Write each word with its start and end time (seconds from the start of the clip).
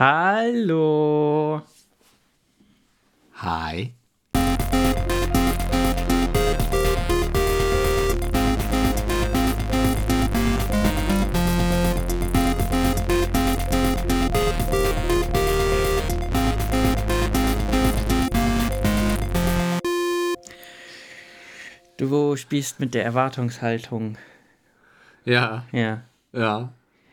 Hallo. 0.00 1.60
Hi. 3.34 3.92
Du 21.98 22.36
spielst 22.36 22.80
mit 22.80 22.94
der 22.94 23.04
Erwartungshaltung. 23.04 24.16
Ja, 25.26 25.66
Ja. 25.72 26.00
ja. 26.32 26.72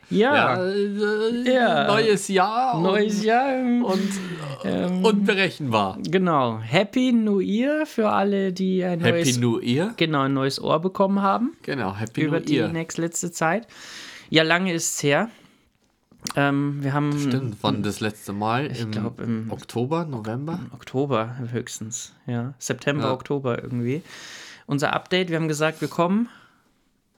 Ja. 0.10 0.64
äh, 0.66 1.52
Ja. 1.54 1.88
Neues 1.88 2.28
Jahr 2.30 2.80
Neues 2.82 3.24
Jahr. 3.24 3.50
ähm, 3.54 3.84
und, 3.84 4.10
und 4.64 5.06
unberechenbar. 5.06 5.98
Genau. 6.10 6.60
Happy 6.60 7.12
New 7.12 7.40
Year 7.40 7.86
für 7.86 8.10
alle, 8.10 8.54
die 8.54 8.84
ein 8.84 9.00
Happy 9.02 9.12
neues, 9.24 9.38
New 9.40 9.60
Year. 9.60 9.94
genau, 9.98 10.22
ein 10.22 10.34
neues 10.34 10.62
Ohr 10.62 10.80
bekommen 10.80 11.22
haben 11.22 11.56
Genau, 11.64 11.96
Happy 11.96 12.22
über 12.22 12.40
New 12.40 12.46
die 12.46 12.56
Year. 12.56 12.68
nächste 12.70 13.02
letzte 13.02 13.32
Zeit. 13.32 13.68
Ja, 14.30 14.44
lange 14.44 14.74
ist 14.74 14.96
es 14.96 15.04
her. 15.04 15.30
Ähm, 16.36 16.80
wir 16.84 16.94
haben 16.94 17.18
Stimmt, 17.20 17.58
wann 17.62 17.84
das 17.84 18.00
letzte 18.00 18.34
Mal? 18.34 18.72
Ich 18.72 18.82
Im 18.82 18.92
glaub, 18.92 19.22
im- 19.22 19.48
Oktober, 19.52 20.06
November? 20.06 20.60
Oktober 20.74 21.36
höchstens, 21.52 22.14
ja. 22.26 22.54
September, 22.60 23.06
Ja. 23.06 23.14
Oktober 23.14 23.62
irgendwie. 23.64 24.02
Unser 24.66 24.94
Update, 24.94 25.30
wir 25.30 25.38
haben 25.38 25.48
gesagt, 25.48 25.80
wir 25.80 25.88
kommen 25.88 26.28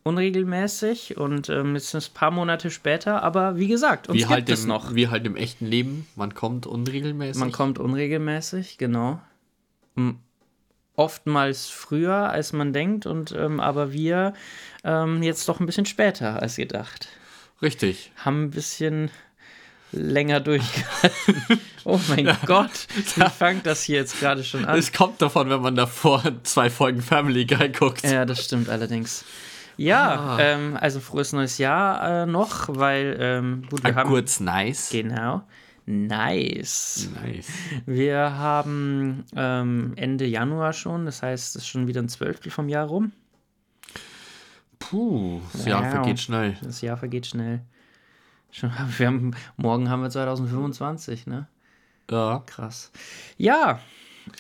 unregelmäßig 0.04 1.18
und 1.18 1.50
ähm, 1.50 1.76
jetzt 1.76 1.90
sind 1.92 2.00
es 2.00 2.10
ein 2.10 2.14
paar 2.14 2.32
Monate 2.32 2.72
später, 2.72 3.22
aber 3.24 3.58
wie 3.58 3.68
gesagt, 3.68 4.08
uns 4.08 4.16
Wie 4.16 4.20
gibt 4.20 4.32
halt, 4.32 4.50
es 4.50 4.62
im, 4.64 4.68
noch. 4.70 4.96
wie 4.96 5.08
halt 5.10 5.26
im 5.26 5.36
echten 5.36 5.66
Leben. 5.66 6.08
Man 6.16 6.34
kommt 6.34 6.66
unregelmäßig. 6.66 7.40
Man 7.40 7.52
kommt 7.52 7.80
unregelmäßig, 7.80 8.78
genau. 8.78 9.20
M- 9.96 10.20
Oftmals 10.96 11.68
früher, 11.70 12.30
als 12.30 12.52
man 12.52 12.74
denkt, 12.74 13.06
und 13.06 13.32
ähm, 13.32 13.60
aber 13.62 13.94
wir 13.94 14.34
ähm, 14.84 15.24
jetzt 15.24 15.48
doch 15.48 15.60
ein 15.62 15.66
bisschen 15.66 15.86
später 15.86 16.42
als 16.42 16.58
gedacht. 16.58 17.08
Richtig. 17.62 18.12
Haben 18.18 18.44
ein 18.46 18.50
bisschen 18.52 19.10
länger 19.94 20.40
durchgehalten. 20.42 21.60
oh 21.86 22.00
mein 22.10 22.30
Gott, 22.46 22.88
wie 23.16 23.30
fängt 23.30 23.66
das 23.66 23.84
hier 23.84 23.96
jetzt 23.98 24.20
gerade 24.20 24.44
schon 24.44 24.66
an? 24.66 24.78
Es 24.78 24.92
kommt 24.92 25.22
davon, 25.22 25.50
wenn 25.50 25.62
man 25.62 25.76
davor 25.76 26.22
zwei 26.44 26.70
Folgen 26.70 27.02
Family 27.02 27.46
Guy 27.46 27.70
guckt. 27.70 28.04
Ja, 28.04 28.26
das 28.26 28.44
stimmt 28.44 28.68
allerdings. 28.70 29.24
Ja, 29.80 30.36
Ah. 30.36 30.40
ähm, 30.40 30.78
also 30.80 31.00
frohes 31.00 31.32
neues 31.34 31.58
Jahr 31.58 32.24
äh, 32.24 32.26
noch, 32.26 32.68
weil 32.70 33.16
ähm, 33.20 33.64
gut, 33.70 33.84
wir 33.84 33.90
Ein 33.92 33.96
haben 33.96 34.10
kurz 34.10 34.40
nice. 34.40 34.90
genau 34.92 35.44
nice. 35.86 37.10
Nice. 37.24 37.48
Wir 37.88 38.38
haben 38.38 39.26
ähm, 39.36 39.94
Ende 39.96 40.26
Januar 40.28 40.74
schon, 40.74 41.06
das 41.06 41.24
heißt, 41.24 41.56
es 41.56 41.64
ist 41.64 41.68
schon 41.68 41.88
wieder 41.88 42.02
ein 42.02 42.10
Zwölftel 42.10 42.52
vom 42.52 42.70
Jahr 42.70 42.86
rum. 42.88 43.12
Puh, 44.78 45.42
das 45.54 45.66
Jahr 45.66 45.84
Wow. 45.84 45.92
vergeht 45.92 46.20
schnell. 46.20 46.58
Das 46.62 46.82
Jahr 46.82 46.98
vergeht 46.98 47.26
schnell. 47.28 47.62
Schon, 48.52 48.72
wir 48.98 49.08
haben, 49.08 49.32
morgen 49.58 49.90
haben 49.90 50.02
wir 50.02 50.10
2025, 50.10 51.28
ne? 51.28 51.48
Ja, 52.10 52.44
Krass. 52.46 52.92
Ja, 53.38 53.80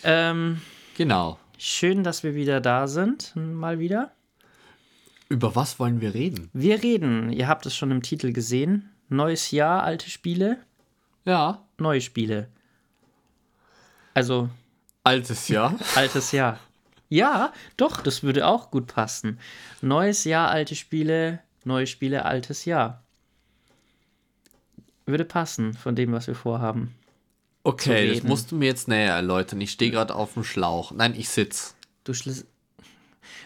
ähm, 0.03 0.61
genau. 0.97 1.39
schön, 1.57 2.03
dass 2.03 2.23
wir 2.23 2.35
wieder 2.35 2.61
da 2.61 2.87
sind, 2.87 3.33
mal 3.35 3.79
wieder. 3.79 4.11
Über 5.29 5.55
was 5.55 5.79
wollen 5.79 6.01
wir 6.01 6.13
reden? 6.13 6.49
Wir 6.53 6.81
reden, 6.81 7.31
ihr 7.31 7.47
habt 7.47 7.65
es 7.65 7.75
schon 7.75 7.91
im 7.91 8.01
Titel 8.01 8.33
gesehen, 8.33 8.89
neues 9.09 9.51
Jahr, 9.51 9.83
alte 9.83 10.09
Spiele, 10.09 10.57
Ja, 11.25 11.63
neue 11.77 12.01
Spiele. 12.01 12.49
Also 14.15 14.49
altes 15.03 15.47
Jahr. 15.47 15.77
altes 15.95 16.31
Jahr. 16.31 16.59
Ja, 17.09 17.53
doch, 17.77 18.01
das 18.01 18.23
würde 18.23 18.47
auch 18.47 18.71
gut 18.71 18.87
passen. 18.87 19.39
Neues 19.81 20.23
Jahr, 20.23 20.49
alte 20.49 20.75
Spiele, 20.75 21.39
neue 21.63 21.87
Spiele, 21.87 22.25
altes 22.25 22.65
Jahr. 22.65 23.03
Würde 25.05 25.25
passen 25.25 25.73
von 25.73 25.95
dem, 25.95 26.11
was 26.11 26.27
wir 26.27 26.35
vorhaben. 26.35 26.95
Okay, 27.63 28.13
das 28.13 28.23
musst 28.23 28.51
du 28.51 28.55
mir 28.55 28.65
jetzt 28.65 28.87
näher 28.87 29.13
erläutern. 29.13 29.61
Ich 29.61 29.71
stehe 29.71 29.91
gerade 29.91 30.15
auf 30.15 30.33
dem 30.33 30.43
Schlauch. 30.43 30.91
Nein, 30.91 31.13
ich 31.15 31.29
sitz. 31.29 31.75
Du 32.03 32.13
Schliss 32.13 32.45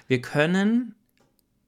wir 0.08 0.22
können 0.22 0.96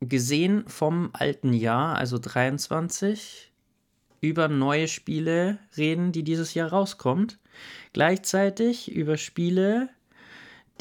gesehen 0.08 0.64
vom 0.68 1.10
alten 1.14 1.54
Jahr, 1.54 1.96
also 1.98 2.18
23, 2.20 3.52
über 4.22 4.48
neue 4.48 4.88
Spiele 4.88 5.60
reden, 5.78 6.12
die 6.12 6.24
dieses 6.24 6.54
Jahr 6.54 6.70
rauskommt. 6.70 7.38
Gleichzeitig 7.94 8.92
über 8.92 9.18
Spiele, 9.18 9.90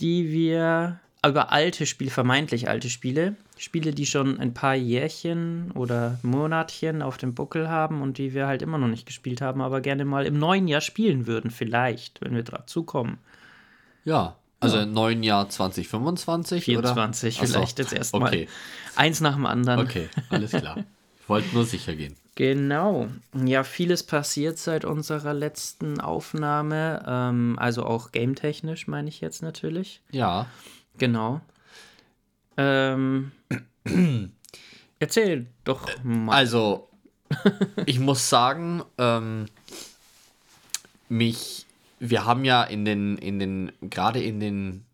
die 0.01 0.31
wir, 0.33 1.01
über 1.27 1.53
alte 1.53 1.87
Spiele, 1.87 2.11
vermeintlich 2.11 2.69
alte 2.69 2.91
Spiele, 2.91 3.37
Spiele, 3.57 3.93
die 3.93 4.07
schon 4.07 4.41
ein 4.41 4.53
paar 4.53 4.75
Jährchen 4.75 5.71
oder 5.73 6.19
Monatchen 6.23 7.03
auf 7.03 7.17
dem 7.19 7.35
Buckel 7.35 7.69
haben 7.69 8.03
und 8.03 8.19
die 8.19 8.35
wir 8.35 8.47
halt 8.47 8.62
immer 8.62 8.79
noch 8.79 8.89
nicht 8.89 9.06
gespielt 9.06 9.41
haben, 9.41 9.61
aber 9.61 9.81
gerne 9.81 10.05
mal 10.05 10.27
im 10.27 10.39
neuen 10.39 10.67
Jahr 10.67 10.81
spielen 10.81 11.27
würden, 11.27 11.51
vielleicht, 11.51 12.21
wenn 12.21 12.35
wir 12.35 12.43
dazu 12.43 12.83
kommen. 12.83 13.19
Ja, 14.05 14.37
also 14.64 14.78
im 14.80 14.92
neuen 14.92 15.22
Jahr 15.22 15.48
2025 15.48 16.64
24 16.64 17.36
oder? 17.36 17.42
Ach 17.44 17.47
so, 17.48 17.52
vielleicht 17.54 17.78
jetzt 17.78 17.92
erstmal. 17.92 18.28
Okay, 18.28 18.48
Eins 18.97 19.20
nach 19.20 19.34
dem 19.34 19.47
anderen. 19.47 19.80
okay, 19.80 20.08
alles 20.30 20.50
klar. 20.50 20.84
Ich 21.20 21.28
wollte 21.28 21.54
nur 21.54 21.64
sicher 21.64 21.94
gehen. 21.94 22.16
Genau. 22.36 23.06
Ja, 23.44 23.62
vieles 23.62 24.02
passiert 24.02 24.58
seit 24.58 24.84
unserer 24.84 25.32
letzten 25.34 26.00
Aufnahme. 26.00 27.04
Ähm, 27.06 27.56
also 27.60 27.86
auch 27.86 28.10
game-technisch 28.10 28.88
meine 28.88 29.08
ich 29.08 29.20
jetzt 29.20 29.41
natürlich. 29.41 30.00
Ja, 30.10 30.48
Genau. 30.98 31.41
Ähm, 32.56 33.32
erzähl 34.98 35.46
doch 35.64 35.88
mal. 36.04 36.34
also 36.34 36.88
ich 37.86 37.98
muss 37.98 38.28
sagen, 38.28 38.82
ähm, 38.98 39.46
mich, 41.08 41.66
wir 42.10 42.25
haben 42.25 42.44
ja 42.44 42.62
in 42.65 42.84
den, 42.84 43.19
in 43.19 43.38
den, 43.38 43.72
gerade 43.81 44.22
in 44.22 44.41
den 44.41 44.84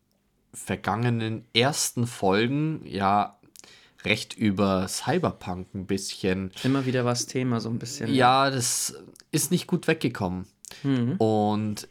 vergangenen 0.53 1.45
ersten 1.55 2.07
Folgen 2.07 2.83
ja 2.85 3.37
recht 4.05 4.37
über 4.37 4.89
Cyberpunk 4.89 5.75
ein 5.75 5.87
bisschen 5.87 6.53
Immer 6.65 6.87
wieder 6.87 7.05
was 7.05 7.27
Thema, 7.27 7.61
so 7.61 7.69
ein 7.69 7.79
bisschen. 7.79 8.13
Ja, 8.13 8.51
das 8.51 8.95
ist 9.31 9.51
nicht 9.51 9.67
gut 9.67 9.87
weggekommen. 9.87 10.47
Mhm. 10.83 11.17
Und 11.17 11.89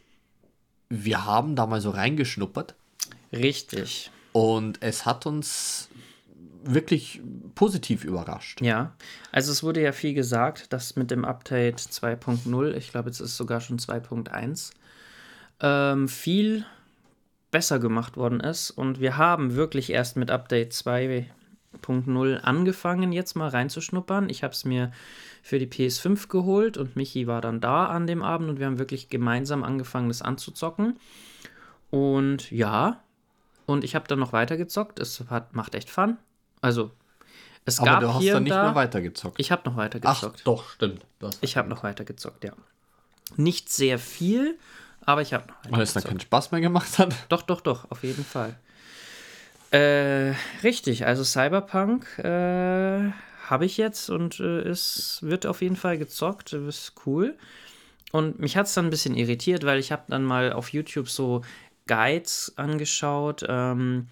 wir 0.88 1.24
haben 1.24 1.54
da 1.54 1.66
mal 1.66 1.80
so 1.80 1.90
reingeschnuppert 1.90 2.74
Richtig. 3.32 4.10
und 4.32 4.82
es 4.82 5.06
hat 5.06 5.26
uns 5.26 5.88
wirklich 6.64 7.20
positiv 7.54 8.04
überrascht. 8.04 8.60
Ja. 8.60 8.94
Also 9.32 9.52
es 9.52 9.62
wurde 9.62 9.82
ja 9.82 9.92
viel 9.92 10.14
gesagt, 10.14 10.72
dass 10.72 10.96
mit 10.96 11.10
dem 11.10 11.24
Update 11.24 11.78
2.0, 11.78 12.74
ich 12.74 12.90
glaube, 12.90 13.08
jetzt 13.08 13.20
ist 13.20 13.30
es 13.30 13.36
sogar 13.36 13.60
schon 13.60 13.78
2.1, 13.78 14.72
ähm, 15.60 16.08
viel 16.08 16.64
besser 17.50 17.78
gemacht 17.78 18.16
worden 18.16 18.40
ist. 18.40 18.70
Und 18.70 19.00
wir 19.00 19.16
haben 19.16 19.54
wirklich 19.54 19.90
erst 19.90 20.16
mit 20.16 20.30
Update 20.30 20.72
2.0 20.72 22.36
angefangen, 22.38 23.12
jetzt 23.12 23.34
mal 23.34 23.48
reinzuschnuppern. 23.48 24.28
Ich 24.28 24.42
habe 24.42 24.52
es 24.52 24.64
mir 24.64 24.92
für 25.42 25.58
die 25.58 25.66
PS5 25.66 26.28
geholt 26.28 26.76
und 26.76 26.96
Michi 26.96 27.26
war 27.26 27.40
dann 27.40 27.60
da 27.60 27.86
an 27.86 28.06
dem 28.06 28.22
Abend 28.22 28.50
und 28.50 28.58
wir 28.58 28.66
haben 28.66 28.78
wirklich 28.78 29.08
gemeinsam 29.08 29.64
angefangen, 29.64 30.08
das 30.08 30.22
anzuzocken. 30.22 30.98
Und 31.90 32.50
ja, 32.50 33.02
und 33.66 33.84
ich 33.84 33.94
habe 33.94 34.06
dann 34.08 34.18
noch 34.18 34.32
weiter 34.32 34.56
gezockt. 34.56 35.00
Es 35.00 35.24
hat, 35.28 35.54
macht 35.54 35.74
echt 35.74 35.90
Fun. 35.90 36.18
Also, 36.60 36.90
es 37.64 37.78
Aber 37.78 37.90
gab 37.90 38.00
du 38.00 38.14
hast 38.14 38.20
hier 38.20 38.34
dann 38.34 38.42
nicht 38.44 38.52
da. 38.52 38.64
mehr 38.64 38.74
weitergezockt. 38.74 39.38
Ich 39.38 39.52
habe 39.52 39.68
noch 39.68 39.76
weiter 39.76 40.00
Ach, 40.04 40.32
doch, 40.44 40.70
stimmt. 40.70 41.04
Ich 41.40 41.56
habe 41.56 41.68
noch 41.68 41.82
weiter 41.82 42.04
gezockt, 42.04 42.44
ja. 42.44 42.52
Nicht 43.36 43.68
sehr 43.70 43.98
viel, 43.98 44.58
aber 45.12 45.22
ich 45.22 45.32
habe 45.32 45.46
noch 45.46 45.56
weiter 45.64 45.72
weil 45.76 45.82
es 45.82 45.92
dann 45.92 46.04
keinen 46.04 46.20
Spaß 46.20 46.52
mehr 46.52 46.60
gemacht 46.60 46.98
hat. 46.98 47.14
Doch, 47.28 47.42
doch, 47.42 47.60
doch, 47.60 47.90
auf 47.90 48.02
jeden 48.02 48.24
Fall. 48.24 48.56
Äh, 49.70 50.34
richtig, 50.62 51.06
also 51.06 51.22
Cyberpunk 51.22 52.18
äh, 52.18 53.10
habe 53.46 53.64
ich 53.64 53.76
jetzt 53.76 54.10
und 54.10 54.40
äh, 54.40 54.60
es 54.60 55.18
wird 55.22 55.46
auf 55.46 55.62
jeden 55.62 55.76
Fall 55.76 55.98
gezockt, 55.98 56.52
das 56.52 56.62
ist 56.62 56.92
cool. 57.06 57.36
Und 58.12 58.40
mich 58.40 58.56
hat 58.56 58.66
es 58.66 58.74
dann 58.74 58.86
ein 58.86 58.90
bisschen 58.90 59.14
irritiert, 59.14 59.64
weil 59.64 59.78
ich 59.78 59.92
habe 59.92 60.02
dann 60.08 60.24
mal 60.24 60.52
auf 60.52 60.72
YouTube 60.72 61.08
so 61.08 61.42
Guides 61.86 62.52
angeschaut, 62.56 63.44
ähm, 63.48 64.08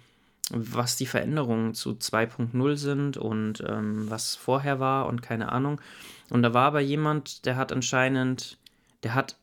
was 0.51 0.95
die 0.95 1.05
Veränderungen 1.05 1.73
zu 1.73 1.91
2.0 1.91 2.75
sind 2.75 3.17
und 3.17 3.63
ähm, 3.67 4.09
was 4.09 4.35
vorher 4.35 4.79
war 4.79 5.07
und 5.07 5.21
keine 5.21 5.51
Ahnung. 5.51 5.81
Und 6.29 6.43
da 6.43 6.53
war 6.53 6.67
aber 6.67 6.79
jemand, 6.79 7.45
der 7.45 7.55
hat 7.55 7.71
anscheinend, 7.71 8.57
der 9.03 9.13
hat 9.13 9.35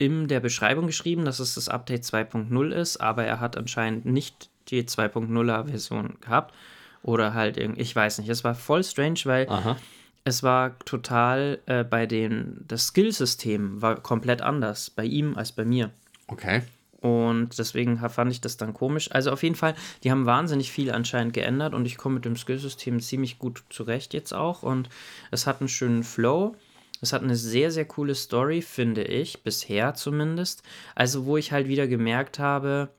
in 0.00 0.28
der 0.28 0.40
Beschreibung 0.40 0.86
geschrieben, 0.86 1.26
dass 1.26 1.40
es 1.40 1.54
das 1.54 1.68
Update 1.68 2.04
2.0 2.04 2.70
ist, 2.70 2.96
aber 2.96 3.24
er 3.24 3.38
hat 3.38 3.58
anscheinend 3.58 4.06
nicht 4.06 4.48
die 4.68 4.82
2.0er 4.82 5.66
Version 5.66 6.16
gehabt. 6.22 6.54
Oder 7.02 7.34
halt 7.34 7.58
irgendwie, 7.58 7.82
ich 7.82 7.94
weiß 7.94 8.18
nicht, 8.18 8.30
es 8.30 8.42
war 8.42 8.54
voll 8.54 8.82
strange, 8.82 9.20
weil 9.24 9.46
Aha. 9.50 9.76
es 10.24 10.42
war 10.42 10.78
total 10.80 11.58
äh, 11.66 11.84
bei 11.84 12.06
den, 12.06 12.64
das 12.66 12.86
Skillsystem 12.86 13.82
war 13.82 13.96
komplett 13.96 14.40
anders 14.40 14.88
bei 14.88 15.04
ihm 15.04 15.36
als 15.36 15.52
bei 15.52 15.66
mir. 15.66 15.90
Okay. 16.28 16.62
Und 17.02 17.58
deswegen 17.58 17.98
fand 18.08 18.32
ich 18.32 18.40
das 18.40 18.56
dann 18.56 18.72
komisch. 18.72 19.10
Also 19.12 19.32
auf 19.32 19.42
jeden 19.42 19.54
Fall, 19.54 19.74
die 20.02 20.10
haben 20.10 20.24
wahnsinnig 20.24 20.72
viel 20.72 20.90
anscheinend 20.92 21.34
geändert 21.34 21.74
und 21.74 21.84
ich 21.84 21.98
komme 21.98 22.14
mit 22.14 22.24
dem 22.24 22.36
Skillsystem 22.36 23.00
ziemlich 23.00 23.38
gut 23.38 23.64
zurecht 23.68 24.14
jetzt 24.14 24.32
auch. 24.32 24.62
Und 24.62 24.88
es 25.30 25.46
hat 25.46 25.60
einen 25.60 25.68
schönen 25.68 26.04
Flow. 26.04 26.56
Es 27.00 27.12
hat 27.12 27.22
eine 27.22 27.36
sehr, 27.36 27.70
sehr 27.70 27.86
coole 27.86 28.14
Story, 28.14 28.62
finde 28.62 29.04
ich, 29.04 29.42
bisher 29.42 29.94
zumindest. 29.94 30.62
Also, 30.94 31.24
wo 31.24 31.36
ich 31.36 31.52
halt 31.52 31.66
wieder 31.68 31.86
gemerkt 31.86 32.38
habe, 32.38 32.90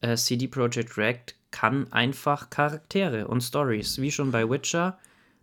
äh, 0.00 0.16
CD 0.16 0.48
Projekt 0.48 0.96
Red 0.96 1.34
kann 1.50 1.92
einfach 1.92 2.50
Charaktere 2.50 3.28
und 3.28 3.42
Stories, 3.42 4.00
wie 4.00 4.10
schon 4.10 4.32
bei 4.32 4.48
Witcher. 4.48 4.98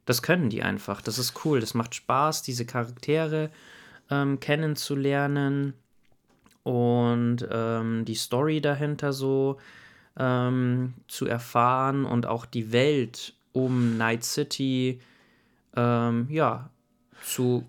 Das 0.06 0.22
können 0.24 0.50
die 0.50 0.64
einfach. 0.64 1.02
Das 1.02 1.20
ist 1.20 1.46
cool. 1.46 1.60
Das 1.60 1.76
macht 1.76 1.94
Spaß, 1.94 2.42
diese 2.42 2.66
Charaktere 2.66 3.52
ähm, 4.10 4.40
kennenzulernen 4.40 5.74
und 6.64 7.48
ähm, 7.52 8.06
die 8.06 8.16
Story 8.16 8.60
dahinter 8.60 9.14
so 9.14 9.60
ähm, 10.18 10.96
zu 11.08 11.28
erfahren 11.28 12.06
und 12.06 12.26
auch 12.26 12.46
die 12.46 12.72
Welt 12.72 13.34
um 13.54 13.98
Night 13.98 14.24
City 14.24 15.00
ähm, 15.76 16.28
ja 16.30 16.70
zu 17.24 17.66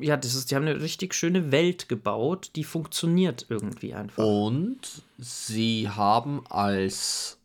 ja, 0.00 0.16
das 0.16 0.34
ist, 0.34 0.50
die 0.50 0.56
haben 0.56 0.66
eine 0.66 0.80
richtig 0.80 1.14
schöne 1.14 1.52
Welt 1.52 1.88
gebaut, 1.88 2.50
die 2.56 2.64
funktioniert 2.64 3.46
irgendwie 3.48 3.94
einfach. 3.94 4.24
Und 4.24 4.78
sie 5.18 5.88
haben 5.88 6.44
als, 6.48 7.38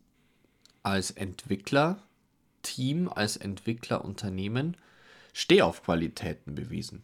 als 0.84 1.12
Entwicklerteam, 1.12 3.10
als 3.14 3.38
Entwicklerunternehmen 3.38 4.78
Stehaufqualitäten 5.34 6.56
bewiesen. 6.56 7.04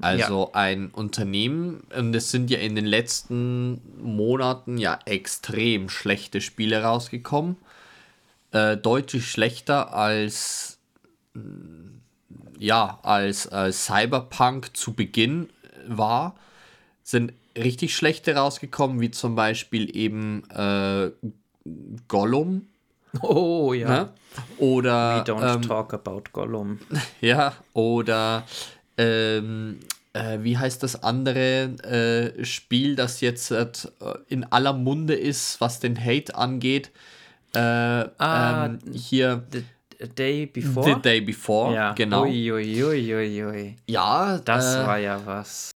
Also 0.00 0.50
ja. 0.52 0.60
ein 0.60 0.90
Unternehmen, 0.90 1.80
und 1.96 2.14
es 2.14 2.30
sind 2.30 2.50
ja 2.50 2.58
in 2.58 2.74
den 2.74 2.84
letzten 2.84 3.80
Monaten 4.02 4.76
ja 4.76 4.98
extrem 5.06 5.88
schlechte 5.88 6.42
Spiele 6.42 6.82
rausgekommen. 6.82 7.56
Äh, 8.50 8.76
deutlich 8.76 9.30
schlechter 9.30 9.94
als 9.94 10.78
ja, 12.58 12.98
als, 13.02 13.46
als 13.48 13.86
Cyberpunk 13.86 14.76
zu 14.76 14.92
Beginn 14.94 15.48
war, 15.86 16.34
sind 17.02 17.32
richtig 17.56 17.94
schlechte 17.94 18.34
rausgekommen, 18.34 19.00
wie 19.00 19.10
zum 19.10 19.34
Beispiel 19.34 19.94
eben 19.96 20.48
äh, 20.50 21.10
Gollum. 22.08 22.66
Oh 23.22 23.72
ja. 23.72 23.88
Ne? 23.88 24.08
Oder. 24.58 25.24
We 25.26 25.32
don't 25.32 25.54
ähm, 25.54 25.62
talk 25.62 25.94
about 25.94 26.24
Gollum. 26.32 26.78
Ja, 27.20 27.54
oder 27.72 28.44
ähm, 28.98 29.80
äh, 30.12 30.38
wie 30.40 30.58
heißt 30.58 30.82
das 30.82 31.02
andere 31.02 32.34
äh, 32.38 32.44
Spiel, 32.44 32.96
das 32.96 33.20
jetzt 33.20 33.50
äh, 33.50 33.66
in 34.28 34.44
aller 34.44 34.72
Munde 34.72 35.14
ist, 35.14 35.60
was 35.60 35.80
den 35.80 35.98
Hate 36.02 36.34
angeht? 36.34 36.90
Äh, 37.54 37.58
ah, 37.60 38.66
ähm, 38.66 38.78
hier. 38.92 39.44
The 39.50 39.64
Day 40.16 40.46
Before? 40.46 40.94
The 40.94 41.00
Day 41.00 41.20
Before, 41.20 41.74
ja. 41.74 41.92
genau. 41.92 42.22
Uiuiuiui. 42.24 42.84
Ui, 42.84 43.14
ui, 43.14 43.44
ui. 43.44 43.76
Ja, 43.86 44.38
das 44.38 44.76
äh, 44.76 44.86
war 44.86 44.98
ja 44.98 45.20
was. 45.24 45.70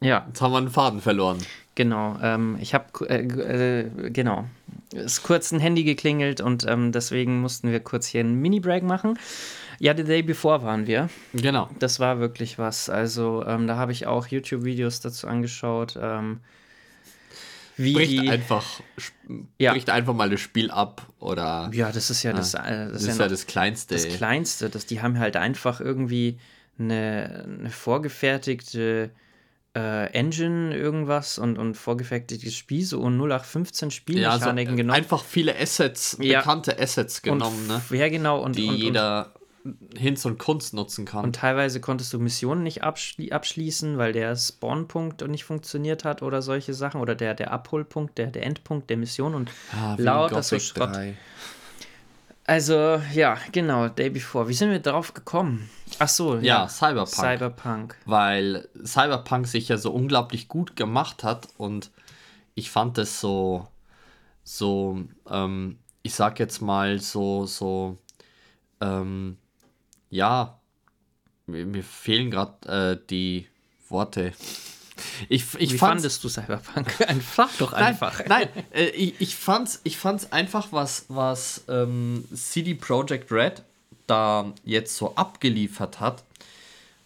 Ja. 0.00 0.24
Jetzt 0.28 0.40
haben 0.40 0.52
wir 0.52 0.58
einen 0.58 0.70
Faden 0.70 1.00
verloren. 1.00 1.38
Genau, 1.74 2.16
ähm, 2.22 2.58
ich 2.60 2.74
habe, 2.74 2.86
äh, 3.08 3.22
äh, 3.22 4.10
genau, 4.10 4.44
es 4.92 5.04
ist 5.04 5.22
kurz 5.22 5.52
ein 5.52 5.60
Handy 5.60 5.84
geklingelt 5.84 6.40
und 6.40 6.66
ähm, 6.66 6.90
deswegen 6.92 7.40
mussten 7.40 7.70
wir 7.70 7.80
kurz 7.80 8.06
hier 8.06 8.20
einen 8.20 8.40
Mini-Break 8.40 8.82
machen. 8.82 9.18
Ja, 9.78 9.96
The 9.96 10.02
Day 10.02 10.22
Before 10.22 10.62
waren 10.62 10.88
wir. 10.88 11.08
Genau. 11.34 11.68
Das 11.78 12.00
war 12.00 12.18
wirklich 12.18 12.58
was. 12.58 12.90
Also, 12.90 13.44
ähm, 13.46 13.68
da 13.68 13.76
habe 13.76 13.92
ich 13.92 14.08
auch 14.08 14.26
YouTube-Videos 14.26 15.00
dazu 15.00 15.28
angeschaut. 15.28 15.96
Ähm, 16.00 16.40
wie 17.78 17.94
bricht 17.94 18.10
die, 18.10 18.28
einfach, 18.28 18.80
ja. 19.58 19.72
bricht 19.72 19.88
einfach 19.88 20.14
mal 20.14 20.28
das 20.28 20.40
Spiel 20.40 20.70
ab 20.70 21.06
oder. 21.20 21.70
Ja, 21.72 21.92
das 21.92 22.10
ist 22.10 22.22
ja 22.22 22.32
das, 22.32 22.54
äh, 22.54 22.58
das, 22.58 22.92
das, 22.92 23.02
ist 23.02 23.18
ja, 23.18 23.24
ja 23.24 23.28
das 23.28 23.46
Kleinste. 23.46 23.94
Das 23.94 24.08
Kleinste, 24.08 24.68
das, 24.68 24.86
die 24.86 25.00
haben 25.00 25.18
halt 25.18 25.36
einfach 25.36 25.80
irgendwie 25.80 26.38
eine, 26.78 27.46
eine 27.60 27.70
vorgefertigte 27.70 29.10
äh, 29.76 30.06
Engine 30.12 30.76
irgendwas 30.76 31.38
und, 31.38 31.56
und 31.56 31.74
vorgefertigtes 31.74 32.54
Spiel 32.54 32.84
so 32.84 33.00
und 33.00 33.16
0815 33.16 33.90
Spielmechaniken 33.90 34.56
ja, 34.58 34.70
so, 34.70 34.76
genommen. 34.76 34.98
Einfach 34.98 35.24
viele 35.24 35.56
Assets, 35.56 36.16
bekannte 36.16 36.78
Assets 36.78 37.22
genommen, 37.22 37.70
und, 37.70 37.90
ne? 37.92 37.98
Ja, 37.98 38.08
genau. 38.08 38.42
Und, 38.42 38.56
die 38.56 38.68
und, 38.68 38.76
jeder 38.76 39.34
Hinz 39.96 40.24
und 40.24 40.38
Kunst 40.38 40.72
nutzen 40.74 41.04
kann. 41.04 41.24
Und 41.24 41.36
teilweise 41.36 41.80
konntest 41.80 42.12
du 42.12 42.18
Missionen 42.18 42.62
nicht 42.62 42.82
abschli 42.82 43.32
abschließen, 43.32 43.98
weil 43.98 44.12
der 44.12 44.34
Spawnpunkt 44.36 45.26
nicht 45.28 45.44
funktioniert 45.44 46.04
hat 46.04 46.22
oder 46.22 46.42
solche 46.42 46.74
Sachen 46.74 47.00
oder 47.00 47.14
der, 47.14 47.34
der 47.34 47.50
Abholpunkt, 47.50 48.18
der, 48.18 48.28
der 48.28 48.44
Endpunkt 48.44 48.88
der 48.90 48.96
Mission 48.96 49.34
und 49.34 49.50
ah, 49.72 49.96
lauter 49.98 50.42
so 50.42 50.58
Schrott. 50.58 50.94
3. 50.94 51.16
Also, 52.46 52.98
ja, 53.12 53.36
genau, 53.52 53.88
Day 53.88 54.08
Before. 54.08 54.48
Wie 54.48 54.54
sind 54.54 54.70
wir 54.70 54.78
drauf 54.78 55.12
gekommen? 55.12 55.68
Ach 55.98 56.08
so, 56.08 56.36
ja, 56.36 56.40
ja 56.40 56.68
Cyberpunk. 56.68 57.08
Cyberpunk. 57.08 57.96
Weil 58.06 58.68
Cyberpunk 58.82 59.46
sich 59.46 59.68
ja 59.68 59.76
so 59.76 59.92
unglaublich 59.92 60.48
gut 60.48 60.74
gemacht 60.74 61.24
hat 61.24 61.48
und 61.58 61.90
ich 62.54 62.70
fand 62.70 62.96
es 62.96 63.20
so, 63.20 63.68
so, 64.44 65.04
ähm, 65.28 65.78
ich 66.02 66.14
sag 66.14 66.38
jetzt 66.38 66.62
mal 66.62 67.00
so, 67.00 67.44
so, 67.44 67.98
ähm, 68.80 69.36
ja, 70.10 70.58
mir, 71.46 71.66
mir 71.66 71.82
fehlen 71.82 72.30
gerade 72.30 72.68
äh, 73.00 73.06
die 73.08 73.46
Worte. 73.88 74.32
Ich, 75.28 75.44
ich 75.58 75.72
Wie 75.72 75.78
fandest 75.78 76.22
du 76.24 76.28
Cyberpunk? 76.28 77.00
Einfach 77.08 77.50
doch 77.58 77.72
einfach. 77.72 78.18
Nein, 78.26 78.48
nein 78.54 78.64
äh, 78.72 78.86
ich, 78.88 79.20
ich, 79.20 79.36
fand's, 79.36 79.80
ich 79.84 79.96
fand's 79.96 80.32
einfach, 80.32 80.68
was, 80.72 81.06
was 81.08 81.64
ähm, 81.68 82.24
CD 82.34 82.74
Projekt 82.74 83.30
Red 83.30 83.62
da 84.06 84.52
jetzt 84.64 84.96
so 84.96 85.14
abgeliefert 85.14 86.00
hat, 86.00 86.24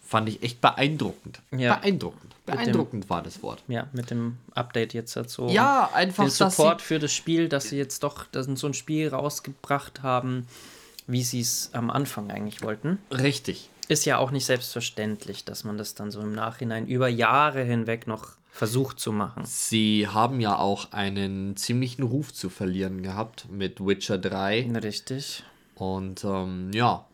fand 0.05 0.29
ich 0.29 0.41
echt 0.41 0.61
beeindruckend. 0.61 1.39
Ja. 1.51 1.75
Beeindruckend. 1.75 2.33
Beeindruckend 2.45 3.05
dem, 3.05 3.09
war 3.09 3.21
das 3.21 3.41
Wort. 3.41 3.63
Ja, 3.67 3.87
mit 3.93 4.11
dem 4.11 4.37
Update 4.53 4.93
jetzt 4.93 5.15
dazu. 5.15 5.47
Ja, 5.47 5.89
einfach. 5.93 6.25
Den 6.25 6.29
Support 6.29 6.81
für 6.81 6.99
das 6.99 7.13
Spiel, 7.13 7.47
dass 7.47 7.69
sie 7.69 7.77
jetzt 7.77 8.03
doch 8.03 8.25
dass 8.31 8.47
so 8.47 8.67
ein 8.67 8.73
Spiel 8.73 9.09
rausgebracht 9.09 10.01
haben, 10.03 10.47
wie 11.07 11.23
sie 11.23 11.41
es 11.41 11.69
am 11.73 11.89
Anfang 11.89 12.31
eigentlich 12.31 12.61
wollten. 12.61 12.99
Richtig. 13.11 13.69
Ist 13.87 14.05
ja 14.05 14.17
auch 14.17 14.31
nicht 14.31 14.45
selbstverständlich, 14.45 15.43
dass 15.43 15.63
man 15.63 15.77
das 15.77 15.93
dann 15.93 16.11
so 16.11 16.21
im 16.21 16.33
Nachhinein 16.33 16.87
über 16.87 17.07
Jahre 17.07 17.63
hinweg 17.63 18.07
noch 18.07 18.37
versucht 18.49 18.99
zu 18.99 19.11
machen. 19.11 19.43
Sie 19.45 20.07
haben 20.07 20.39
ja 20.39 20.57
auch 20.57 20.91
einen 20.91 21.57
ziemlichen 21.57 22.03
Ruf 22.03 22.33
zu 22.33 22.49
verlieren 22.49 23.01
gehabt 23.01 23.47
mit 23.49 23.85
Witcher 23.85 24.17
3. 24.17 24.71
Richtig. 24.83 25.43
Und 25.75 26.23
ähm, 26.23 26.71
ja. 26.71 27.05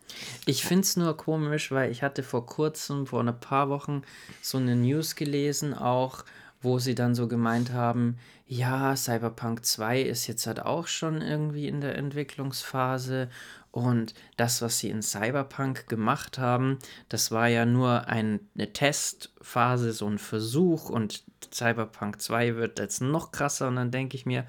Ich 0.44 0.64
finde 0.64 0.82
es 0.82 0.96
nur 0.96 1.16
komisch, 1.16 1.70
weil 1.70 1.90
ich 1.90 2.02
hatte 2.02 2.22
vor 2.22 2.44
kurzem, 2.44 3.06
vor 3.06 3.22
ein 3.22 3.40
paar 3.40 3.68
Wochen, 3.70 4.02
so 4.42 4.58
eine 4.58 4.76
News 4.76 5.16
gelesen, 5.16 5.72
auch 5.72 6.24
wo 6.62 6.78
sie 6.78 6.94
dann 6.94 7.14
so 7.14 7.26
gemeint 7.26 7.72
haben, 7.72 8.18
ja, 8.46 8.96
Cyberpunk 8.96 9.64
2 9.64 10.02
ist 10.02 10.26
jetzt 10.26 10.46
halt 10.46 10.60
auch 10.60 10.88
schon 10.88 11.22
irgendwie 11.22 11.68
in 11.68 11.80
der 11.80 11.96
Entwicklungsphase 11.96 13.30
und 13.72 14.14
das, 14.36 14.62
was 14.62 14.78
sie 14.78 14.90
in 14.90 15.02
Cyberpunk 15.02 15.88
gemacht 15.88 16.38
haben, 16.38 16.78
das 17.08 17.30
war 17.30 17.48
ja 17.48 17.64
nur 17.64 18.08
ein, 18.08 18.40
eine 18.54 18.72
Testphase, 18.72 19.92
so 19.92 20.06
ein 20.08 20.18
Versuch 20.18 20.90
und 20.90 21.22
Cyberpunk 21.52 22.20
2 22.20 22.56
wird 22.56 22.78
jetzt 22.78 23.00
noch 23.00 23.30
krasser 23.30 23.68
und 23.68 23.76
dann 23.76 23.90
denke 23.90 24.16
ich 24.16 24.26
mir, 24.26 24.44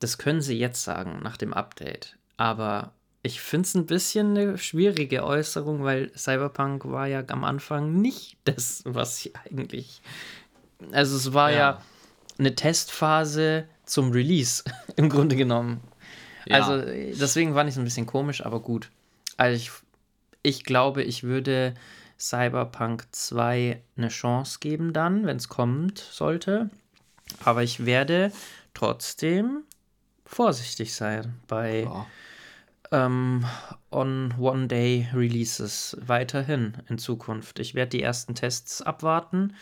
das 0.00 0.18
können 0.18 0.40
sie 0.40 0.58
jetzt 0.58 0.82
sagen 0.82 1.20
nach 1.22 1.36
dem 1.36 1.52
Update. 1.52 2.16
Aber 2.36 2.92
ich 3.22 3.40
finde 3.40 3.66
es 3.66 3.74
ein 3.74 3.86
bisschen 3.86 4.36
eine 4.36 4.58
schwierige 4.58 5.24
Äußerung, 5.24 5.82
weil 5.82 6.10
Cyberpunk 6.16 6.86
war 6.86 7.06
ja 7.06 7.22
am 7.28 7.44
Anfang 7.44 8.00
nicht 8.00 8.38
das, 8.44 8.82
was 8.84 9.18
sie 9.18 9.32
eigentlich. 9.34 10.00
Also 10.92 11.16
es 11.16 11.34
war 11.34 11.50
ja, 11.50 11.58
ja 11.58 11.82
eine 12.38 12.54
Testphase 12.54 13.68
zum 13.84 14.12
Release 14.12 14.64
im 14.96 15.08
Grunde 15.08 15.36
genommen. 15.36 15.80
Also 16.50 16.80
deswegen 16.80 17.54
fand 17.54 17.68
ich 17.68 17.74
es 17.74 17.78
ein 17.78 17.84
bisschen 17.84 18.06
komisch, 18.06 18.44
aber 18.44 18.60
gut. 18.60 18.90
Also 19.36 19.56
ich, 19.56 19.70
ich 20.42 20.64
glaube, 20.64 21.02
ich 21.02 21.22
würde 21.22 21.74
Cyberpunk 22.18 23.06
2 23.12 23.80
eine 23.96 24.08
Chance 24.08 24.58
geben 24.60 24.92
dann, 24.92 25.26
wenn 25.26 25.36
es 25.36 25.48
kommt 25.48 25.98
sollte. 25.98 26.70
Aber 27.44 27.62
ich 27.62 27.84
werde 27.84 28.32
trotzdem 28.74 29.62
vorsichtig 30.24 30.94
sein 30.94 31.34
bei 31.46 31.82
ja. 31.82 32.06
ähm, 32.90 33.44
on 33.90 34.34
One-Day-Releases 34.38 35.96
weiterhin 36.00 36.78
in 36.88 36.98
Zukunft. 36.98 37.58
Ich 37.58 37.74
werde 37.74 37.90
die 37.90 38.02
ersten 38.02 38.34
Tests 38.34 38.82
abwarten 38.82 39.54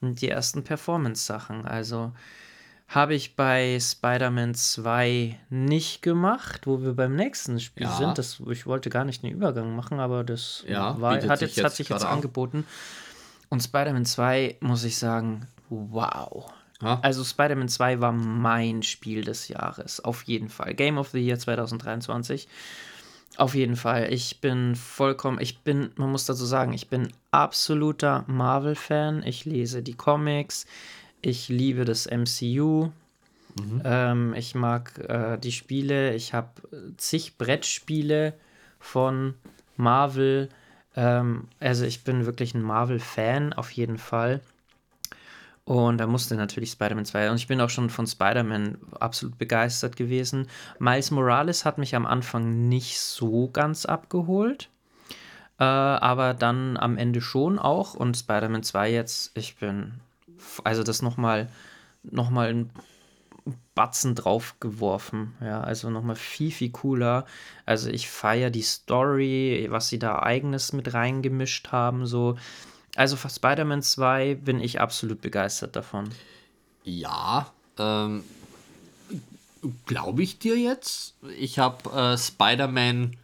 und 0.00 0.20
die 0.20 0.28
ersten 0.28 0.64
Performance-Sachen. 0.64 1.66
Also 1.66 2.12
Habe 2.94 3.14
ich 3.14 3.34
bei 3.34 3.76
Spider-Man 3.80 4.54
2 4.54 5.36
nicht 5.50 6.00
gemacht, 6.02 6.66
wo 6.68 6.80
wir 6.82 6.92
beim 6.94 7.16
nächsten 7.16 7.58
Spiel 7.58 7.86
Ja. 7.86 7.96
sind. 7.96 8.18
Das, 8.18 8.40
ich 8.48 8.66
wollte 8.66 8.88
gar 8.88 9.04
nicht 9.04 9.24
einen 9.24 9.32
Übergang 9.32 9.74
machen, 9.74 9.98
aber 9.98 10.22
das 10.22 10.64
Ja, 10.68 11.00
war, 11.00 11.14
hat, 11.14 11.22
sich 11.22 11.30
jetzt, 11.30 11.56
jetzt 11.56 11.64
hat 11.64 11.74
sich 11.74 11.88
jetzt 11.88 12.04
an. 12.04 12.12
angeboten. 12.14 12.64
Und 13.48 13.62
Spider-Man 13.62 14.04
2, 14.04 14.58
muss 14.60 14.84
ich 14.84 14.96
sagen, 14.96 15.46
wow. 15.70 16.52
Ja. 16.82 17.00
Also 17.02 17.24
Spider-Man 17.24 17.68
2 17.68 18.00
war 18.00 18.12
mein 18.12 18.84
Spiel 18.84 19.24
des 19.24 19.48
Jahres, 19.48 19.98
auf 20.04 20.22
jeden 20.22 20.48
Fall. 20.48 20.74
Game 20.74 20.96
of 20.98 21.08
the 21.10 21.18
Year 21.18 21.38
2023. 21.38 22.46
Auf 23.36 23.56
jeden 23.56 23.74
Fall. 23.74 24.12
Ich 24.12 24.40
bin 24.40 24.76
vollkommen, 24.76 25.40
ich 25.40 25.58
bin, 25.62 25.90
man 25.96 26.12
muss 26.12 26.26
dazu 26.26 26.44
sagen, 26.44 26.72
ich 26.72 26.88
bin 26.88 27.08
absoluter 27.32 28.22
Marvel-Fan. 28.28 29.24
Ich 29.24 29.44
lese 29.44 29.82
die 29.82 29.94
Comics. 29.94 30.66
Ich 31.26 31.48
liebe 31.48 31.86
das 31.86 32.06
MCU. 32.06 32.90
Ähm, 33.82 34.34
ich 34.34 34.54
mag 34.54 34.98
äh, 35.08 35.38
die 35.38 35.52
Spiele. 35.52 36.14
Ich 36.14 36.34
habe 36.34 36.50
zig 36.98 37.38
Brettspiele 37.38 38.34
von 38.78 39.32
Marvel. 39.78 40.50
Ähm, 40.94 41.48
also 41.60 41.86
ich 41.86 42.04
bin 42.04 42.26
wirklich 42.26 42.52
ein 42.52 42.60
Marvel-Fan, 42.60 43.54
auf 43.54 43.70
jeden 43.70 43.96
Fall. 43.96 44.42
Und 45.64 45.96
da 45.96 46.06
musste 46.06 46.34
natürlich 46.36 46.72
Spider-Man 46.72 47.06
2. 47.06 47.30
Und 47.30 47.36
ich 47.36 47.46
bin 47.46 47.62
auch 47.62 47.70
schon 47.70 47.88
von 47.88 48.06
Spider-Man 48.06 48.76
absolut 49.00 49.38
begeistert 49.38 49.96
gewesen. 49.96 50.48
Miles 50.78 51.10
Morales 51.10 51.64
hat 51.64 51.78
mich 51.78 51.96
am 51.96 52.04
Anfang 52.04 52.68
nicht 52.68 53.00
so 53.00 53.48
ganz 53.48 53.86
abgeholt. 53.86 54.68
Äh, 55.58 55.64
aber 55.64 56.34
dann 56.34 56.76
am 56.76 56.98
Ende 56.98 57.22
schon 57.22 57.58
auch. 57.58 57.94
Und 57.94 58.14
Spider-Man 58.14 58.62
2 58.62 58.92
jetzt, 58.92 59.30
ich 59.38 59.56
bin. 59.56 60.00
Also 60.62 60.82
das 60.82 61.02
nochmal 61.02 61.48
noch 62.02 62.30
mal 62.30 62.48
ein 62.48 62.70
Batzen 63.74 64.14
draufgeworfen. 64.14 65.34
Ja, 65.40 65.60
also 65.60 65.90
nochmal 65.90 66.16
viel, 66.16 66.50
viel 66.50 66.70
cooler. 66.70 67.26
Also 67.66 67.90
ich 67.90 68.08
feiere 68.08 68.50
die 68.50 68.62
Story, 68.62 69.66
was 69.70 69.88
sie 69.88 69.98
da 69.98 70.22
eigenes 70.22 70.72
mit 70.72 70.94
reingemischt 70.94 71.72
haben. 71.72 72.06
So. 72.06 72.36
Also 72.96 73.16
für 73.16 73.28
Spider-Man 73.28 73.82
2 73.82 74.36
bin 74.36 74.60
ich 74.60 74.80
absolut 74.80 75.20
begeistert 75.20 75.76
davon. 75.76 76.10
Ja, 76.84 77.52
ähm, 77.78 78.22
glaube 79.86 80.22
ich 80.22 80.38
dir 80.38 80.56
jetzt. 80.56 81.14
Ich 81.38 81.58
habe 81.58 81.90
äh, 81.90 82.16
Spider-Man 82.16 83.16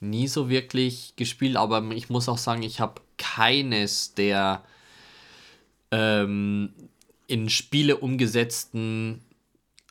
nie 0.00 0.28
so 0.28 0.48
wirklich 0.48 1.14
gespielt, 1.16 1.56
aber 1.56 1.82
ich 1.92 2.10
muss 2.10 2.28
auch 2.28 2.38
sagen, 2.38 2.62
ich 2.62 2.80
habe 2.80 3.00
keines 3.16 4.14
der 4.14 4.62
ähm, 5.90 6.72
in 7.26 7.48
Spiele 7.48 7.96
umgesetzten 7.96 9.22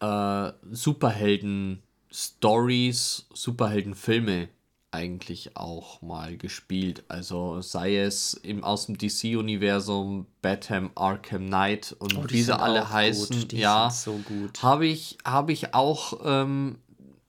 äh, 0.01 0.51
Superhelden-Stories, 0.71 3.25
Superhelden-Filme 3.33 4.49
eigentlich 4.91 5.57
auch 5.57 6.01
mal 6.01 6.37
gespielt. 6.37 7.03
Also 7.09 7.59
sei 7.61 7.97
es 7.97 8.33
im, 8.33 8.63
aus 8.63 8.85
dem 8.85 8.97
DC-Universum, 8.97 10.25
Batman, 10.41 10.89
Arkham 10.95 11.47
Knight 11.47 11.93
und 11.99 12.17
Oh, 12.17 12.25
sie 12.29 12.57
alle 12.57 12.89
heißen. 12.89 13.49
die 13.49 13.57
ja, 13.57 13.89
so 13.89 14.13
gut. 14.19 14.63
habe 14.63 14.87
ich, 14.87 15.17
habe 15.25 15.51
ich 15.51 15.73
auch, 15.73 16.21
ähm, 16.23 16.77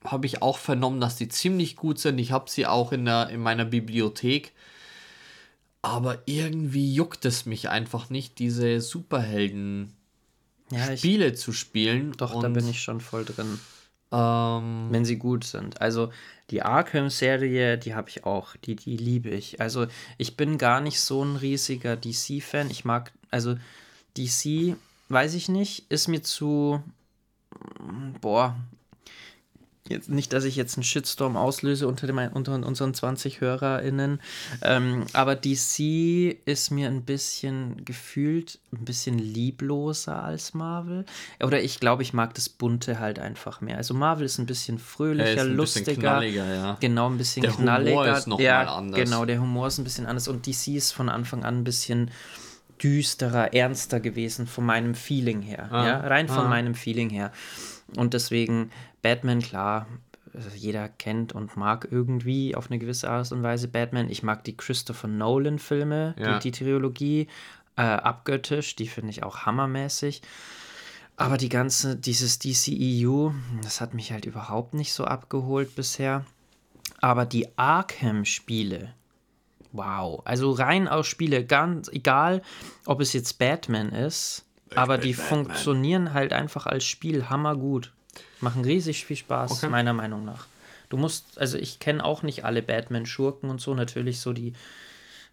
habe 0.04 0.26
ich 0.26 0.42
auch 0.42 0.58
vernommen, 0.58 1.00
dass 1.00 1.16
die 1.16 1.28
ziemlich 1.28 1.74
gut 1.74 1.98
sind. 1.98 2.18
Ich 2.18 2.30
habe 2.30 2.48
sie 2.48 2.66
auch 2.66 2.92
in, 2.92 3.04
der, 3.04 3.30
in 3.30 3.40
meiner 3.40 3.64
Bibliothek. 3.64 4.52
Aber 5.86 6.18
irgendwie 6.26 6.92
juckt 6.92 7.24
es 7.24 7.46
mich 7.46 7.68
einfach 7.68 8.10
nicht, 8.10 8.40
diese 8.40 8.80
Superhelden-Spiele 8.80 9.94
Ja, 10.72 10.90
ich, 11.32 11.38
zu 11.38 11.52
spielen. 11.52 12.12
doch, 12.16 12.32
da 12.32 12.48
Und, 12.48 12.54
bin 12.54 12.68
ich 12.68 12.82
schon 12.82 13.00
voll 13.00 13.24
drin. 13.24 13.60
Ähm, 14.10 14.88
wenn 14.90 15.04
sie 15.04 15.16
gut 15.16 15.44
sind. 15.44 15.80
Also 15.80 16.10
die 16.50 16.62
Arkham-Serie, 16.62 17.78
die 17.78 17.94
habe 17.94 18.08
ich 18.08 18.24
auch, 18.24 18.56
die, 18.56 18.74
die 18.74 18.96
liebe 18.96 19.30
ich. 19.30 19.60
Also 19.60 19.86
ich 20.18 20.36
bin 20.36 20.58
gar 20.58 20.80
nicht 20.80 21.00
so 21.00 21.24
ein 21.24 21.36
riesiger 21.36 21.96
DC-Fan. 21.96 22.68
Ich 22.70 22.84
mag, 22.84 23.12
also 23.30 23.56
DC, 24.16 24.76
weiß 25.08 25.34
ich 25.34 25.48
nicht, 25.48 25.84
ist 25.88 26.08
mir 26.08 26.22
zu, 26.22 26.82
boah, 28.20 28.56
jetzt 29.88 30.08
nicht, 30.08 30.32
dass 30.32 30.44
ich 30.44 30.56
jetzt 30.56 30.76
einen 30.76 30.84
Shitstorm 30.84 31.36
auslöse 31.36 31.88
unter, 31.88 32.06
dem, 32.06 32.18
unter 32.32 32.54
unseren 32.54 32.94
20 32.94 33.40
HörerInnen, 33.40 34.20
ähm, 34.62 35.04
aber 35.12 35.34
DC 35.36 36.36
ist 36.44 36.70
mir 36.70 36.88
ein 36.88 37.02
bisschen 37.02 37.84
gefühlt 37.84 38.58
ein 38.72 38.84
bisschen 38.84 39.18
liebloser 39.18 40.22
als 40.22 40.54
Marvel. 40.54 41.04
Oder 41.42 41.62
ich 41.62 41.80
glaube, 41.80 42.02
ich 42.02 42.12
mag 42.12 42.34
das 42.34 42.48
Bunte 42.48 42.98
halt 42.98 43.18
einfach 43.18 43.60
mehr. 43.60 43.76
Also 43.76 43.94
Marvel 43.94 44.26
ist 44.26 44.38
ein 44.38 44.46
bisschen 44.46 44.76
er 44.76 44.80
fröhlicher, 44.80 45.30
ist 45.32 45.40
ein 45.40 45.56
bisschen 45.56 45.84
lustiger. 45.84 46.00
knalliger, 46.00 46.54
ja. 46.54 46.76
Genau, 46.80 47.08
ein 47.08 47.18
bisschen 47.18 47.42
Der 47.42 47.52
Humor 47.52 47.64
knalliger. 47.64 48.18
ist 48.18 48.26
noch 48.26 48.40
ja, 48.40 48.64
mal 48.64 48.68
anders. 48.68 49.00
Genau, 49.00 49.24
der 49.24 49.40
Humor 49.40 49.68
ist 49.68 49.78
ein 49.78 49.84
bisschen 49.84 50.06
anders. 50.06 50.28
Und 50.28 50.46
DC 50.46 50.68
ist 50.68 50.92
von 50.92 51.08
Anfang 51.08 51.44
an 51.44 51.58
ein 51.58 51.64
bisschen 51.64 52.10
düsterer, 52.82 53.54
ernster 53.54 54.00
gewesen, 54.00 54.46
von 54.46 54.64
meinem 54.64 54.94
Feeling 54.94 55.42
her. 55.42 55.68
Ah, 55.70 55.86
ja, 55.86 56.00
rein 56.00 56.28
von 56.28 56.44
ah. 56.44 56.48
meinem 56.48 56.74
Feeling 56.74 57.10
her. 57.10 57.32
Und 57.96 58.14
deswegen, 58.14 58.70
Batman, 59.06 59.40
klar, 59.40 59.86
also 60.34 60.48
jeder 60.54 60.88
kennt 60.88 61.32
und 61.32 61.56
mag 61.56 61.86
irgendwie 61.90 62.54
auf 62.56 62.70
eine 62.70 62.78
gewisse 62.80 63.08
Art 63.08 63.30
und 63.30 63.42
Weise 63.44 63.68
Batman. 63.68 64.10
Ich 64.10 64.22
mag 64.22 64.42
die 64.44 64.56
Christopher 64.56 65.06
Nolan-Filme, 65.08 66.14
Ja. 66.18 66.38
die, 66.38 66.50
die 66.50 66.58
Trilogie, 66.64 67.28
äh, 67.76 67.82
abgöttisch, 67.82 68.74
die 68.74 68.88
finde 68.88 69.10
ich 69.10 69.22
auch 69.22 69.46
hammermäßig. 69.46 70.22
Aber 71.16 71.36
die 71.38 71.48
ganze, 71.48 71.96
dieses 71.96 72.38
DCEU, 72.40 73.30
das 73.62 73.80
hat 73.80 73.94
mich 73.94 74.12
halt 74.12 74.26
überhaupt 74.26 74.74
nicht 74.74 74.92
so 74.92 75.04
abgeholt 75.04 75.74
bisher. 75.76 76.24
Aber 77.00 77.24
die 77.24 77.46
Arkham-Spiele, 77.56 78.92
wow. 79.72 80.20
Also 80.24 80.50
rein 80.52 80.88
aus 80.88 81.06
Spiele, 81.06 81.44
ganz 81.44 81.88
egal, 81.88 82.42
ob 82.86 83.00
es 83.00 83.12
jetzt 83.12 83.38
Batman 83.38 83.90
ist, 83.90 84.44
aber 84.74 84.98
bin 84.98 85.08
die 85.08 85.14
Batman. 85.14 85.28
funktionieren 85.46 86.12
halt 86.12 86.32
einfach 86.32 86.66
als 86.66 86.84
Spiel 86.84 87.28
hammergut. 87.30 87.92
Machen 88.40 88.64
riesig 88.64 89.06
viel 89.06 89.16
Spaß, 89.16 89.52
Okay. 89.52 89.68
meiner 89.68 89.92
Meinung 89.92 90.24
nach. 90.24 90.46
Du 90.88 90.96
musst, 90.96 91.38
also 91.38 91.58
ich 91.58 91.80
kenne 91.80 92.04
auch 92.04 92.22
nicht 92.22 92.44
alle 92.44 92.62
Batman-Schurken 92.62 93.50
und 93.50 93.60
so, 93.60 93.74
natürlich 93.74 94.20
so 94.20 94.32
die 94.32 94.52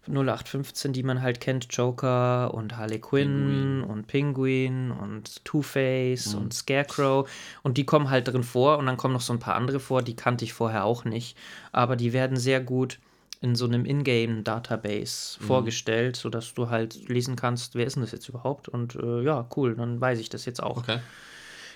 0815, 0.06 0.92
die 0.92 1.02
man 1.02 1.22
halt 1.22 1.40
kennt, 1.40 1.66
Joker 1.70 2.52
und 2.52 2.76
Harley 2.76 2.98
Quinn 2.98 3.82
und 3.82 4.06
Penguin 4.06 4.90
und 4.90 5.44
Two-Face 5.44 6.34
und 6.34 6.52
Scarecrow 6.52 7.28
und 7.62 7.78
die 7.78 7.86
kommen 7.86 8.10
halt 8.10 8.28
drin 8.28 8.42
vor 8.42 8.78
und 8.78 8.86
dann 8.86 8.96
kommen 8.96 9.14
noch 9.14 9.20
so 9.22 9.32
ein 9.32 9.38
paar 9.38 9.54
andere 9.54 9.80
vor, 9.80 10.02
die 10.02 10.16
kannte 10.16 10.44
ich 10.44 10.52
vorher 10.52 10.84
auch 10.84 11.04
nicht, 11.04 11.36
aber 11.72 11.96
die 11.96 12.12
werden 12.12 12.36
sehr 12.36 12.60
gut 12.60 12.98
in 13.40 13.54
so 13.54 13.66
einem 13.66 13.84
Ingame-Database 13.84 15.38
vorgestellt, 15.40 16.16
sodass 16.16 16.54
du 16.54 16.70
halt 16.70 17.08
lesen 17.08 17.36
kannst, 17.36 17.74
wer 17.74 17.86
ist 17.86 17.94
denn 17.96 18.02
das 18.02 18.12
jetzt 18.12 18.28
überhaupt 18.28 18.68
und 18.68 18.96
äh, 18.96 19.22
ja, 19.22 19.46
cool, 19.56 19.74
dann 19.74 20.00
weiß 20.00 20.18
ich 20.18 20.28
das 20.28 20.44
jetzt 20.44 20.62
auch. 20.62 20.78
Okay. 20.78 20.98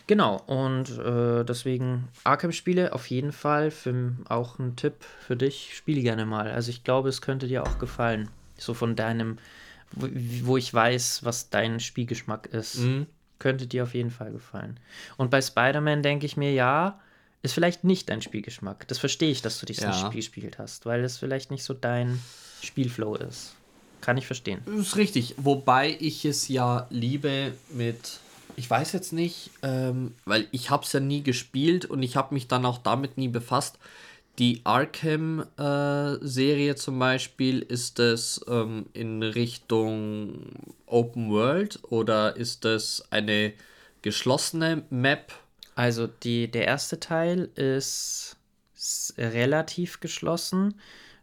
Genau, 0.09 0.37
und 0.47 0.89
äh, 0.99 1.45
deswegen 1.45 2.09
Arkham-Spiele 2.25 2.95
auf 2.95 3.07
jeden 3.09 3.31
Fall. 3.31 3.71
Für, 3.71 4.13
auch 4.29 4.59
ein 4.59 4.75
Tipp 4.75 4.95
für 5.21 5.37
dich, 5.37 5.77
spiele 5.77 6.01
gerne 6.01 6.25
mal. 6.25 6.51
Also 6.51 6.71
ich 6.71 6.83
glaube, 6.83 7.11
es 7.11 7.21
könnte 7.21 7.47
dir 7.47 7.63
auch 7.63 7.79
gefallen. 7.79 8.31
So 8.57 8.73
von 8.73 8.97
deinem, 8.97 9.37
wo, 9.93 10.09
wo 10.45 10.57
ich 10.57 10.73
weiß, 10.73 11.25
was 11.25 11.51
dein 11.51 11.79
Spielgeschmack 11.79 12.47
ist. 12.47 12.79
Mhm. 12.79 13.07
Könnte 13.39 13.67
dir 13.67 13.83
auf 13.83 13.95
jeden 13.95 14.11
Fall 14.11 14.33
gefallen. 14.33 14.81
Und 15.19 15.31
bei 15.31 15.43
Spider-Man 15.43 16.03
denke 16.03 16.25
ich 16.25 16.39
mir, 16.39 16.53
ja, 16.53 16.99
ist 17.43 17.53
vielleicht 17.53 17.85
nicht 17.85 18.09
dein 18.09 18.23
Spielgeschmack. 18.23 18.89
Das 18.89 18.99
verstehe 18.99 19.31
ich, 19.31 19.43
dass 19.43 19.61
du 19.61 19.67
dieses 19.67 19.85
Ja. 19.85 19.93
Spiel 19.93 20.21
gespielt 20.21 20.59
hast, 20.59 20.87
weil 20.87 21.05
es 21.05 21.19
vielleicht 21.19 21.51
nicht 21.51 21.65
so 21.65 21.75
dein 21.75 22.19
Spielflow 22.63 23.15
ist. 23.17 23.55
Kann 24.01 24.17
ich 24.17 24.27
verstehen. 24.27 24.63
Das 24.65 24.75
ist 24.75 24.97
richtig. 24.97 25.35
Wobei 25.37 25.97
ich 26.01 26.25
es 26.25 26.49
ja 26.49 26.87
liebe 26.89 27.53
mit. 27.69 28.21
Ich 28.57 28.69
weiß 28.69 28.93
jetzt 28.93 29.13
nicht, 29.13 29.51
ähm, 29.63 30.15
weil 30.25 30.49
ich 30.51 30.71
habe 30.71 30.85
es 30.85 30.93
ja 30.93 31.01
nie 31.01 31.23
gespielt 31.23 31.85
und 31.87 32.03
ich 32.03 32.17
habe 32.17 32.35
mich 32.35 32.49
dann 32.49 32.67
auch 32.67 32.79
damit 32.79 33.17
nie 33.19 33.29
befasst. 33.29 33.79
Die 34.39 34.61
Arkham-Serie 34.65 36.75
zum 36.77 36.99
Beispiel, 36.99 37.61
ist 37.61 37.99
es 37.99 38.41
ähm, 38.49 38.87
in 38.93 39.23
Richtung 39.23 40.47
Open 40.87 41.31
World 41.31 41.81
oder 41.91 42.37
ist 42.37 42.65
es 42.65 43.05
eine 43.11 43.53
geschlossene 44.03 44.83
Map? 44.91 45.33
Also 45.75 46.07
die, 46.07 46.51
der 46.51 46.67
erste 46.67 47.01
Teil 47.01 47.51
ist 47.55 48.37
s- 48.77 49.15
relativ 49.19 50.01
geschlossen. 50.01 50.75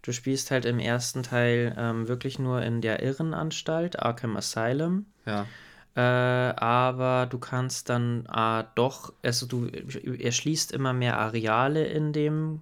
Du 0.01 0.11
spielst 0.11 0.51
halt 0.51 0.65
im 0.65 0.79
ersten 0.79 1.23
Teil 1.23 1.73
ähm, 1.77 2.07
wirklich 2.07 2.37
nur 2.37 2.61
in 2.61 2.81
der 2.81 3.01
Irrenanstalt, 3.01 3.99
Arkham 3.99 4.37
Asylum. 4.37 5.05
Ja. 5.25 5.47
Äh, 5.95 6.01
aber 6.01 7.25
du 7.29 7.37
kannst 7.37 7.89
dann 7.89 8.25
äh, 8.25 8.63
doch, 8.75 9.13
also 9.23 9.45
du 9.45 9.67
erschließt 9.67 10.73
immer 10.73 10.91
mehr 10.91 11.17
Areale 11.17 11.85
in 11.85 12.11
dem, 12.11 12.61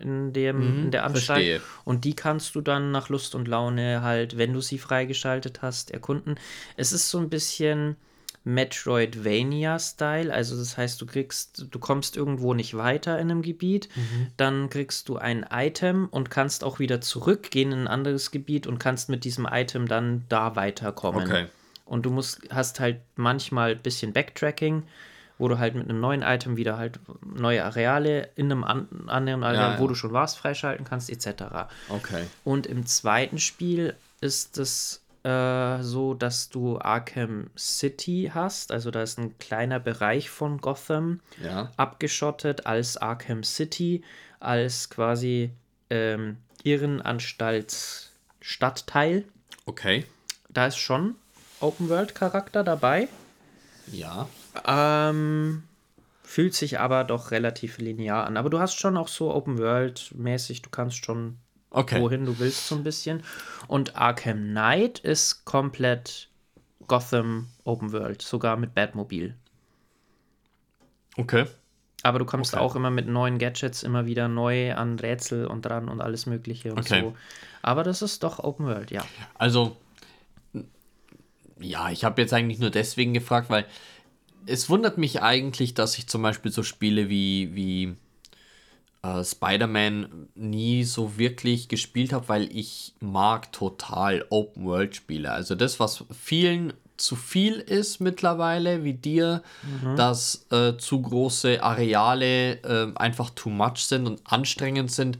in 0.00 0.32
dem, 0.32 0.60
in 0.84 0.90
der 0.92 1.04
Anstalt. 1.04 1.24
verstehe. 1.26 1.60
Und 1.84 2.04
die 2.04 2.14
kannst 2.14 2.54
du 2.54 2.60
dann 2.60 2.92
nach 2.92 3.08
Lust 3.08 3.34
und 3.34 3.48
Laune 3.48 4.02
halt, 4.02 4.38
wenn 4.38 4.52
du 4.52 4.60
sie 4.60 4.78
freigeschaltet 4.78 5.62
hast, 5.62 5.90
erkunden. 5.90 6.36
Es 6.76 6.92
ist 6.92 7.10
so 7.10 7.18
ein 7.18 7.28
bisschen 7.28 7.96
Metroidvania-Style. 8.44 10.32
Also 10.32 10.56
das 10.56 10.76
heißt, 10.76 11.00
du 11.00 11.06
kriegst, 11.06 11.66
du 11.70 11.78
kommst 11.80 12.16
irgendwo 12.16 12.54
nicht 12.54 12.76
weiter 12.76 13.18
in 13.18 13.32
einem 13.32 13.42
Gebiet, 13.42 13.88
dann 14.36 14.70
kriegst 14.70 15.08
du 15.08 15.16
ein 15.16 15.44
Item 15.50 16.06
und 16.08 16.30
kannst 16.30 16.62
auch 16.62 16.78
wieder 16.78 17.00
zurückgehen 17.00 17.72
in 17.72 17.80
ein 17.80 17.88
anderes 17.88 18.30
Gebiet 18.30 18.68
und 18.68 18.78
kannst 18.78 19.08
mit 19.08 19.24
diesem 19.24 19.48
Item 19.50 19.88
dann 19.88 20.24
da 20.28 20.54
weiterkommen. 20.54 21.24
Okay. 21.24 21.46
Und 21.84 22.06
du 22.06 22.10
musst, 22.10 22.40
hast 22.50 22.80
halt 22.80 23.00
manchmal 23.16 23.72
ein 23.72 23.82
bisschen 23.82 24.12
Backtracking, 24.12 24.84
wo 25.36 25.48
du 25.48 25.58
halt 25.58 25.74
mit 25.74 25.88
einem 25.88 26.00
neuen 26.00 26.22
Item 26.22 26.56
wieder 26.56 26.78
halt 26.78 27.00
neue 27.24 27.64
Areale 27.64 28.30
in 28.36 28.50
einem 28.52 28.62
an, 28.64 28.88
anderen 29.08 29.42
Areal, 29.42 29.72
Ja, 29.74 29.78
wo 29.78 29.82
ja. 29.82 29.88
du 29.88 29.94
schon 29.94 30.12
warst, 30.12 30.38
freischalten 30.38 30.84
kannst, 30.86 31.10
etc. 31.10 31.44
Okay. 31.88 32.26
Und 32.44 32.66
im 32.66 32.86
zweiten 32.86 33.38
Spiel 33.38 33.94
ist 34.20 34.56
es 34.58 35.02
äh, 35.24 35.82
so, 35.82 36.14
dass 36.14 36.48
du 36.50 36.78
Arkham 36.78 37.50
City 37.58 38.30
hast. 38.32 38.70
Also 38.72 38.90
da 38.90 39.02
ist 39.02 39.18
ein 39.18 39.36
kleiner 39.38 39.80
Bereich 39.80 40.30
von 40.30 40.58
Gotham 40.60 41.20
Ja. 41.42 41.70
abgeschottet 41.76 42.66
als 42.66 42.96
Arkham 42.96 43.42
City, 43.42 44.02
als 44.40 44.88
quasi 44.88 45.50
ähm, 45.90 46.38
Irrenanstalt-Stadtteil. 46.62 49.24
Okay. 49.66 50.04
Da 50.50 50.66
ist 50.66 50.76
schon 50.78 51.16
Open-World-Charakter 51.64 52.62
dabei. 52.62 53.08
Ja. 53.90 54.28
Ähm, 54.66 55.64
fühlt 56.22 56.54
sich 56.54 56.78
aber 56.78 57.04
doch 57.04 57.30
relativ 57.30 57.78
linear 57.78 58.26
an. 58.26 58.36
Aber 58.36 58.50
du 58.50 58.58
hast 58.58 58.78
schon 58.78 58.96
auch 58.96 59.08
so 59.08 59.34
Open-World-mäßig, 59.34 60.62
du 60.62 60.70
kannst 60.70 61.04
schon 61.04 61.38
Okay. 61.70 62.00
wohin 62.00 62.24
du 62.24 62.38
willst, 62.38 62.68
so 62.68 62.76
ein 62.76 62.84
bisschen. 62.84 63.22
Und 63.66 63.96
Arkham 63.96 64.50
Knight 64.50 65.00
ist 65.00 65.44
komplett 65.44 66.28
Gotham 66.86 67.48
Open 67.64 67.92
World, 67.92 68.22
sogar 68.22 68.56
mit 68.56 68.74
Batmobile. 68.74 69.34
Okay. 71.16 71.46
Aber 72.02 72.18
du 72.18 72.26
kommst 72.26 72.54
Okay. 72.54 72.62
auch 72.62 72.76
immer 72.76 72.90
mit 72.90 73.08
neuen 73.08 73.38
Gadgets 73.38 73.82
immer 73.82 74.06
wieder 74.06 74.28
neu 74.28 74.74
an 74.74 74.98
Rätsel 74.98 75.46
und 75.46 75.62
dran 75.62 75.88
und 75.88 76.00
alles 76.00 76.26
Mögliche 76.26 76.70
und 76.72 76.80
Okay. 76.80 77.00
so. 77.00 77.16
Aber 77.62 77.82
das 77.82 78.02
ist 78.02 78.22
doch 78.22 78.38
Open 78.38 78.66
World, 78.66 78.90
ja. 78.90 79.04
Also, 79.38 79.76
ja, 81.60 81.90
ich 81.90 82.04
habe 82.04 82.20
jetzt 82.20 82.32
eigentlich 82.32 82.58
nur 82.58 82.70
deswegen 82.70 83.14
gefragt, 83.14 83.50
weil 83.50 83.66
es 84.46 84.68
wundert 84.68 84.98
mich 84.98 85.22
eigentlich, 85.22 85.74
dass 85.74 85.96
ich 85.98 86.06
zum 86.06 86.22
Beispiel 86.22 86.52
so 86.52 86.62
Spiele 86.62 87.08
wie, 87.08 87.54
wie 87.54 87.96
äh, 89.02 89.24
Spider-Man 89.24 90.28
nie 90.34 90.84
so 90.84 91.18
wirklich 91.18 91.68
gespielt 91.68 92.12
habe, 92.12 92.28
weil 92.28 92.56
ich 92.56 92.94
mag 93.00 93.52
total 93.52 94.24
Open-World-Spiele. 94.30 95.30
Also 95.30 95.54
das, 95.54 95.80
was 95.80 96.04
vielen 96.18 96.72
zu 96.96 97.16
viel 97.16 97.54
ist 97.54 98.00
mittlerweile, 98.00 98.84
wie 98.84 98.94
dir, 98.94 99.42
dass 99.96 100.46
äh, 100.50 100.76
zu 100.76 101.02
große 101.02 101.62
Areale 101.62 102.62
äh, 102.62 102.92
einfach 102.94 103.30
too 103.30 103.50
much 103.50 103.78
sind 103.78 104.06
und 104.06 104.20
anstrengend 104.24 104.92
sind. 104.92 105.18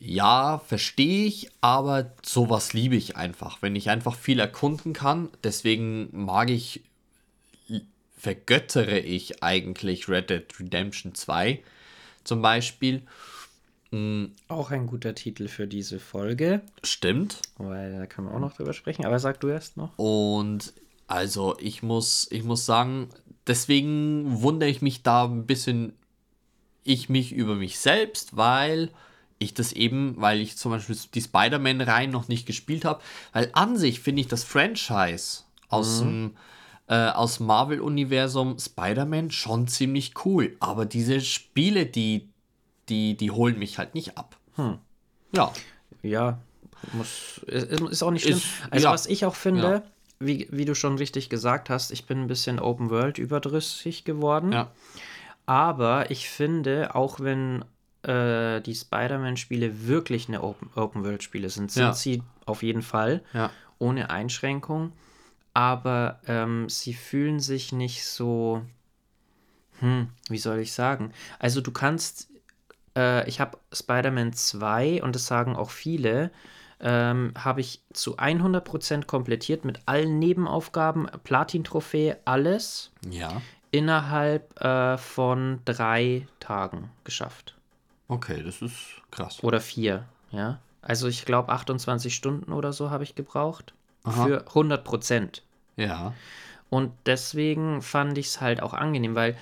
Ja, 0.00 0.58
verstehe 0.66 1.26
ich, 1.26 1.50
aber 1.60 2.12
sowas 2.22 2.72
liebe 2.72 2.96
ich 2.96 3.16
einfach, 3.16 3.60
wenn 3.60 3.76
ich 3.76 3.90
einfach 3.90 4.16
viel 4.16 4.40
erkunden 4.40 4.94
kann. 4.94 5.28
Deswegen 5.44 6.08
mag 6.12 6.48
ich, 6.48 6.82
vergöttere 8.16 8.98
ich 8.98 9.42
eigentlich 9.42 10.08
Red 10.08 10.30
Dead 10.30 10.46
Redemption 10.58 11.14
2 11.14 11.62
zum 12.24 12.40
Beispiel. 12.40 13.02
Auch 14.48 14.70
ein 14.70 14.86
guter 14.86 15.14
Titel 15.14 15.48
für 15.48 15.66
diese 15.66 15.98
Folge, 15.98 16.62
Stimmt. 16.82 17.42
weil 17.58 17.98
da 17.98 18.06
können 18.06 18.28
wir 18.28 18.34
auch 18.34 18.40
noch 18.40 18.56
drüber 18.56 18.72
sprechen. 18.72 19.04
Aber 19.04 19.18
sag 19.18 19.40
du 19.40 19.48
erst 19.48 19.76
noch. 19.76 19.98
Und 19.98 20.72
also 21.08 21.56
ich 21.58 21.82
muss, 21.82 22.26
ich 22.30 22.44
muss 22.44 22.64
sagen, 22.64 23.08
deswegen 23.46 24.42
wundere 24.42 24.70
ich 24.70 24.80
mich 24.80 25.02
da 25.02 25.24
ein 25.24 25.44
bisschen, 25.44 25.92
ich 26.84 27.08
mich 27.08 27.32
über 27.32 27.56
mich 27.56 27.80
selbst, 27.80 28.36
weil 28.36 28.90
ich 29.40 29.54
das 29.54 29.72
eben, 29.72 30.14
weil 30.18 30.40
ich 30.40 30.56
zum 30.56 30.70
Beispiel 30.70 30.96
die 31.14 31.20
Spider-Man-Reihen 31.22 32.10
noch 32.10 32.28
nicht 32.28 32.46
gespielt 32.46 32.84
habe, 32.84 33.00
weil 33.32 33.50
an 33.54 33.76
sich 33.76 34.00
finde 34.00 34.20
ich 34.20 34.28
das 34.28 34.44
Franchise 34.44 35.42
aus 35.68 35.98
dem 36.00 36.36
äh, 36.88 37.08
aus 37.08 37.40
Marvel-Universum 37.40 38.58
Spider-Man 38.58 39.30
schon 39.30 39.66
ziemlich 39.68 40.12
cool, 40.24 40.56
aber 40.60 40.84
diese 40.86 41.20
Spiele, 41.20 41.86
die, 41.86 42.28
die, 42.88 43.16
die 43.16 43.30
holen 43.30 43.58
mich 43.58 43.78
halt 43.78 43.94
nicht 43.94 44.18
ab. 44.18 44.36
Ja, 45.32 45.52
Ja, 46.02 46.38
muss, 46.92 47.38
ist, 47.46 47.80
ist 47.80 48.02
auch 48.02 48.10
nicht 48.10 48.24
schlimm. 48.24 48.36
Ist- 48.38 48.46
also, 48.70 48.86
ja. 48.88 48.92
was 48.92 49.06
ich 49.06 49.24
auch 49.24 49.36
finde, 49.36 49.62
Ja. 49.62 49.82
wie, 50.18 50.48
wie 50.50 50.64
du 50.66 50.74
schon 50.74 50.96
richtig 50.98 51.30
gesagt 51.30 51.70
hast, 51.70 51.92
ich 51.92 52.06
bin 52.06 52.22
ein 52.22 52.26
bisschen 52.26 52.58
Open 52.58 52.90
World 52.90 53.18
überdrüssig 53.18 54.04
geworden. 54.04 54.52
ja, 54.52 54.70
Aber 55.46 56.10
ich 56.10 56.28
finde, 56.28 56.94
auch 56.94 57.20
wenn 57.20 57.64
äh, 58.02 58.60
die 58.60 58.74
Spider-Man-Spiele 58.74 59.86
wirklich 59.86 60.28
eine 60.28 60.42
Open- 60.42 60.70
Open-World-Spiele 60.74 61.50
sind, 61.50 61.70
sind 61.70 61.82
Ja. 61.82 61.92
sie 61.92 62.22
auf 62.46 62.62
jeden 62.62 62.82
Fall 62.82 63.22
ja, 63.32 63.50
ohne 63.78 64.10
Einschränkung. 64.10 64.92
Aber 65.52 66.20
ähm, 66.26 66.68
sie 66.68 66.94
fühlen 66.94 67.40
sich 67.40 67.72
nicht 67.72 68.04
so. 68.06 68.62
Hm, 69.80 70.08
wie 70.28 70.38
soll 70.38 70.58
ich 70.60 70.72
sagen? 70.72 71.12
Also, 71.38 71.60
du 71.60 71.72
kannst. 71.72 72.28
Äh, 72.96 73.28
ich 73.28 73.40
habe 73.40 73.58
Spider-Man 73.72 74.32
2 74.32 75.02
und 75.02 75.14
das 75.14 75.26
sagen 75.26 75.56
auch 75.56 75.70
viele. 75.70 76.30
Ähm, 76.82 77.34
habe 77.36 77.60
ich 77.60 77.82
zu 77.92 78.16
100% 78.16 79.04
komplettiert 79.04 79.66
mit 79.66 79.80
allen 79.84 80.18
Nebenaufgaben, 80.18 81.08
Platin-Trophäe, 81.24 82.16
alles 82.24 82.90
ja. 83.10 83.42
innerhalb 83.70 84.58
äh, 84.62 84.96
von 84.96 85.60
drei 85.66 86.26
Tagen 86.38 86.90
geschafft. 87.04 87.54
Okay, 88.10 88.42
das 88.42 88.60
ist 88.60 88.76
krass. 89.12 89.42
Oder 89.44 89.60
vier, 89.60 90.04
ja. 90.32 90.58
Also 90.82 91.06
ich 91.06 91.24
glaube 91.24 91.52
28 91.52 92.12
Stunden 92.12 92.52
oder 92.52 92.72
so 92.72 92.90
habe 92.90 93.04
ich 93.04 93.14
gebraucht. 93.14 93.72
Aha. 94.02 94.24
Für 94.24 94.46
100 94.48 94.82
Prozent. 94.82 95.42
Ja. 95.76 96.12
Und 96.70 96.92
deswegen 97.06 97.82
fand 97.82 98.18
ich 98.18 98.26
es 98.26 98.40
halt 98.40 98.62
auch 98.62 98.74
angenehm, 98.74 99.14
weil 99.14 99.36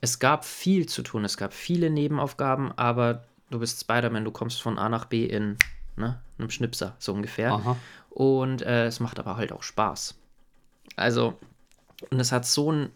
es 0.00 0.20
gab 0.20 0.46
viel 0.46 0.86
zu 0.86 1.02
tun. 1.02 1.24
Es 1.24 1.36
gab 1.36 1.52
viele 1.52 1.90
Nebenaufgaben, 1.90 2.72
aber 2.72 3.24
du 3.50 3.58
bist 3.58 3.80
Spider-Man, 3.80 4.24
du 4.24 4.30
kommst 4.30 4.62
von 4.62 4.78
A 4.78 4.88
nach 4.88 5.04
B 5.04 5.26
in 5.26 5.58
ne, 5.96 6.18
einem 6.38 6.50
Schnipser, 6.50 6.94
so 6.98 7.12
ungefähr. 7.12 7.52
Aha. 7.52 7.76
Und 8.08 8.62
äh, 8.62 8.86
es 8.86 9.00
macht 9.00 9.18
aber 9.18 9.36
halt 9.36 9.52
auch 9.52 9.62
Spaß. 9.62 10.14
Also, 10.96 11.38
und 12.10 12.20
es 12.20 12.32
hat 12.32 12.46
so 12.46 12.72
ein 12.72 12.90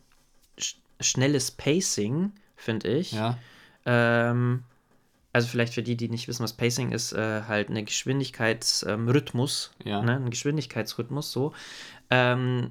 sch 0.58 0.76
schnelles 1.00 1.50
Pacing, 1.50 2.32
finde 2.56 2.88
ich. 2.88 3.12
Ja. 3.12 3.36
Ähm, 3.84 4.64
also 5.38 5.48
vielleicht 5.48 5.74
für 5.74 5.84
die, 5.84 5.96
die 5.96 6.08
nicht 6.08 6.26
wissen, 6.26 6.42
was 6.42 6.52
Pacing 6.52 6.90
ist, 6.90 7.12
äh, 7.12 7.42
halt 7.46 7.70
eine 7.70 7.84
Geschwindigkeitsrhythmus, 7.84 9.70
ähm, 9.84 9.88
Ja. 9.88 10.02
ne? 10.02 10.16
ein 10.16 10.30
Geschwindigkeitsrhythmus 10.30 11.30
so. 11.30 11.52
Ähm, 12.10 12.70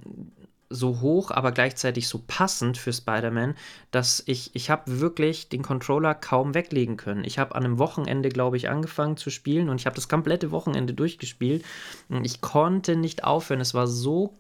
so 0.70 1.00
hoch, 1.00 1.32
aber 1.32 1.54
gleichzeitig 1.54 2.10
so 2.10 2.22
passend 2.28 2.78
für 2.78 2.92
Spider-Man, 2.92 3.56
dass 3.92 4.22
ich, 4.26 4.54
ich 4.54 4.70
habe 4.70 5.00
wirklich 5.00 5.48
den 5.48 5.62
Controller 5.62 6.14
kaum 6.14 6.54
weglegen 6.56 6.98
können. 6.98 7.24
Ich 7.24 7.40
habe 7.40 7.56
an 7.56 7.64
einem 7.64 7.80
Wochenende, 7.80 8.28
glaube 8.28 8.58
ich, 8.58 8.68
angefangen 8.68 9.16
zu 9.16 9.30
spielen 9.30 9.70
und 9.70 9.80
ich 9.80 9.86
habe 9.86 9.96
das 9.96 10.10
komplette 10.10 10.52
Wochenende 10.52 10.94
durchgespielt. 10.94 11.64
Und 12.10 12.26
ich 12.26 12.42
konnte 12.42 12.98
nicht 12.98 13.24
aufhören. 13.24 13.62
Es 13.62 13.74
war 13.74 13.88
so 13.88 14.38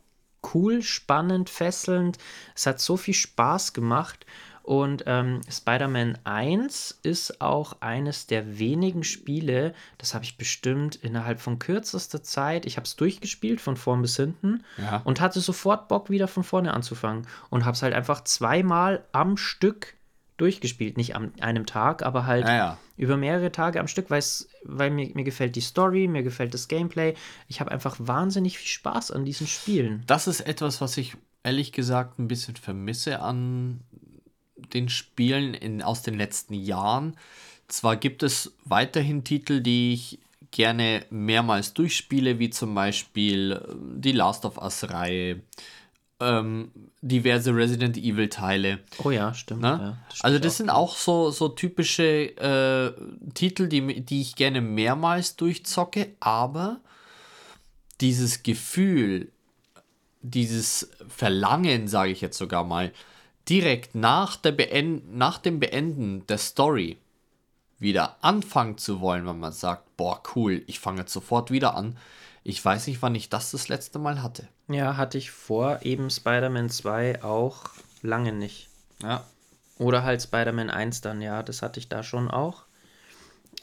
cool, 0.54 0.82
spannend, 0.82 1.50
fesselnd. 1.50 2.18
Es 2.56 2.66
hat 2.66 2.82
so 2.82 2.98
viel 2.98 3.14
Spaß 3.14 3.72
gemacht. 3.72 4.26
Und 4.68 5.06
ähm, 5.08 5.40
Spider-Man 5.50 6.18
1 6.26 7.00
ist 7.02 7.40
auch 7.40 7.78
eines 7.80 8.28
der 8.28 8.60
wenigen 8.60 9.06
Spiele, 9.06 9.74
das 9.98 10.14
habe 10.14 10.26
ich 10.26 10.38
bestimmt 10.38 10.98
innerhalb 10.98 11.40
von 11.40 11.58
kürzester 11.58 12.22
Zeit, 12.22 12.66
ich 12.66 12.76
habe 12.76 12.84
es 12.84 12.98
durchgespielt 12.98 13.62
von 13.62 13.78
vorn 13.78 14.02
bis 14.02 14.18
hinten 14.18 14.66
Ja. 14.78 15.02
und 15.06 15.22
hatte 15.22 15.40
sofort 15.40 15.88
Bock 15.88 16.10
wieder 16.10 16.28
von 16.28 16.44
vorne 16.44 16.74
anzufangen 16.74 17.28
und 17.50 17.64
habe 17.64 17.76
es 17.76 17.82
halt 17.82 17.94
einfach 17.94 18.26
zweimal 18.26 19.06
am 19.14 19.38
Stück 19.38 19.94
durchgespielt. 20.36 20.98
Nicht 20.98 21.16
an 21.16 21.32
einem 21.40 21.66
Tag, 21.66 22.04
aber 22.04 22.26
halt 22.26 22.46
Ja, 22.46 22.56
ja. 22.58 22.78
über 22.98 23.16
mehrere 23.16 23.54
Tage 23.54 23.80
am 23.80 23.88
Stück, 23.88 24.10
weil 24.10 24.90
mir, 24.92 25.12
mir 25.14 25.24
gefällt 25.24 25.56
die 25.56 25.62
Story, 25.62 26.10
mir 26.10 26.24
gefällt 26.24 26.54
das 26.54 26.68
Gameplay. 26.68 27.14
Ich 27.48 27.62
habe 27.62 27.72
einfach 27.72 27.96
wahnsinnig 28.00 28.58
viel 28.58 28.68
Spaß 28.68 29.12
an 29.12 29.24
diesen 29.24 29.48
Spielen. 29.48 30.04
Das 30.08 30.28
ist 30.28 30.42
etwas, 30.42 30.82
was 30.82 30.98
ich 30.98 31.16
ehrlich 31.44 31.72
gesagt 31.72 32.20
ein 32.20 32.28
bisschen 32.28 32.58
vermisse 32.58 33.22
an 33.22 33.80
den 34.74 34.90
Spielen 34.90 35.54
in, 35.54 35.82
aus 35.82 36.02
den 36.02 36.16
letzten 36.18 36.54
Jahren. 36.54 37.16
Zwar 37.68 37.98
gibt 37.98 38.24
es 38.24 38.54
weiterhin 38.64 39.24
Titel, 39.24 39.62
die 39.62 39.94
ich 39.94 40.20
gerne 40.52 41.06
mehrmals 41.10 41.74
durchspiele, 41.74 42.40
wie 42.40 42.50
zum 42.50 42.74
Beispiel 42.74 43.62
ähm, 43.70 44.02
die 44.02 44.14
Last 44.14 44.46
of 44.46 44.58
Us-Reihe, 44.58 45.42
ähm, 46.20 46.72
diverse 47.02 47.56
Resident 47.56 47.98
Evil-Teile. 47.98 48.80
Oh 49.04 49.12
ja, 49.12 49.34
stimmt. 49.34 49.62
Ne? 49.62 49.68
Ja, 49.68 49.98
das 50.10 50.22
also 50.22 50.40
das 50.40 50.54
auch. 50.54 50.58
sind 50.58 50.70
auch 50.70 50.96
so, 50.96 51.32
so 51.32 51.50
typische 51.50 52.04
äh, 52.38 52.94
Titel, 53.34 53.68
die, 53.68 54.02
die 54.02 54.22
ich 54.22 54.36
gerne 54.36 54.62
mehrmals 54.62 55.36
durchzocke, 55.36 56.16
aber 56.20 56.80
dieses 58.02 58.44
Gefühl, 58.44 59.32
dieses 60.22 60.90
Verlangen, 61.08 61.88
sage 61.88 62.12
ich 62.12 62.22
jetzt 62.22 62.38
sogar 62.38 62.64
mal, 62.64 62.92
direkt 63.50 63.96
nach, 63.96 64.40
nach 65.12 65.38
dem 65.38 65.60
Beenden 65.60 66.26
der 66.28 66.38
Story 66.38 66.98
wieder 67.80 68.18
anfangen 68.22 68.78
zu 68.78 69.02
wollen, 69.02 69.26
wenn 69.28 69.40
man 69.40 69.54
sagt, 69.54 69.96
boah, 69.98 70.22
cool, 70.36 70.64
ich 70.68 70.80
fange 70.80 71.02
jetzt 71.02 71.14
sofort 71.14 71.52
wieder 71.52 71.76
an. 71.76 71.98
Ich 72.44 72.64
weiß 72.64 72.88
nicht, 72.88 73.02
wann 73.02 73.14
ich 73.16 73.30
das 73.30 73.52
das 73.52 73.68
letzte 73.68 74.00
Mal 74.00 74.24
hatte. 74.24 74.48
Ja, 74.68 74.98
hatte 74.98 75.18
ich 75.18 75.32
vor 75.32 75.80
eben 75.84 76.10
Spider-Man 76.10 76.70
2 76.70 77.24
auch 77.24 77.66
lange 78.02 78.32
nicht. 78.32 78.70
Ja. 79.02 79.24
Oder 79.78 80.04
halt 80.04 80.22
Spider-Man 80.24 80.70
1 80.70 81.02
dann, 81.02 81.22
ja, 81.22 81.44
das 81.44 81.62
hatte 81.62 81.80
ich 81.80 81.88
da 81.90 82.04
schon 82.04 82.32
auch. 82.32 82.64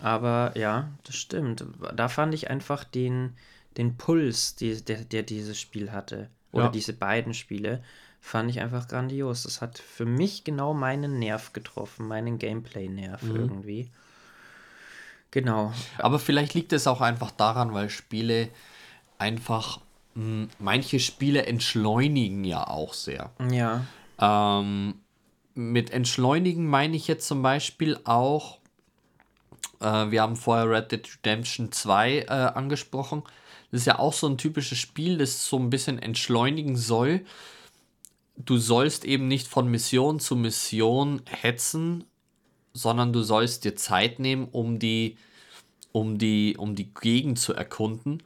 Aber 0.00 0.52
ja, 0.56 0.90
das 1.04 1.16
stimmt. 1.16 1.64
Da 1.96 2.08
fand 2.08 2.34
ich 2.34 2.50
einfach 2.50 2.84
den, 2.84 3.36
den 3.76 3.96
Puls, 3.96 4.54
die, 4.54 4.84
der, 4.84 4.98
der 5.04 5.22
dieses 5.22 5.58
Spiel 5.60 5.92
hatte. 5.92 6.28
Oder 6.52 6.66
Ja. 6.66 6.70
diese 6.70 6.92
beiden 6.92 7.34
Spiele, 7.34 7.82
fand 8.24 8.50
ich 8.50 8.60
einfach 8.60 8.88
grandios. 8.88 9.42
Das 9.42 9.60
hat 9.60 9.78
für 9.78 10.06
mich 10.06 10.44
genau 10.44 10.72
meinen 10.72 11.18
Nerv 11.18 11.52
getroffen, 11.52 12.08
meinen 12.08 12.38
Gameplay-Nerv 12.38 13.22
irgendwie. 13.22 13.90
Genau. 15.30 15.74
Aber 15.98 16.18
vielleicht 16.18 16.54
liegt 16.54 16.72
es 16.72 16.86
auch 16.86 17.02
einfach 17.02 17.30
daran, 17.32 17.74
weil 17.74 17.90
Spiele 17.90 18.48
einfach, 19.18 19.80
mh, 20.14 20.48
manche 20.58 21.00
Spiele 21.00 21.44
entschleunigen 21.44 22.44
ja 22.44 22.66
auch 22.66 22.94
sehr. 22.94 23.30
Ja. 23.50 23.84
Ähm, 24.18 24.94
mit 25.54 25.90
entschleunigen 25.90 26.66
meine 26.66 26.96
ich 26.96 27.06
jetzt 27.06 27.28
zum 27.28 27.42
Beispiel 27.42 28.00
auch, 28.04 28.58
äh, 29.80 30.10
wir 30.10 30.22
haben 30.22 30.36
vorher 30.36 30.70
Red 30.70 30.92
Dead 30.92 31.06
Redemption 31.18 31.72
2 31.72 32.20
äh, 32.20 32.26
angesprochen. 32.28 33.22
Das 33.70 33.82
ist 33.82 33.86
ja 33.86 33.98
auch 33.98 34.14
so 34.14 34.26
ein 34.28 34.38
typisches 34.38 34.78
Spiel, 34.78 35.18
das 35.18 35.46
so 35.46 35.58
ein 35.58 35.68
bisschen 35.68 35.98
entschleunigen 35.98 36.76
soll. 36.76 37.20
Du 38.36 38.56
sollst 38.58 39.04
eben 39.04 39.28
nicht 39.28 39.46
von 39.46 39.68
Mission 39.68 40.20
zu 40.20 40.36
Mission 40.36 41.22
hetzen, 41.26 42.04
sondern 42.72 43.12
du 43.12 43.22
sollst 43.22 43.64
dir 43.64 43.76
Zeit 43.76 44.18
nehmen, 44.18 44.48
um 44.50 44.78
die, 44.78 45.16
um 45.92 46.18
die, 46.18 46.56
um 46.56 46.74
die 46.74 46.92
Gegend 46.92 47.38
zu 47.38 47.54
erkunden. 47.54 48.22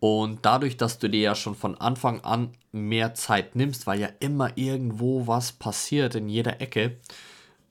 Und 0.00 0.40
dadurch, 0.44 0.76
dass 0.76 0.98
du 0.98 1.08
dir 1.08 1.20
ja 1.20 1.34
schon 1.34 1.54
von 1.54 1.76
Anfang 1.76 2.20
an 2.20 2.50
mehr 2.72 3.14
Zeit 3.14 3.56
nimmst, 3.56 3.86
weil 3.86 4.00
ja 4.00 4.08
immer 4.20 4.56
irgendwo 4.56 5.26
was 5.26 5.52
passiert 5.52 6.14
in 6.14 6.28
jeder 6.28 6.60
Ecke, 6.60 6.98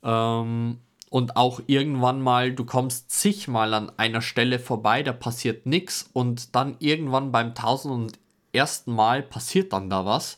ähm, 0.02 0.78
und 1.10 1.36
auch 1.36 1.60
irgendwann 1.68 2.20
mal, 2.20 2.52
du 2.52 2.64
kommst 2.64 3.10
zigmal 3.10 3.72
an 3.72 3.92
einer 3.96 4.20
Stelle 4.20 4.58
vorbei, 4.58 5.04
da 5.04 5.12
passiert 5.12 5.64
nichts 5.64 6.10
und 6.12 6.56
dann 6.56 6.74
irgendwann 6.80 7.30
beim 7.30 7.54
tausend 7.54 7.94
und 7.94 8.18
ersten 8.52 8.92
Mal 8.92 9.22
passiert 9.22 9.72
dann 9.72 9.88
da 9.88 10.04
was. 10.04 10.36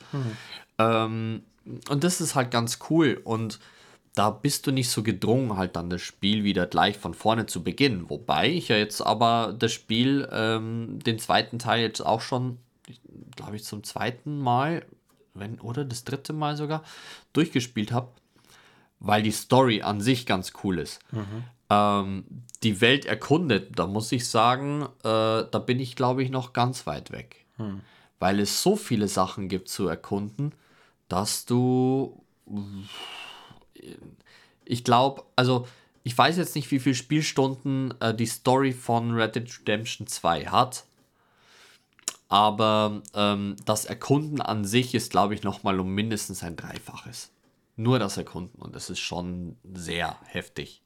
Ähm, 0.79 1.43
und 1.89 2.05
das 2.05 2.21
ist 2.21 2.35
halt 2.35 2.51
ganz 2.51 2.79
cool 2.91 3.21
und 3.25 3.59
da 4.15 4.31
bist 4.31 4.67
du 4.67 4.73
nicht 4.73 4.89
so 4.89 5.03
gedrungen, 5.03 5.59
halt 5.59 5.77
dann 5.77 5.91
das 5.91 6.01
Spiel 6.01 6.43
wieder 6.43 6.67
gleich 6.67 6.97
von 6.97 7.13
vorne 7.13 7.47
zu 7.47 7.63
beginnen. 7.63 8.09
Wobei 8.09 8.49
ich 8.51 8.69
ja 8.69 8.77
jetzt 8.77 9.03
aber 9.03 9.55
das 9.59 9.73
Spiel, 9.73 10.27
ähm, 10.33 11.01
den 11.05 11.19
zweiten 11.19 11.59
Teil 11.59 11.83
jetzt 11.83 12.01
auch 12.01 12.23
schon, 12.23 12.59
glaube 13.37 13.57
ich, 13.57 13.65
zum 13.65 13.85
zweiten 13.85 14.39
Mal, 14.39 14.87
wenn, 15.35 15.61
oder 15.61 15.85
das 15.85 16.05
dritte 16.05 16.33
Mal 16.33 16.57
sogar, 16.57 16.83
durchgespielt 17.35 17.93
habe, 17.93 18.09
weil 19.01 19.23
die 19.23 19.33
Story 19.33 19.83
an 19.83 20.01
sich 20.01 20.25
ganz 20.25 20.55
cool 20.65 20.79
ist. 20.79 21.01
Ähm, 21.69 22.25
die 22.63 22.81
Welt 22.81 23.05
erkundet, 23.05 23.79
da 23.79 23.87
muss 23.87 24.11
ich 24.13 24.27
sagen, 24.29 24.85
äh, 25.03 25.45
da 25.51 25.63
bin 25.65 25.79
ich, 25.79 25.95
glaube 25.95 26.23
ich, 26.23 26.31
noch 26.31 26.55
ganz 26.55 26.87
weit 26.87 27.13
weg. 27.13 27.45
Weil 28.19 28.41
es 28.41 28.63
so 28.63 28.77
viele 28.77 29.09
Sachen 29.09 29.49
gibt 29.51 29.69
zu 29.69 29.89
erkunden, 29.89 30.53
dass 31.09 31.47
du 31.47 32.21
ich 34.65 34.85
glaube, 34.85 35.25
also 35.37 35.67
ich 36.03 36.17
weiß 36.17 36.37
jetzt 36.37 36.55
nicht, 36.55 36.71
wie 36.71 36.79
viele 36.79 36.95
Spielstunden 36.95 37.95
äh, 38.01 38.15
die 38.15 38.27
Story 38.27 38.73
von 38.73 39.13
Red 39.13 39.35
Dead 39.37 39.59
Redemption 39.61 40.07
2 40.07 40.47
hat. 40.47 40.85
Aber 42.29 43.03
ähm, 43.15 43.57
das 43.65 43.85
Erkunden 43.85 44.41
an 44.41 44.65
sich 44.65 44.95
ist, 44.95 45.11
glaube 45.11 45.35
ich, 45.35 45.43
nochmal 45.43 45.79
um 45.81 45.95
mindestens 45.95 46.43
ein 46.43 46.57
Dreifaches. 46.57 47.31
Nur 47.77 47.99
das 47.99 48.17
Erkunden. 48.17 48.61
Und 48.61 48.75
das 48.75 48.91
ist 48.91 48.99
schon 48.99 49.57
sehr 49.75 50.17
heftig. 50.25 50.83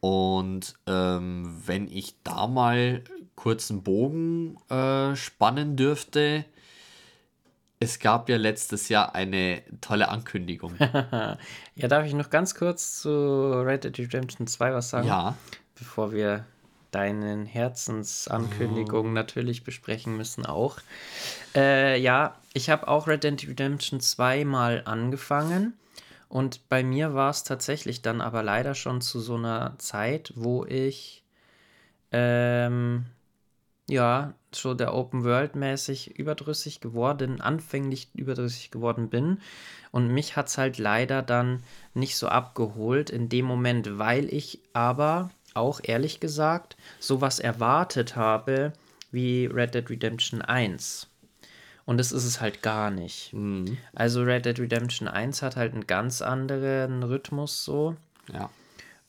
Und 0.00 0.74
ähm, 0.86 1.62
wenn 1.64 1.88
ich 1.88 2.14
da 2.24 2.46
mal 2.46 3.02
kurz 3.36 3.70
einen 3.70 3.82
Bogen 3.82 4.56
äh, 4.68 5.14
spannen 5.16 5.76
dürfte, 5.76 6.44
es 7.80 7.98
gab 7.98 8.28
ja 8.28 8.36
letztes 8.36 8.88
Jahr 8.88 9.14
eine 9.14 9.62
tolle 9.80 10.08
Ankündigung. 10.08 10.74
Ja, 11.76 11.88
darf 11.88 12.06
ich 12.06 12.14
noch 12.14 12.30
ganz 12.30 12.54
kurz 12.54 13.02
zu 13.02 13.10
Red 13.10 13.82
Dead 13.82 13.98
Redemption 13.98 14.46
2 14.46 14.74
was 14.74 14.90
sagen? 14.90 15.08
ja, 15.08 15.36
Bevor 15.74 16.12
wir 16.12 16.44
deinen 16.92 17.46
Herzensankündigungen 17.46 19.12
natürlich 19.12 19.64
besprechen 19.64 20.16
müssen 20.16 20.46
auch. 20.46 20.78
Äh, 21.56 22.00
ja, 22.00 22.36
ich 22.52 22.70
habe 22.70 22.86
auch 22.86 23.08
Red 23.08 23.24
Dead 23.24 23.48
Redemption 23.48 23.98
2 23.98 24.44
mal 24.44 24.82
angefangen. 24.84 25.74
Und 26.28 26.68
bei 26.68 26.84
mir 26.84 27.14
war 27.14 27.30
es 27.30 27.42
tatsächlich 27.42 28.02
dann 28.02 28.20
aber 28.20 28.44
leider 28.44 28.74
schon 28.74 29.00
zu 29.00 29.18
so 29.18 29.34
einer 29.34 29.74
Zeit, 29.78 30.32
wo 30.36 30.64
ich 30.64 31.24
ähm, 32.12 33.06
ja, 33.88 34.34
so 34.52 34.74
der 34.74 34.94
Open 34.94 35.24
World 35.24 35.56
mäßig 35.56 36.18
überdrüssig 36.18 36.80
geworden, 36.80 37.40
anfänglich 37.40 38.08
überdrüssig 38.14 38.70
geworden 38.70 39.10
bin. 39.10 39.40
Und 39.90 40.08
mich 40.08 40.36
hat 40.36 40.48
es 40.48 40.58
halt 40.58 40.78
leider 40.78 41.22
dann 41.22 41.62
nicht 41.92 42.16
so 42.16 42.28
abgeholt 42.28 43.10
in 43.10 43.28
dem 43.28 43.44
Moment, 43.44 43.98
weil 43.98 44.32
ich 44.32 44.60
aber 44.72 45.30
auch 45.52 45.80
ehrlich 45.82 46.20
gesagt 46.20 46.76
sowas 46.98 47.38
erwartet 47.38 48.16
habe 48.16 48.72
wie 49.12 49.46
Red 49.46 49.74
Dead 49.74 49.88
Redemption 49.88 50.42
1. 50.42 51.08
Und 51.86 51.98
das 51.98 52.12
ist 52.12 52.24
es 52.24 52.40
halt 52.40 52.62
gar 52.62 52.90
nicht. 52.90 53.34
Also 53.94 54.22
Red 54.22 54.46
Dead 54.46 54.58
Redemption 54.58 55.06
1 55.06 55.42
hat 55.42 55.56
halt 55.56 55.74
einen 55.74 55.86
ganz 55.86 56.22
anderen 56.22 57.02
Rhythmus 57.02 57.64
so. 57.64 57.96
ja. 58.32 58.48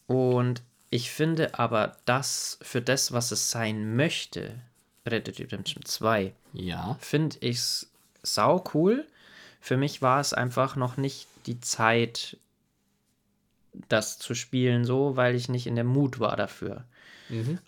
Und 0.08 0.62
ich 0.96 1.12
finde 1.12 1.60
aber 1.60 1.98
das 2.06 2.58
für 2.62 2.82
das, 2.82 3.12
was 3.12 3.32
es 3.32 3.52
sein 3.52 3.96
möchte, 3.98 4.62
Red 5.06 5.28
Dead 5.28 5.40
Redemption 5.40 5.84
2, 5.84 6.34
Ja. 6.54 6.96
finde 7.00 7.36
ich 7.42 7.58
es 7.58 7.92
sau 8.24 8.64
cool. 8.74 9.06
Für 9.60 9.76
mich 9.76 10.02
war 10.02 10.22
es 10.22 10.34
einfach 10.34 10.78
noch 10.78 10.96
nicht 10.96 11.28
die 11.48 11.60
Zeit, 11.60 12.38
das 13.90 14.18
zu 14.20 14.34
spielen, 14.36 14.86
so, 14.86 15.18
weil 15.18 15.36
ich 15.36 15.50
nicht 15.50 15.68
in 15.68 15.76
der 15.76 15.84
Mut 15.84 16.20
war 16.20 16.38
dafür. 16.38 16.86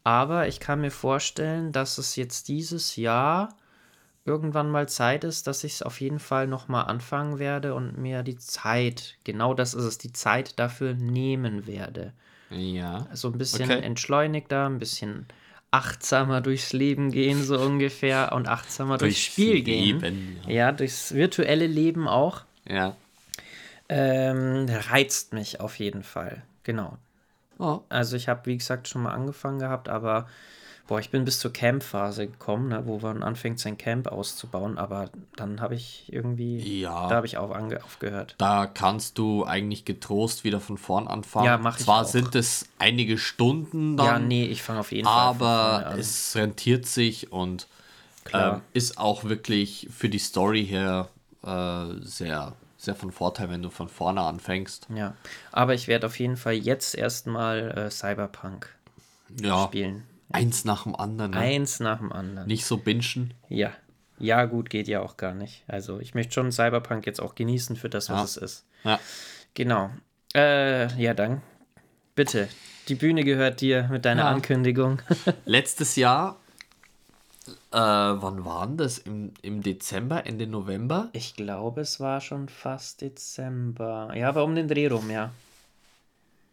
Aber 0.04 0.48
ich 0.48 0.60
kann 0.60 0.82
mir 0.82 0.92
vorstellen, 0.92 1.72
dass 1.72 1.98
es 1.98 2.16
jetzt 2.16 2.48
dieses 2.48 2.96
Jahr 2.96 3.56
irgendwann 4.24 4.70
mal 4.70 4.88
Zeit 4.88 5.24
ist, 5.24 5.48
dass 5.48 5.64
ich 5.66 5.74
es 5.74 5.82
auf 5.82 6.00
jeden 6.00 6.20
Fall 6.20 6.48
nochmal 6.48 6.86
anfangen 6.86 7.40
werde 7.40 7.74
und 7.74 7.98
mir 7.98 8.24
die 8.24 8.38
Zeit, 8.38 9.18
genau 9.24 9.54
das 9.54 9.74
ist 9.74 9.84
es, 9.84 9.98
die 9.98 10.14
Zeit 10.14 10.60
dafür 10.60 10.94
nehmen 10.94 11.66
werde. 11.68 12.14
Ja. 12.50 13.08
So 13.14 13.30
ein 13.30 13.38
bisschen 13.38 13.70
Okay. 13.72 13.82
entschleunigter, 13.82 14.68
ein 14.68 14.80
bisschen 14.80 15.26
achtsamer 15.72 16.42
durchs 16.42 16.72
Leben 16.74 17.12
gehen, 17.12 17.44
so 17.44 17.60
ungefähr, 17.60 18.32
und 18.32 18.48
achtsamer 18.48 18.98
durchs, 18.98 19.16
Durchs 19.16 19.26
Spiel 19.34 19.62
gehen. 19.64 20.00
Leben, 20.02 20.38
Ja. 20.48 20.72
durchs 20.72 21.14
virtuelle 21.14 21.68
Leben 21.68 22.08
auch. 22.08 22.42
Ja. 22.68 22.96
Ähm, 23.90 24.68
reizt 24.90 25.34
mich 25.34 25.60
auf 25.60 25.78
jeden 25.80 26.04
Fall. 26.04 26.44
Genau. 26.64 26.98
Oh. 27.60 27.80
Also 27.90 28.16
ich 28.16 28.28
habe, 28.28 28.46
wie 28.46 28.58
gesagt, 28.58 28.88
schon 28.88 29.04
mal 29.04 29.14
angefangen 29.14 29.60
gehabt, 29.60 29.90
aber 29.90 30.28
boah, 30.88 31.00
ich 31.00 31.10
bin 31.10 31.26
bis 31.26 31.40
zur 31.40 31.52
Campphase 31.54 32.28
gekommen, 32.28 32.70
ne, 32.70 32.84
wo 32.86 33.00
man 33.00 33.22
anfängt, 33.24 33.60
sein 33.60 33.78
Camp 33.78 34.08
auszubauen, 34.08 34.78
aber 34.78 35.10
dann 35.36 35.60
habe 35.62 35.76
ich 35.76 36.12
irgendwie, 36.12 36.80
Ja. 36.82 37.08
da 37.10 37.16
habe 37.16 37.28
ich 37.28 37.38
auch 37.38 37.52
ange 37.52 37.84
aufgehört. 37.84 38.36
Da 38.38 38.66
kannst 38.68 39.18
du 39.18 39.44
eigentlich 39.46 39.86
getrost 39.86 40.44
wieder 40.44 40.60
von 40.60 40.78
vorn 40.78 41.08
anfangen. 41.08 41.46
Ja, 41.46 41.58
mach 41.58 41.78
ich 41.78 41.86
Zwar 41.86 42.04
auch. 42.04 42.08
sind 42.08 42.34
es 42.36 42.68
einige 42.80 43.18
Stunden 43.18 43.98
dann, 43.98 44.06
ja, 44.06 44.20
nee, 44.20 44.46
ich 44.46 44.64
fange 44.64 44.80
auf 44.80 44.92
jeden 44.92 45.06
Fall 45.08 45.34
von 45.36 45.38
vorne 45.40 45.86
aber 45.86 45.98
es 46.00 46.36
rentiert 46.36 46.86
sich 46.86 47.32
und 47.32 47.68
ähm, 48.34 48.62
ist 48.74 48.98
auch 48.98 49.24
wirklich 49.24 49.88
für 49.92 50.10
die 50.10 50.20
Story 50.20 50.66
her 50.66 51.08
äh, 51.44 51.86
sehr, 52.02 52.54
sehr 52.78 52.96
von 52.96 53.12
Vorteil, 53.12 53.50
wenn 53.50 53.62
du 53.62 53.70
von 53.70 53.88
vorne 53.90 54.22
anfängst. 54.22 54.88
Ja, 54.94 55.16
aber 55.52 55.74
ich 55.74 55.88
werde 55.88 56.08
auf 56.08 56.20
jeden 56.20 56.38
Fall 56.38 56.54
jetzt 56.56 56.94
erstmal 56.96 57.72
äh, 57.78 57.90
Cyberpunk 57.92 58.70
Ja, 59.42 59.66
spielen. 59.68 60.04
Eins 60.32 60.66
nach 60.66 60.84
dem 60.84 60.96
anderen. 60.96 61.32
Ne? 61.32 61.38
Eins 61.38 61.80
nach 61.80 62.00
dem 62.00 62.12
anderen. 62.12 62.48
Nicht 62.48 62.66
so 62.66 62.78
bingen. 62.78 63.34
Ja. 63.50 63.72
Ja, 64.20 64.46
gut, 64.46 64.70
geht 64.70 64.88
ja 64.88 65.02
auch 65.02 65.16
gar 65.18 65.34
nicht. 65.36 65.64
Also 65.68 66.00
ich 66.00 66.16
möchte 66.16 66.34
schon 66.34 66.52
Cyberpunk 66.52 67.06
jetzt 67.06 67.22
auch 67.22 67.36
genießen 67.36 67.76
für 67.76 67.90
das, 67.90 68.10
was 68.10 68.18
Ja. 68.18 68.24
es 68.24 68.38
ist. 68.38 68.66
Ja. 68.84 69.00
Genau. 69.54 69.90
Äh, 70.36 70.88
ja, 71.02 71.14
dann. 71.14 71.42
Bitte. 72.16 72.48
Die 72.88 72.96
Bühne 72.96 73.24
gehört 73.24 73.62
dir 73.62 73.88
mit 73.92 74.06
deiner 74.06 74.24
Ja. 74.24 74.30
Ankündigung. 74.30 75.02
Letztes 75.46 75.96
Jahr 75.96 76.38
Äh, 77.72 77.78
wann 77.78 78.44
waren 78.44 78.76
das? 78.78 78.98
Im, 78.98 79.34
Im 79.42 79.62
Dezember, 79.62 80.26
Ende 80.26 80.48
November? 80.48 81.10
Ich 81.14 81.36
glaube, 81.36 81.82
es 81.82 82.00
war 82.00 82.20
schon 82.22 82.50
fast 82.50 83.02
Dezember. 83.02 84.12
Ja, 84.16 84.30
aber 84.30 84.44
um 84.44 84.56
den 84.56 84.68
Dreh 84.68 84.88
rum, 84.88 85.10
ja. 85.12 85.32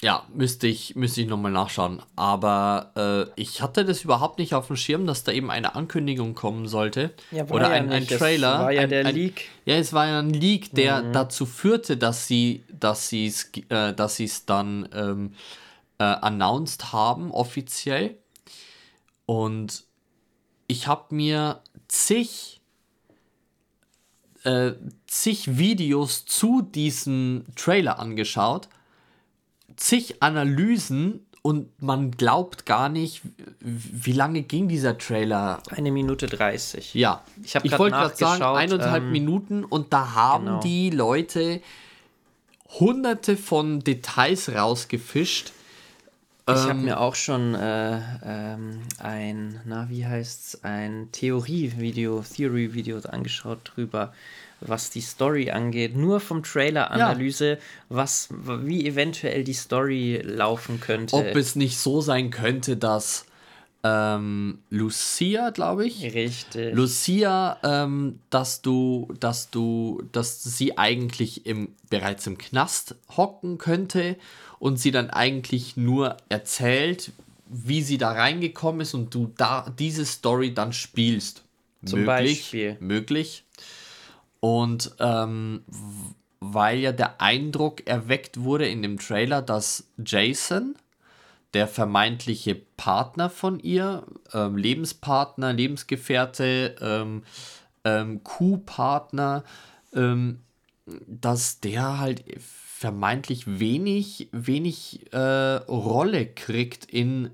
Ja, 0.05 0.27
müsste 0.35 0.67
ich, 0.67 0.97
müsste 0.97 1.23
ich 1.23 1.29
nochmal 1.29 1.51
nachschauen. 1.51 2.03
Aber 2.15 2.93
äh, 2.95 3.41
ich 3.41 3.63
hatte 3.63 3.87
das 3.87 4.05
überhaupt 4.05 4.39
nicht 4.39 4.55
auf 4.55 4.67
dem 4.67 4.77
Schirm, 4.77 5.07
dass 5.07 5.25
da 5.25 5.33
eben 5.33 5.51
eine 5.51 5.75
Ankündigung 5.77 6.35
kommen 6.35 6.69
sollte. 6.69 7.15
Ja, 7.31 7.45
Oder 7.45 7.69
ja 7.69 7.71
ein, 7.71 7.91
ein. 7.91 8.07
Das 8.07 8.19
Trailer. 8.19 8.59
war 8.59 8.71
ja 8.71 8.83
ein, 8.83 8.91
der 8.91 9.07
ein, 9.07 9.15
Leak. 9.15 9.49
Ja, 9.65 9.77
es 9.77 9.95
war 9.95 10.07
ja 10.07 10.19
ein 10.19 10.29
Leak, 10.29 10.75
der 10.75 11.01
dazu 11.01 11.47
führte, 11.47 11.97
dass 11.97 12.27
sie 12.27 12.65
dass 12.69 13.09
sie's, 13.09 13.51
äh, 13.71 13.95
dass 13.95 14.21
es 14.21 14.45
dann 14.45 14.87
ähm, 14.93 15.33
äh, 15.97 16.05
announced 16.05 16.93
haben, 16.93 17.31
offiziell. 17.31 18.19
Und 19.25 19.85
ich 20.67 20.87
habe 20.87 21.15
mir 21.15 21.63
zig, 21.89 22.61
äh, 24.43 24.73
zig 25.07 25.57
Videos 25.57 26.27
zu 26.27 26.61
diesem 26.61 27.47
Trailer 27.57 27.99
angeschaut, 27.99 28.69
zig 29.77 30.23
Analysen 30.23 31.21
und 31.43 31.83
man 31.83 32.11
glaubt 32.11 32.65
gar 32.65 32.89
nicht, 32.89 33.21
wie 33.61 34.13
lange 34.13 34.43
ging 34.43 34.67
dieser 34.67 34.97
Trailer. 34.97 35.63
Eine 35.71 35.93
Minute 35.93 36.27
30. 36.27 36.95
Ja, 36.95 37.23
Ich 37.43 37.55
ich 37.55 37.79
wollte 37.79 37.97
gerade 37.97 38.17
sagen, 38.17 38.41
nachgeschaut, 38.41 38.57
eineinhalb 38.57 39.03
ähm, 39.05 39.13
Minuten 39.13 39.65
und 39.65 39.93
da 39.93 40.15
haben 40.15 40.47
genau. 40.47 40.61
die 40.61 40.89
Leute 40.89 41.61
hunderte 42.79 43.37
von 43.37 43.81
Details 43.81 44.55
rausgefischt. 44.55 45.53
Ich 46.47 46.55
habe 46.55 46.71
Ähm, 46.71 46.85
mir 46.85 47.01
auch 47.01 47.15
schon 47.15 47.55
äh, 47.55 48.01
ähm, 48.25 48.81
ein, 48.99 49.61
na, 49.65 49.89
wie 49.89 50.07
heißt's, 50.07 50.63
ein 50.63 51.09
Theorie-Video, 51.13 52.23
Theory-Video 52.23 52.99
angeschaut 53.01 53.73
drüber, 53.75 54.13
was 54.69 54.91
die 54.91 55.01
Story 55.01 55.51
angeht. 55.51 55.97
Nur 55.97 56.21
vom 56.21 56.43
Trailer-Analyse, 56.43 57.59
was, 57.89 58.29
wie 58.31 58.87
eventuell 58.87 59.45
die 59.45 59.55
Story 59.55 60.21
laufen 60.25 60.81
könnte. 60.81 61.17
ob 61.17 61.37
es 61.37 61.57
nicht 61.57 61.79
so 61.79 62.01
sein 62.01 62.31
könnte, 62.31 62.77
dass 62.77 63.27
ähm, 63.85 64.61
Lucia, 64.71 65.51
glaube 65.51 65.87
ich, 65.87 66.03
Richtig. 66.15 66.75
Lucia, 66.75 67.59
ähm, 67.63 68.19
dass 68.31 68.63
du, 68.63 69.13
dass 69.21 69.51
du, 69.51 70.03
dass 70.11 70.43
sie 70.43 70.79
eigentlich 70.79 71.45
im, 71.45 71.69
bereits 71.91 72.27
im 72.27 72.39
Knast 72.39 72.95
hocken 73.15 73.59
könnte 73.59 74.17
und 74.59 74.81
sie 74.81 74.91
dann 74.91 75.11
eigentlich 75.11 75.77
nur 75.77 76.17
erzählt, 76.31 77.13
wie 77.47 77.83
sie 77.83 77.99
da 77.99 78.13
reingekommen 78.13 78.81
ist 78.81 78.95
und 78.95 79.15
du 79.15 79.31
da 79.37 79.71
diese 79.79 80.07
Story 80.07 80.55
dann 80.55 80.73
spielst. 80.73 81.43
Zum 81.85 82.01
möglich, 82.01 82.41
Beispiel. 82.41 82.77
Möglich. 82.81 83.44
Und 84.45 84.95
ähm, 85.01 85.65
weil 86.39 86.79
ja 86.79 86.93
der 86.93 87.23
Eindruck 87.23 87.87
erweckt 87.87 88.43
wurde 88.43 88.69
in 88.69 88.83
dem 88.83 88.99
Trailer, 88.99 89.41
dass 89.41 89.89
Jason, 90.05 90.75
der 91.55 91.67
vermeintliche 91.67 92.55
Partner 92.55 93.31
von 93.31 93.59
ihr, 93.59 94.05
ähm, 94.35 94.59
Lebenspartner, 94.59 95.55
Lebensgefährte, 95.55 96.77
ähm, 96.83 97.23
ähm, 97.85 98.23
Kuhpartner, 98.23 99.45
ähm, 99.95 100.41
dass 101.07 101.61
der 101.61 101.99
halt 101.99 102.23
vermeintlich 102.39 103.59
wenig, 103.59 104.29
wenig 104.31 105.11
äh, 105.15 105.55
Rolle 105.69 106.27
kriegt 106.27 106.85
in, 106.85 107.31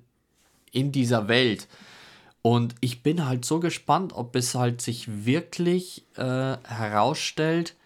in 0.71 0.93
dieser 0.93 1.27
Welt. 1.27 1.67
Und 2.43 2.75
ich 2.81 3.03
bin 3.03 3.27
halt 3.27 3.45
so 3.45 3.61
gespannt, 3.61 4.13
ob 4.15 4.35
es 4.35 4.55
halt 4.55 4.81
sich 4.81 5.27
wirklich 5.27 6.07
äh, 6.17 6.57
herausstellt, 6.65 7.77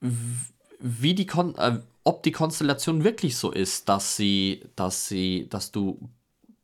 wie 0.00 1.14
die 1.14 1.26
Kon 1.26 1.54
äh, 1.56 1.80
ob 2.08 2.22
die 2.22 2.32
Konstellation 2.32 3.04
wirklich 3.04 3.36
so 3.36 3.52
ist, 3.52 3.90
dass 3.90 4.16
sie, 4.16 4.62
dass 4.76 5.08
sie, 5.08 5.46
dass 5.50 5.72
du 5.72 6.08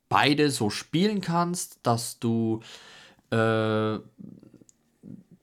beide 0.09 0.49
so 0.49 0.71
spielen 0.71 1.21
kannst, 1.21 1.77
dass 1.83 2.17
du, 2.17 2.61
äh, 3.29 3.99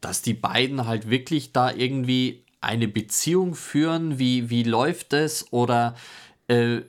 dass 0.00 0.22
die 0.22 0.34
beiden 0.34 0.86
halt 0.86 1.08
wirklich 1.08 1.52
da 1.52 1.70
irgendwie 1.72 2.44
eine 2.60 2.88
Beziehung 2.88 3.54
führen, 3.54 4.18
wie, 4.18 4.50
wie 4.50 4.64
läuft 4.64 5.12
es? 5.12 5.52
Oder 5.52 5.94
äh, 6.48 6.80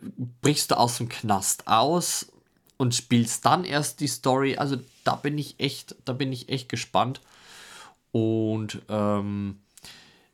brichst 0.41 0.71
du 0.71 0.77
aus 0.77 0.97
dem 0.97 1.07
Knast 1.07 1.67
aus 1.67 2.32
und 2.77 2.95
spielst 2.95 3.45
dann 3.45 3.65
erst 3.65 3.99
die 3.99 4.07
Story. 4.07 4.57
Also 4.57 4.77
da 5.03 5.15
bin 5.15 5.37
ich 5.37 5.59
echt, 5.59 5.95
da 6.05 6.13
bin 6.13 6.31
ich 6.31 6.49
echt 6.49 6.69
gespannt. 6.69 7.21
Und 8.11 8.81
ähm, 8.89 9.59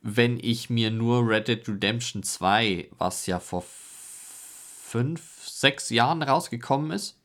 wenn 0.02 0.40
ich 0.40 0.70
mir 0.70 0.92
nur 0.92 1.28
Red 1.28 1.48
Dead 1.48 1.68
Redemption 1.68 2.24
2, 2.24 2.90
was 2.98 3.26
ja 3.26 3.40
vor 3.40 3.64
fünf, 3.66 5.48
sechs 5.48 5.90
Jahren 5.90 6.24
rausgekommen 6.24 6.92
ist, 6.92 7.18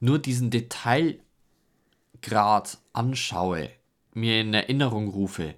nur 0.00 0.18
diesen 0.18 0.50
Detailgrad 0.50 1.18
anschaue, 2.92 3.70
mir 4.12 4.40
in 4.40 4.54
Erinnerung 4.54 5.08
rufe, 5.08 5.54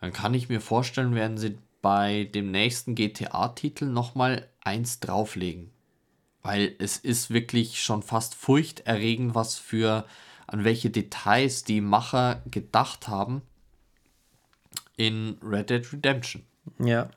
dann 0.00 0.12
kann 0.12 0.34
ich 0.34 0.48
mir 0.48 0.60
vorstellen, 0.60 1.14
werden 1.14 1.38
sie 1.38 1.58
bei 1.82 2.24
dem 2.24 2.50
nächsten 2.50 2.94
GTA-Titel 2.94 3.86
nochmal 3.86 4.48
eins 4.62 5.00
drauflegen. 5.00 5.73
Weil 6.44 6.76
es 6.78 6.98
ist 6.98 7.30
wirklich 7.30 7.82
schon 7.82 8.02
fast 8.02 8.34
furchterregend, 8.34 9.34
was 9.34 9.56
für, 9.58 10.06
an 10.46 10.62
welche 10.62 10.90
Details 10.90 11.64
die 11.64 11.80
Macher 11.80 12.42
gedacht 12.50 13.08
haben 13.08 13.42
in 14.96 15.38
Red 15.42 15.70
Dead 15.70 15.92
Redemption. 15.92 16.44
Ja. 16.78 17.08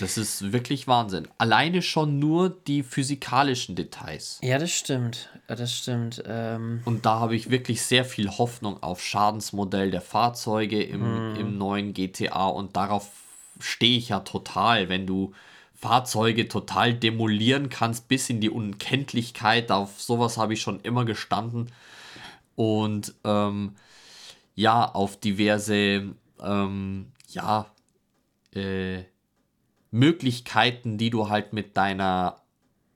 Das 0.00 0.16
ist 0.16 0.52
wirklich 0.52 0.88
Wahnsinn. 0.88 1.28
Alleine 1.38 1.82
schon 1.82 2.18
nur 2.18 2.50
die 2.50 2.82
physikalischen 2.82 3.76
Details. 3.76 4.38
Ja, 4.42 4.58
das 4.58 4.70
stimmt. 4.72 5.28
Ja, 5.48 5.54
Das 5.54 5.72
stimmt. 5.76 6.22
Ähm, 6.26 6.82
Und 6.84 7.04
da 7.04 7.20
habe 7.20 7.36
ich 7.36 7.50
wirklich 7.50 7.82
sehr 7.82 8.04
viel 8.04 8.30
Hoffnung 8.30 8.82
auf 8.82 9.02
Schadensmodell 9.02 9.90
der 9.90 10.00
Fahrzeuge 10.00 10.82
im, 10.82 11.36
im 11.36 11.58
neuen 11.58 11.94
GTA 11.94 12.46
und 12.46 12.76
darauf 12.76 13.10
stehe 13.60 13.98
ich 13.98 14.08
ja 14.08 14.20
total, 14.20 14.88
wenn 14.88 15.06
du 15.06 15.34
Fahrzeuge 15.82 16.46
total 16.46 16.94
demolieren 16.94 17.68
kannst 17.68 18.06
bis 18.06 18.30
in 18.30 18.40
die 18.40 18.50
Unkenntlichkeit. 18.50 19.72
Auf 19.72 20.00
sowas 20.00 20.38
habe 20.38 20.54
ich 20.54 20.62
schon 20.62 20.78
immer 20.80 21.04
gestanden. 21.04 21.72
Und 22.54 23.14
ähm, 23.24 23.74
ja, 24.54 24.88
auf 24.88 25.18
diverse 25.18 26.14
ähm, 26.40 27.12
ja, 27.30 27.66
äh, 28.54 29.02
Möglichkeiten, 29.90 30.98
die 30.98 31.10
du 31.10 31.28
halt 31.28 31.52
mit 31.52 31.76
deiner 31.76 32.36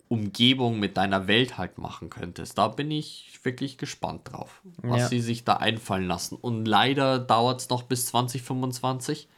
Umgebung, 0.08 0.78
mit 0.78 0.96
deiner 0.96 1.26
Welt 1.26 1.58
halt 1.58 1.78
machen 1.78 2.08
könntest. 2.08 2.56
Da 2.56 2.68
bin 2.68 2.92
ich 2.92 3.40
wirklich 3.42 3.78
gespannt 3.78 4.30
drauf, 4.30 4.62
was 4.76 5.00
Ja. 5.00 5.08
sie 5.08 5.20
sich 5.20 5.42
da 5.44 5.54
einfallen 5.56 6.06
lassen. 6.06 6.36
Und 6.36 6.66
leider 6.66 7.18
dauert 7.18 7.62
es 7.62 7.68
noch 7.68 7.82
bis 7.82 8.06
2025. 8.06 9.28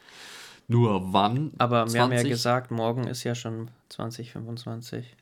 Nur 0.69 1.13
wann? 1.15 1.53
aber 1.59 1.91
wir 1.93 2.03
haben 2.03 2.13
ja 2.13 2.19
20? 2.19 2.29
gesagt, 2.31 2.71
morgen 2.71 3.07
ist 3.07 3.25
ja 3.25 3.35
schon 3.35 3.71
2025. 3.89 5.17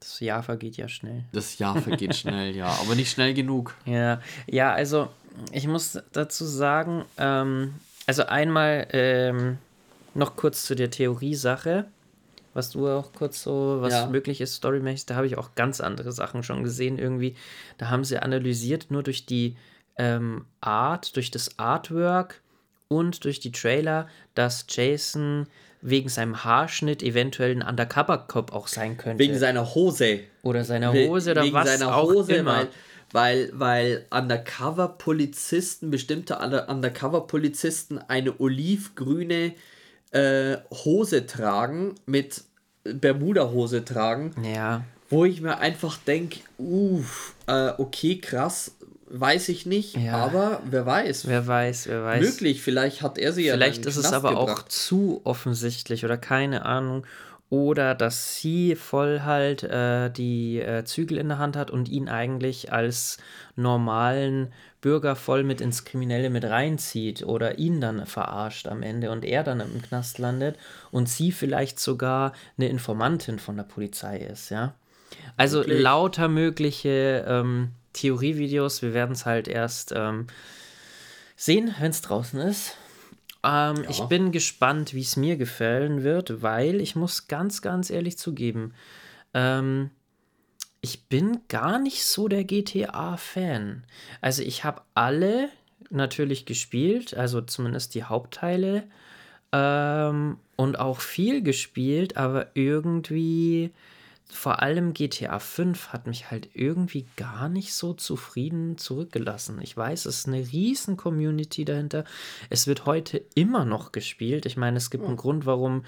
Das 0.00 0.20
Jahr 0.20 0.42
vergeht 0.42 0.76
ja 0.76 0.88
schnell. 0.88 1.24
Das 1.32 1.58
Jahr 1.58 1.76
vergeht 1.80 2.14
schnell, 2.16 2.54
ja, 2.56 2.66
aber 2.66 2.94
nicht 2.94 3.10
schnell 3.10 3.34
genug. 3.34 3.74
Ja, 3.84 4.20
ja, 4.46 4.72
also 4.72 5.08
ich 5.52 5.66
muss 5.68 5.98
dazu 6.12 6.44
sagen, 6.44 7.04
ähm, 7.18 7.74
also 8.06 8.24
einmal 8.26 8.86
ähm, 8.92 9.58
noch 10.14 10.34
kurz 10.36 10.64
zu 10.64 10.74
der 10.74 10.90
Theorie-Sache, 10.90 11.84
was 12.54 12.70
du 12.70 12.88
auch 12.88 13.12
kurz 13.12 13.42
so, 13.42 13.78
was 13.80 13.92
Ja. 13.92 14.06
möglich 14.08 14.40
ist, 14.40 14.54
storymäßig, 14.56 15.06
da 15.06 15.14
habe 15.14 15.26
ich 15.26 15.38
auch 15.38 15.54
ganz 15.54 15.80
andere 15.80 16.10
Sachen 16.10 16.42
schon 16.42 16.64
gesehen 16.64 16.98
irgendwie. 16.98 17.36
Da 17.76 17.90
haben 17.90 18.04
sie 18.04 18.18
analysiert, 18.18 18.90
nur 18.90 19.02
durch 19.04 19.26
die 19.26 19.56
ähm, 19.96 20.46
Art, 20.60 21.14
durch 21.14 21.30
das 21.30 21.58
Artwork 21.58 22.40
und 22.88 23.24
durch 23.24 23.38
die 23.40 23.52
Trailer, 23.52 24.08
dass 24.34 24.66
Jason 24.68 25.46
wegen 25.80 26.08
seinem 26.08 26.42
Haarschnitt 26.42 27.02
eventuell 27.02 27.52
ein 27.52 27.62
Undercover-Cop 27.62 28.52
auch 28.52 28.66
sein 28.66 28.96
könnte. 28.96 29.22
Wegen 29.22 29.38
seiner 29.38 29.74
Hose. 29.74 30.20
oder 30.42 30.64
seiner 30.64 30.92
Hose 30.92 31.30
oder 31.32 31.44
wegen 31.44 31.54
was 31.54 31.68
seiner 31.68 31.94
auch 31.94 32.10
Hose, 32.10 32.32
immer. 32.34 32.66
Weil, 33.12 33.50
weil, 33.52 33.52
weil 33.54 34.06
Undercover-Polizisten, 34.10 35.90
bestimmte 35.90 36.38
Under- 36.38 36.68
Undercover-Polizisten 36.68 37.98
eine 37.98 38.40
olivgrüne 38.40 39.54
äh, 40.10 40.56
Hose 40.84 41.26
tragen, 41.26 41.94
mit 42.06 42.42
Bermuda-Hose 42.84 43.84
tragen, 43.84 44.34
ja, 44.42 44.82
wo 45.10 45.24
ich 45.24 45.40
mir 45.40 45.58
einfach 45.58 45.96
denke, 45.98 46.40
uff, 46.58 47.34
äh, 47.46 47.70
okay, 47.78 48.18
krass, 48.18 48.72
weiß 49.10 49.48
ich 49.48 49.66
nicht, 49.66 49.96
Ja. 49.96 50.16
aber 50.16 50.60
wer 50.68 50.84
weiß. 50.86 51.26
wer 51.26 51.46
weiß, 51.46 51.86
wer 51.88 52.04
weiß. 52.04 52.20
Möglich, 52.22 52.62
vielleicht 52.62 53.02
hat 53.02 53.18
er 53.18 53.32
sie 53.32 53.46
ja 53.46 53.54
Vielleicht 53.54 53.86
ist 53.86 53.96
den 53.96 54.04
es 54.04 54.10
Knast 54.10 54.14
aber 54.14 54.38
auch 54.38 54.46
gebracht. 54.46 54.72
zu 54.72 55.20
offensichtlich 55.24 56.04
oder 56.04 56.16
keine 56.18 56.64
Ahnung. 56.64 57.04
oder 57.50 57.94
dass 57.94 58.36
sie 58.36 58.76
voll 58.76 59.22
halt 59.24 59.62
äh, 59.62 60.10
die 60.10 60.60
äh, 60.60 60.84
Zügel 60.84 61.16
in 61.16 61.28
der 61.28 61.38
Hand 61.38 61.56
hat 61.56 61.70
und 61.70 61.88
ihn 61.88 62.10
eigentlich 62.10 62.72
als 62.74 63.16
normalen 63.56 64.52
Bürger 64.82 65.16
voll 65.16 65.44
mit 65.44 65.60
ins 65.62 65.84
Kriminelle 65.86 66.28
mit 66.30 66.44
reinzieht 66.44 67.22
oder 67.22 67.58
ihn 67.58 67.80
dann 67.80 68.04
verarscht 68.06 68.68
am 68.68 68.82
Ende 68.82 69.10
und 69.10 69.24
er 69.24 69.44
dann 69.44 69.60
im 69.60 69.80
Knast 69.82 70.18
landet 70.18 70.56
und 70.90 71.08
sie 71.08 71.32
vielleicht 71.32 71.80
sogar 71.80 72.32
eine 72.58 72.68
Informantin 72.68 73.38
von 73.38 73.56
der 73.56 73.64
Polizei 73.64 74.18
ist, 74.18 74.50
ja. 74.50 74.74
Also 75.38 75.60
Wirklich? 75.60 75.80
lauter 75.80 76.28
mögliche 76.28 77.24
ähm, 77.26 77.70
Theorievideos. 78.00 78.82
Wir 78.82 78.94
werden 78.94 79.12
es 79.12 79.26
halt 79.26 79.48
erst 79.48 79.92
ähm, 79.94 80.26
sehen, 81.36 81.74
wenn 81.78 81.90
es 81.90 82.02
draußen 82.02 82.40
ist. 82.40 82.76
Ähm, 83.44 83.76
ja. 83.82 83.90
Ich 83.90 84.00
bin 84.02 84.32
gespannt, 84.32 84.94
wie 84.94 85.02
es 85.02 85.16
mir 85.16 85.36
gefallen 85.36 86.02
wird, 86.02 86.42
weil 86.42 86.80
ich 86.80 86.96
muss 86.96 87.28
ganz, 87.28 87.62
ganz 87.62 87.90
ehrlich 87.90 88.18
zugeben, 88.18 88.74
ähm, 89.34 89.90
ich 90.80 91.06
bin 91.08 91.40
gar 91.48 91.78
nicht 91.78 92.04
so 92.04 92.28
der 92.28 92.44
GTA-Fan. 92.44 93.84
Also 94.20 94.42
ich 94.42 94.64
habe 94.64 94.82
alle 94.94 95.48
natürlich 95.90 96.46
gespielt, 96.46 97.14
also 97.14 97.40
zumindest 97.40 97.94
die 97.94 98.04
Hauptteile 98.04 98.84
ähm, 99.52 100.38
und 100.56 100.78
auch 100.78 101.00
viel 101.00 101.42
gespielt, 101.42 102.16
aber 102.16 102.48
irgendwie 102.54 103.72
vor 104.30 104.62
allem 104.62 104.92
GTA 104.94 105.38
5 105.38 105.88
hat 105.88 106.06
mich 106.06 106.30
halt 106.30 106.50
irgendwie 106.52 107.06
gar 107.16 107.48
nicht 107.48 107.74
so 107.74 107.94
zufrieden 107.94 108.76
zurückgelassen. 108.76 109.58
Ich 109.62 109.76
weiß, 109.76 110.06
es 110.06 110.20
ist 110.20 110.28
eine 110.28 110.40
riesen 110.52 110.96
Community 110.96 111.64
dahinter. 111.64 112.04
Es 112.50 112.66
wird 112.66 112.86
heute 112.86 113.22
immer 113.34 113.64
noch 113.64 113.92
gespielt. 113.92 114.46
Ich 114.46 114.56
meine, 114.56 114.76
es 114.76 114.90
gibt 114.90 115.04
ja. 115.04 115.08
einen 115.08 115.16
Grund, 115.16 115.46
warum 115.46 115.84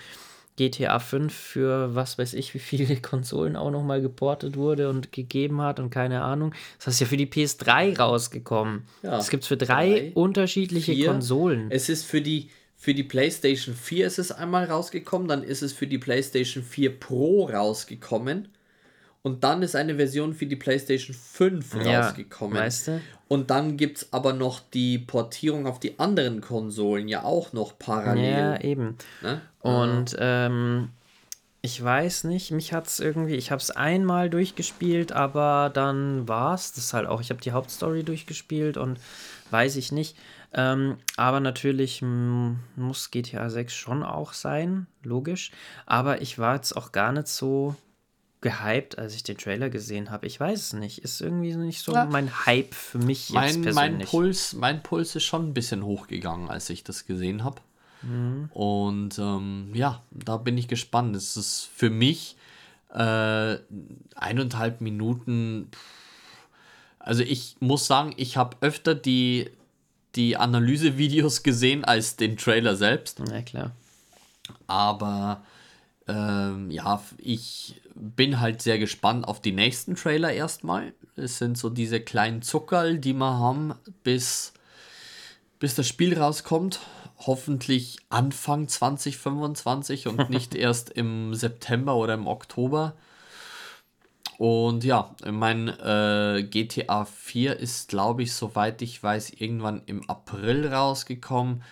GTA 0.56 0.98
5 0.98 1.32
für 1.32 1.94
was 1.94 2.18
weiß 2.18 2.34
ich, 2.34 2.52
wie 2.54 2.58
viele 2.58 2.96
Konsolen 3.00 3.56
auch 3.56 3.70
nochmal 3.70 4.02
geportet 4.02 4.56
wurde 4.56 4.88
und 4.88 5.12
gegeben 5.12 5.60
hat 5.60 5.80
und 5.80 5.90
keine 5.90 6.22
Ahnung. 6.22 6.54
Das 6.78 6.94
ist 6.94 7.00
ja 7.00 7.06
für 7.06 7.16
die 7.16 7.26
PS3 7.26 7.98
rausgekommen. 7.98 8.82
Ja, 9.02 9.12
das 9.12 9.30
gibt 9.30 9.44
es 9.44 9.48
für 9.48 9.56
drei, 9.56 9.90
drei 9.90 10.12
unterschiedliche 10.14 10.92
vier. 10.92 11.06
Konsolen. 11.06 11.70
Es 11.70 11.88
ist 11.88 12.04
für 12.04 12.20
die 12.20 12.50
für 12.80 12.94
die 12.94 13.02
PlayStation 13.02 13.74
4 13.74 14.06
ist 14.06 14.18
es 14.18 14.32
einmal 14.32 14.64
rausgekommen, 14.64 15.28
dann 15.28 15.42
ist 15.42 15.60
es 15.60 15.74
für 15.74 15.86
die 15.86 15.98
PlayStation 15.98 16.64
4 16.64 16.98
Pro 16.98 17.44
rausgekommen 17.44 18.48
und 19.20 19.44
dann 19.44 19.60
ist 19.62 19.76
eine 19.76 19.96
Version 19.96 20.32
für 20.32 20.46
die 20.46 20.56
PlayStation 20.56 21.14
5 21.14 21.84
ja, 21.84 22.00
rausgekommen. 22.00 22.56
Weißt 22.56 22.88
du? 22.88 23.00
Und 23.28 23.50
dann 23.50 23.76
gibt 23.76 23.98
es 23.98 24.12
aber 24.14 24.32
noch 24.32 24.60
die 24.60 24.98
Portierung 24.98 25.66
auf 25.66 25.78
die 25.78 25.98
anderen 25.98 26.40
Konsolen 26.40 27.06
ja 27.06 27.22
auch 27.22 27.52
noch 27.52 27.78
parallel. 27.78 28.24
Ja, 28.24 28.60
eben. 28.62 28.96
Ne? 29.20 29.42
Und 29.60 30.16
ähm, 30.18 30.88
ich 31.60 31.84
weiß 31.84 32.24
nicht, 32.24 32.50
mich 32.50 32.72
hat 32.72 32.86
es 32.86 32.98
irgendwie, 32.98 33.34
ich 33.34 33.50
habe 33.50 33.60
es 33.60 33.70
einmal 33.70 34.30
durchgespielt, 34.30 35.12
aber 35.12 35.70
dann 35.72 36.26
war 36.26 36.54
es 36.54 36.72
das 36.72 36.94
halt 36.94 37.06
auch. 37.06 37.20
Ich 37.20 37.28
habe 37.28 37.42
die 37.42 37.52
Hauptstory 37.52 38.04
durchgespielt 38.04 38.78
und 38.78 38.98
weiß 39.50 39.76
ich 39.76 39.92
nicht. 39.92 40.16
Ähm, 40.52 40.96
aber 41.16 41.40
natürlich 41.40 42.02
muss 42.02 43.10
GTA 43.10 43.50
6 43.50 43.72
schon 43.72 44.02
auch 44.02 44.32
sein, 44.32 44.86
logisch. 45.02 45.52
Aber 45.86 46.22
ich 46.22 46.38
war 46.38 46.56
jetzt 46.56 46.76
auch 46.76 46.92
gar 46.92 47.12
nicht 47.12 47.28
so 47.28 47.76
gehypt, 48.40 48.98
als 48.98 49.14
ich 49.14 49.22
den 49.22 49.36
Trailer 49.36 49.68
gesehen 49.68 50.10
habe. 50.10 50.26
Ich 50.26 50.40
weiß 50.40 50.60
es 50.60 50.72
nicht. 50.72 50.98
Ist 50.98 51.20
irgendwie 51.20 51.54
nicht 51.54 51.82
so 51.82 51.92
ja. 51.92 52.06
mein 52.06 52.46
Hype 52.46 52.74
für 52.74 52.98
mich 52.98 53.28
jetzt 53.28 53.34
mein, 53.34 53.62
persönlich. 53.62 53.74
Mein 53.74 54.06
Puls, 54.06 54.52
mein 54.54 54.82
Puls 54.82 55.14
ist 55.14 55.24
schon 55.24 55.48
ein 55.48 55.54
bisschen 55.54 55.84
hochgegangen, 55.84 56.48
als 56.48 56.70
ich 56.70 56.82
das 56.82 57.06
gesehen 57.06 57.44
habe. 57.44 57.60
Mhm. 58.02 58.48
Und 58.52 59.18
ähm, 59.18 59.70
ja, 59.74 60.02
da 60.10 60.38
bin 60.38 60.56
ich 60.56 60.68
gespannt. 60.68 61.14
Es 61.14 61.36
ist 61.36 61.68
für 61.74 61.90
mich 61.90 62.36
äh, 62.92 63.58
eineinhalb 64.14 64.80
Minuten. 64.80 65.70
Also 66.98 67.22
ich 67.22 67.56
muss 67.60 67.86
sagen, 67.86 68.14
ich 68.16 68.36
habe 68.36 68.56
öfter 68.62 68.94
die 68.94 69.50
die 70.16 70.36
Analysevideos 70.36 71.42
gesehen 71.42 71.84
als 71.84 72.16
den 72.16 72.36
Trailer 72.36 72.76
selbst. 72.76 73.20
Na 73.26 73.42
klar. 73.42 73.72
Aber 74.66 75.42
ähm, 76.08 76.70
ja, 76.70 77.02
ich 77.18 77.80
bin 77.94 78.40
halt 78.40 78.62
sehr 78.62 78.78
gespannt 78.78 79.26
auf 79.26 79.40
die 79.40 79.52
nächsten 79.52 79.94
Trailer 79.94 80.32
erstmal. 80.32 80.92
Es 81.16 81.38
sind 81.38 81.58
so 81.58 81.70
diese 81.70 82.00
kleinen 82.00 82.42
Zuckerl, 82.42 82.98
die 82.98 83.12
wir 83.12 83.38
haben, 83.38 83.74
bis, 84.02 84.52
bis 85.58 85.74
das 85.74 85.86
Spiel 85.86 86.18
rauskommt. 86.18 86.80
Hoffentlich 87.18 87.98
Anfang 88.08 88.66
2025 88.66 90.08
und 90.08 90.30
nicht 90.30 90.54
erst 90.54 90.90
im 90.90 91.34
September 91.34 91.96
oder 91.96 92.14
im 92.14 92.26
Oktober. 92.26 92.94
Und 94.40 94.84
ja, 94.84 95.14
mein 95.30 95.68
äh, 95.68 96.42
GTA 96.48 97.04
4 97.04 97.58
ist, 97.58 97.90
glaube 97.90 98.22
ich, 98.22 98.32
soweit 98.32 98.80
ich 98.80 99.02
weiß, 99.02 99.34
irgendwann 99.38 99.82
im 99.84 100.08
April 100.08 100.66
rausgekommen. 100.66 101.62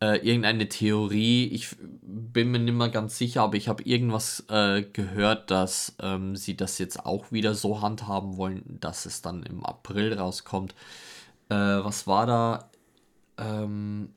Äh, 0.00 0.18
irgendeine 0.18 0.68
Theorie, 0.68 1.46
ich 1.48 1.74
bin 1.80 2.52
mir 2.52 2.60
nicht 2.60 2.74
mehr 2.76 2.90
ganz 2.90 3.18
sicher, 3.18 3.42
aber 3.42 3.56
ich 3.56 3.66
habe 3.66 3.82
irgendwas 3.82 4.44
äh, 4.48 4.82
gehört, 4.82 5.50
dass 5.50 5.96
ähm, 6.00 6.36
sie 6.36 6.56
das 6.56 6.78
jetzt 6.78 7.04
auch 7.04 7.32
wieder 7.32 7.56
so 7.56 7.80
handhaben 7.80 8.36
wollen, 8.36 8.78
dass 8.78 9.06
es 9.06 9.20
dann 9.20 9.42
im 9.42 9.66
April 9.66 10.16
rauskommt. 10.16 10.72
Äh, 11.48 11.56
was 11.56 12.06
war 12.06 12.26
da? 12.26 12.70
Ähm, 13.38 14.10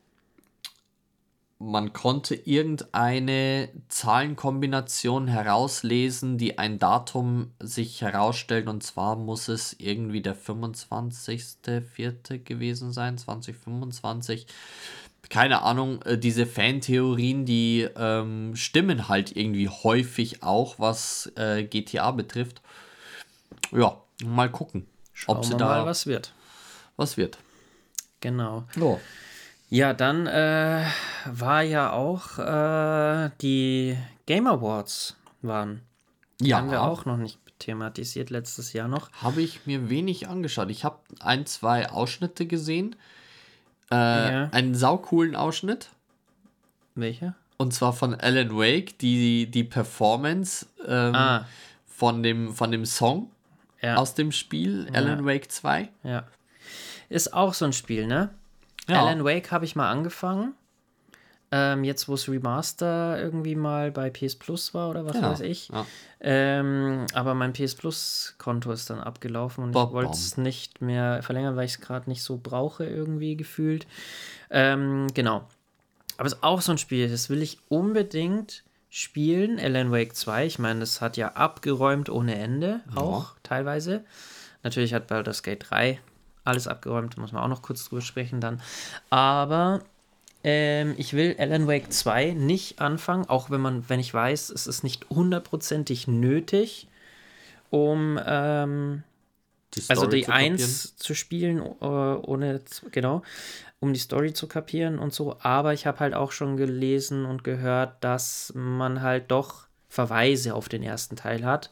man 1.60 1.92
konnte 1.92 2.36
irgendeine 2.36 3.70
Zahlenkombination 3.90 5.28
herauslesen, 5.28 6.38
die 6.38 6.60
ein 6.60 6.78
Datum 6.78 7.52
sich 7.60 8.02
herausstellt 8.02 8.68
und 8.68 8.84
zwar 8.84 9.16
muss 9.16 9.48
es 9.48 9.76
irgendwie 9.80 10.22
der 10.22 10.38
25.04. 10.38 12.44
gewesen 12.44 12.94
sein, 12.94 13.18
2025. 13.18 14.46
Keine 15.30 15.64
Ahnung, 15.64 16.02
äh, 16.04 16.18
diese 16.18 16.46
Fantheorien, 16.46 17.46
die 17.46 17.88
ähm, 17.98 18.56
stimmen 18.56 19.10
halt 19.10 19.36
irgendwie 19.36 19.68
häufig 19.68 20.44
auch, 20.44 20.76
was 20.78 21.32
äh, 21.36 21.64
GTA 21.64 22.12
betrifft. 22.12 22.62
Ja, 23.72 24.00
mal 24.24 24.52
gucken, 24.52 24.86
Schauen 25.12 25.38
ob 25.38 25.46
sie 25.46 25.58
da 25.58 25.66
mal, 25.66 25.86
was 25.86 26.06
wird. 26.06 26.34
Was 26.98 27.18
wird. 27.18 27.40
Genau. 28.22 28.66
Oh. 28.80 29.00
Ja, 29.70 29.94
dann 29.94 30.28
äh, 30.28 30.86
war 31.26 31.62
ja 31.62 31.92
auch 31.92 32.40
äh, 32.40 33.32
die 33.42 33.98
Game 34.26 34.48
Awards 34.48 35.18
waren. 35.42 35.82
Ja. 36.40 36.58
haben 36.58 36.72
wir 36.72 36.84
auch 36.84 37.06
noch 37.06 37.18
nicht 37.18 37.40
thematisiert 37.60 38.30
letztes 38.30 38.74
Jahr 38.74 38.88
noch. 38.88 39.12
Habe 39.24 39.42
ich 39.42 39.66
mir 39.66 39.90
wenig 39.90 40.28
angeschaut. 40.28 40.70
Ich 40.70 40.86
habe 40.86 41.00
ein, 41.20 41.46
zwei 41.46 41.90
Ausschnitte 41.90 42.46
gesehen. 42.46 42.96
Äh, 43.92 43.96
ja. 43.96 44.50
Einen 44.52 44.76
saucoolen 44.76 45.36
Ausschnitt. 45.36 45.90
Welcher? 46.96 47.36
Und 47.58 47.74
zwar 47.74 47.94
von 47.94 48.14
Alan 48.14 48.56
Wake, 48.56 49.00
die, 49.00 49.50
die 49.50 49.64
Performance 49.64 50.68
ähm, 50.86 51.16
ah. 51.16 51.48
von, 51.88 52.22
dem, 52.22 52.54
von 52.54 52.72
dem 52.72 52.86
Song 52.86 53.32
ja. 53.82 53.96
aus 53.96 54.14
dem 54.14 54.32
Spiel, 54.32 54.88
Alan 54.94 55.26
Wake 55.26 55.52
2. 55.52 55.90
Ja. 56.04 56.28
Ist 57.10 57.34
auch 57.34 57.54
so 57.54 57.66
ein 57.66 57.74
Spiel, 57.74 58.06
ne? 58.06 58.30
Ja. 58.88 59.02
Alan 59.02 59.24
Wake 59.24 59.52
habe 59.52 59.66
ich 59.66 59.76
mal 59.76 59.90
angefangen. 59.90 60.54
Ähm, 61.50 61.86
jetzt, 61.86 62.10
wo 62.10 62.16
es 62.16 62.28
Remaster 62.28 63.18
irgendwie 63.22 63.56
mal 63.56 63.90
bei 63.90 64.10
PS 64.10 64.36
Plus 64.36 64.74
war 64.74 64.90
oder 64.90 65.06
was 65.06 65.16
ja. 65.16 65.22
weiß 65.22 65.40
ich. 65.42 65.70
Ja. 65.70 65.86
Ähm, 66.20 67.06
aber 67.14 67.36
mein 67.36 67.54
PS 67.54 67.76
Plus-Konto 67.76 68.70
ist 68.72 68.90
dann 68.90 69.00
abgelaufen 69.00 69.64
und 69.64 69.72
Bob 69.72 69.90
ich 69.90 69.94
wollte 69.94 70.12
es 70.12 70.36
nicht 70.36 70.82
mehr 70.82 71.24
verlängern, 71.24 71.56
weil 71.56 71.66
ich 71.66 71.76
es 71.76 71.82
gerade 71.82 72.10
nicht 72.10 72.22
so 72.22 72.38
brauche, 72.42 72.86
irgendwie 72.86 73.38
gefühlt. 73.38 73.88
Ähm, 74.50 75.08
genau. 75.14 75.48
Aber 76.18 76.28
es 76.28 76.34
ist 76.34 76.44
auch 76.44 76.62
so 76.62 76.74
ein 76.74 76.78
Spiel, 76.78 77.10
das 77.10 77.30
will 77.30 77.42
ich 77.42 77.60
unbedingt 77.70 78.64
spielen. 78.90 79.58
Alan 79.58 79.92
Wake 79.92 80.16
2, 80.16 80.46
ich 80.46 80.60
meine, 80.60 80.82
das 80.82 81.00
hat 81.00 81.16
ja 81.16 81.30
abgeräumt 81.30 82.10
ohne 82.10 82.36
Ende, 82.36 82.82
auch 82.94 83.32
ja. 83.32 83.36
teilweise. 83.44 84.04
Natürlich 84.64 84.94
hat 84.94 85.08
Baldur's 85.08 85.44
Gate 85.44 85.66
3 85.70 86.00
alles 86.48 86.68
abgeräumt, 86.68 87.18
muss 87.18 87.32
man 87.32 87.44
auch 87.44 87.48
noch 87.48 87.62
kurz 87.62 87.88
drüber 87.88 88.02
sprechen 88.02 88.42
dann. 88.42 88.62
Aber 89.10 89.82
ähm, 90.44 90.96
ich 90.98 91.14
will 91.14 91.36
Alan 91.38 91.68
Wake 91.68 91.92
2 91.92 92.32
nicht 92.32 92.80
anfangen, 92.80 93.26
auch 93.26 93.50
wenn 93.50 93.62
man, 93.62 93.90
wenn 93.90 94.00
ich 94.00 94.14
weiß, 94.14 94.50
es 94.50 94.68
ist 94.68 94.84
nicht 94.84 95.10
hundertprozentig 95.10 96.08
nötig, 96.08 96.88
um 97.70 98.20
ähm, 98.26 99.04
die 99.74 99.82
also 99.90 100.08
die 100.08 100.28
1 100.28 100.96
zu 100.96 101.14
spielen, 101.14 101.60
äh, 101.60 101.86
ohne, 101.86 102.62
genau, 102.92 103.24
um 103.80 103.94
die 103.94 104.00
Story 104.00 104.34
zu 104.34 104.48
kapieren 104.48 105.00
und 105.00 105.14
so. 105.14 105.38
Aber 105.42 105.74
ich 105.74 105.86
habe 105.86 106.00
halt 106.00 106.14
auch 106.14 106.32
schon 106.32 106.58
gelesen 106.58 107.26
und 107.26 107.44
gehört, 107.44 108.04
dass 108.04 108.54
man 108.56 109.02
halt 109.02 109.30
doch 109.32 109.68
Verweise 109.90 110.54
auf 110.54 110.70
den 110.70 110.84
ersten 110.84 111.16
Teil 111.16 111.46
hat. 111.46 111.70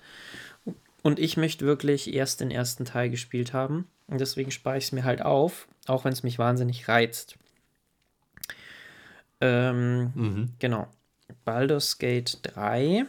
Und 1.01 1.19
ich 1.19 1.38
möchte 1.38 1.65
wirklich 1.65 2.13
erst 2.13 2.41
den 2.41 2.51
ersten 2.51 2.86
Teil 2.86 3.09
gespielt 3.09 3.53
haben. 3.53 3.88
Und 4.08 4.22
deswegen 4.22 4.51
spare 4.51 4.78
ich 4.78 4.86
es 4.86 4.91
mir 4.91 5.03
halt 5.03 5.22
auf, 5.22 5.68
auch 5.88 6.06
wenn 6.06 6.14
es 6.14 6.24
mich 6.24 6.38
wahnsinnig 6.39 6.88
reizt. 6.88 7.36
Ähm, 9.41 10.12
mhm. 10.16 10.53
Genau. 10.60 10.88
Baldur's 11.43 11.97
Gate 11.97 12.39
3 12.43 13.06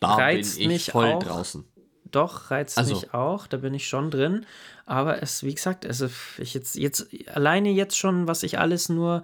da 0.00 0.14
reizt 0.14 0.54
bin 0.58 0.62
ich 0.62 0.68
mich 0.68 0.90
voll 0.92 1.12
auch. 1.12 1.22
draußen. 1.22 1.64
Doch, 2.10 2.50
reizt 2.50 2.78
Also- 2.78 2.94
mich 2.94 3.12
auch, 3.14 3.46
da 3.46 3.56
bin 3.56 3.74
ich 3.74 3.88
schon 3.88 4.10
drin. 4.10 4.46
Aber 4.86 5.22
es, 5.22 5.42
wie 5.42 5.54
gesagt, 5.54 5.84
also 5.84 6.08
ich 6.38 6.54
jetzt, 6.54 6.76
jetzt, 6.76 7.08
alleine 7.28 7.70
jetzt 7.70 7.98
schon, 7.98 8.26
was 8.26 8.42
ich 8.42 8.58
alles 8.58 8.88
nur 8.88 9.22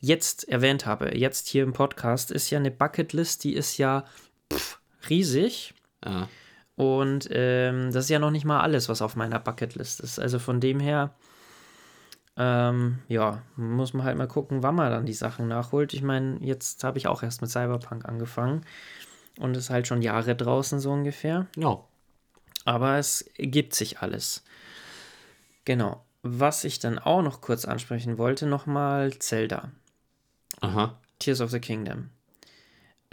jetzt 0.00 0.48
erwähnt 0.48 0.84
habe, 0.84 1.16
jetzt 1.16 1.48
hier 1.48 1.62
im 1.62 1.72
Podcast, 1.72 2.30
ist 2.30 2.50
ja 2.50 2.58
eine 2.58 2.70
Bucketlist, 2.70 3.44
die 3.44 3.54
ist 3.54 3.78
ja 3.78 4.04
pff, 4.52 4.78
riesig. 5.08 5.74
Ja. 6.04 6.28
Und 6.76 7.28
ähm, 7.30 7.90
das 7.90 8.04
ist 8.04 8.10
ja 8.10 8.18
noch 8.18 8.30
nicht 8.30 8.44
mal 8.44 8.60
alles, 8.60 8.88
was 8.88 9.02
auf 9.02 9.16
meiner 9.16 9.38
Bucketlist 9.38 10.00
ist. 10.00 10.18
Also 10.18 10.38
von 10.38 10.60
dem 10.60 10.78
her, 10.78 11.14
ähm, 12.36 12.98
ja, 13.08 13.42
muss 13.56 13.94
man 13.94 14.04
halt 14.04 14.18
mal 14.18 14.28
gucken, 14.28 14.62
wann 14.62 14.74
man 14.74 14.90
dann 14.90 15.06
die 15.06 15.14
Sachen 15.14 15.48
nachholt. 15.48 15.94
Ich 15.94 16.02
meine, 16.02 16.38
jetzt 16.40 16.84
habe 16.84 16.98
ich 16.98 17.06
auch 17.06 17.22
erst 17.22 17.40
mit 17.40 17.50
Cyberpunk 17.50 18.04
angefangen 18.04 18.60
und 19.38 19.56
ist 19.56 19.70
halt 19.70 19.86
schon 19.86 20.02
Jahre 20.02 20.36
draußen 20.36 20.78
so 20.78 20.92
ungefähr. 20.92 21.46
ja. 21.56 21.78
Aber 22.64 22.98
es 22.98 23.24
gibt 23.38 23.76
sich 23.76 24.00
alles. 24.00 24.42
Genau. 25.64 26.04
Was 26.22 26.64
ich 26.64 26.80
dann 26.80 26.98
auch 26.98 27.22
noch 27.22 27.40
kurz 27.40 27.64
ansprechen 27.64 28.18
wollte, 28.18 28.44
nochmal 28.44 29.16
Zelda. 29.20 29.70
Aha. 30.60 30.98
Tears 31.20 31.40
of 31.40 31.52
the 31.52 31.60
Kingdom. 31.60 32.10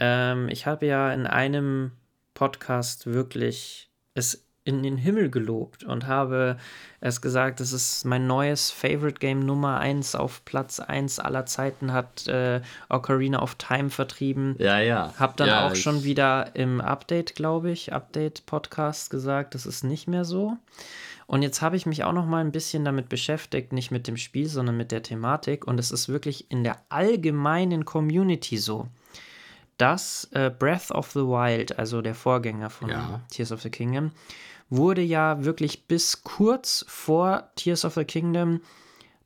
Ähm, 0.00 0.48
ich 0.48 0.66
habe 0.66 0.86
ja 0.86 1.12
in 1.12 1.28
einem 1.28 1.92
Podcast 2.34 3.06
wirklich 3.06 3.90
es 4.14 4.44
in 4.64 4.82
den 4.82 4.96
Himmel 4.96 5.30
gelobt 5.30 5.84
und 5.84 6.06
habe 6.06 6.56
es 7.00 7.20
gesagt, 7.20 7.60
das 7.60 7.72
ist 7.72 8.04
mein 8.04 8.26
neues 8.26 8.70
Favorite 8.70 9.18
Game 9.18 9.44
Nummer 9.44 9.78
1 9.78 10.14
auf 10.14 10.42
Platz 10.46 10.80
1 10.80 11.18
aller 11.18 11.44
Zeiten, 11.44 11.92
hat 11.92 12.26
äh, 12.28 12.62
Ocarina 12.88 13.42
of 13.42 13.56
Time 13.56 13.90
vertrieben. 13.90 14.56
Ja, 14.58 14.80
ja. 14.80 15.12
Hab 15.18 15.36
dann 15.36 15.48
ja, 15.48 15.66
auch 15.66 15.76
schon 15.76 16.02
wieder 16.02 16.56
im 16.56 16.80
Update, 16.80 17.34
glaube 17.34 17.70
ich, 17.70 17.92
Update-Podcast 17.92 19.10
gesagt, 19.10 19.54
das 19.54 19.66
ist 19.66 19.84
nicht 19.84 20.08
mehr 20.08 20.24
so. 20.24 20.56
Und 21.26 21.42
jetzt 21.42 21.60
habe 21.60 21.76
ich 21.76 21.84
mich 21.84 22.04
auch 22.04 22.12
noch 22.12 22.26
mal 22.26 22.42
ein 22.42 22.52
bisschen 22.52 22.84
damit 22.84 23.08
beschäftigt, 23.08 23.72
nicht 23.72 23.90
mit 23.90 24.06
dem 24.06 24.16
Spiel, 24.16 24.46
sondern 24.46 24.76
mit 24.76 24.92
der 24.92 25.02
Thematik. 25.02 25.66
Und 25.66 25.78
es 25.78 25.90
ist 25.90 26.08
wirklich 26.08 26.50
in 26.50 26.64
der 26.64 26.78
allgemeinen 26.88 27.84
Community 27.84 28.56
so, 28.56 28.88
dass 29.76 30.28
äh, 30.32 30.50
Breath 30.50 30.90
of 30.90 31.10
the 31.12 31.20
Wild, 31.20 31.78
also 31.78 32.02
der 32.02 32.14
Vorgänger 32.14 32.70
von 32.70 32.90
Ja. 32.90 33.20
Tears 33.30 33.52
of 33.52 33.62
the 33.62 33.70
Kingdom, 33.70 34.12
wurde 34.70 35.02
ja 35.02 35.44
wirklich 35.44 35.86
bis 35.86 36.22
kurz 36.22 36.84
vor 36.88 37.50
Tears 37.56 37.84
of 37.84 37.94
the 37.94 38.04
Kingdom 38.04 38.60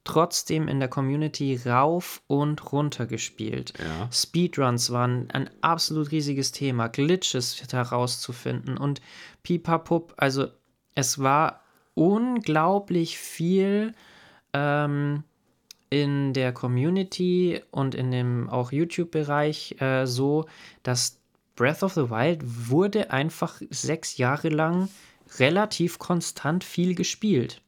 trotzdem 0.04 0.68
in 0.68 0.80
der 0.80 0.88
Community 0.88 1.60
rauf 1.66 2.22
und 2.26 2.72
runter 2.72 3.06
gespielt. 3.06 3.74
Ja. 3.78 4.08
Speedruns 4.10 4.90
waren 4.90 5.30
ein 5.30 5.50
absolut 5.60 6.10
riesiges 6.10 6.50
Thema, 6.50 6.88
Glitches 6.88 7.62
herauszufinden 7.70 8.78
und 8.78 9.02
pipapup, 9.42 10.14
also 10.16 10.48
es 10.94 11.18
war 11.18 11.62
unglaublich 11.94 13.18
viel 13.18 13.94
ähm, 14.54 15.24
in 15.90 16.32
der 16.32 16.52
Community 16.52 17.62
und 17.70 17.94
in 17.94 18.10
dem 18.10 18.48
auch 18.50 18.72
YouTube-Bereich 18.72 19.80
äh, 19.80 20.06
so, 20.06 20.46
dass 20.82 21.18
Breath 21.56 21.82
of 21.82 21.94
the 21.94 22.10
Wild 22.10 22.40
wurde 22.44 23.10
einfach 23.10 23.60
sechs 23.70 24.16
Jahre 24.18 24.48
lang 24.48 24.88
relativ 25.38 25.98
konstant 25.98 26.62
viel 26.64 26.94
gespielt. 26.94 27.62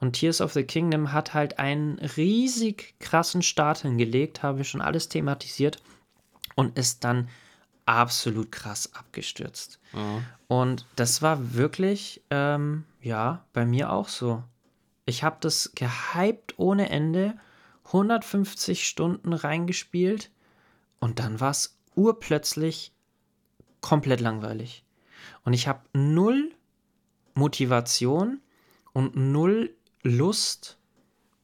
Und 0.00 0.12
Tears 0.14 0.40
of 0.40 0.52
the 0.54 0.64
Kingdom 0.64 1.12
hat 1.12 1.34
halt 1.34 1.58
einen 1.58 1.98
riesig 2.16 2.94
krassen 2.98 3.42
Start 3.42 3.82
hingelegt, 3.82 4.42
habe 4.42 4.62
ich 4.62 4.68
schon 4.68 4.80
alles 4.80 5.08
thematisiert 5.08 5.82
und 6.54 6.78
ist 6.78 7.04
dann 7.04 7.28
absolut 7.86 8.50
krass 8.50 8.94
abgestürzt. 8.94 9.78
Und 10.48 10.86
das 10.96 11.20
war 11.20 11.54
wirklich, 11.54 12.22
ähm, 12.30 12.84
ja, 13.02 13.44
bei 13.52 13.66
mir 13.66 13.92
auch 13.92 14.08
so. 14.08 14.42
Ich 15.06 15.22
habe 15.22 15.36
das 15.40 15.72
gehypt 15.74 16.58
ohne 16.58 16.88
Ende, 16.88 17.38
150 17.86 18.86
Stunden 18.86 19.32
reingespielt 19.32 20.30
und 20.98 21.18
dann 21.18 21.40
war 21.40 21.50
es 21.50 21.76
urplötzlich 21.94 22.92
komplett 23.80 24.20
langweilig. 24.20 24.84
Und 25.44 25.52
ich 25.52 25.68
habe 25.68 25.82
null 25.92 26.52
Motivation 27.34 28.40
und 28.92 29.16
null 29.16 29.74
Lust, 30.02 30.78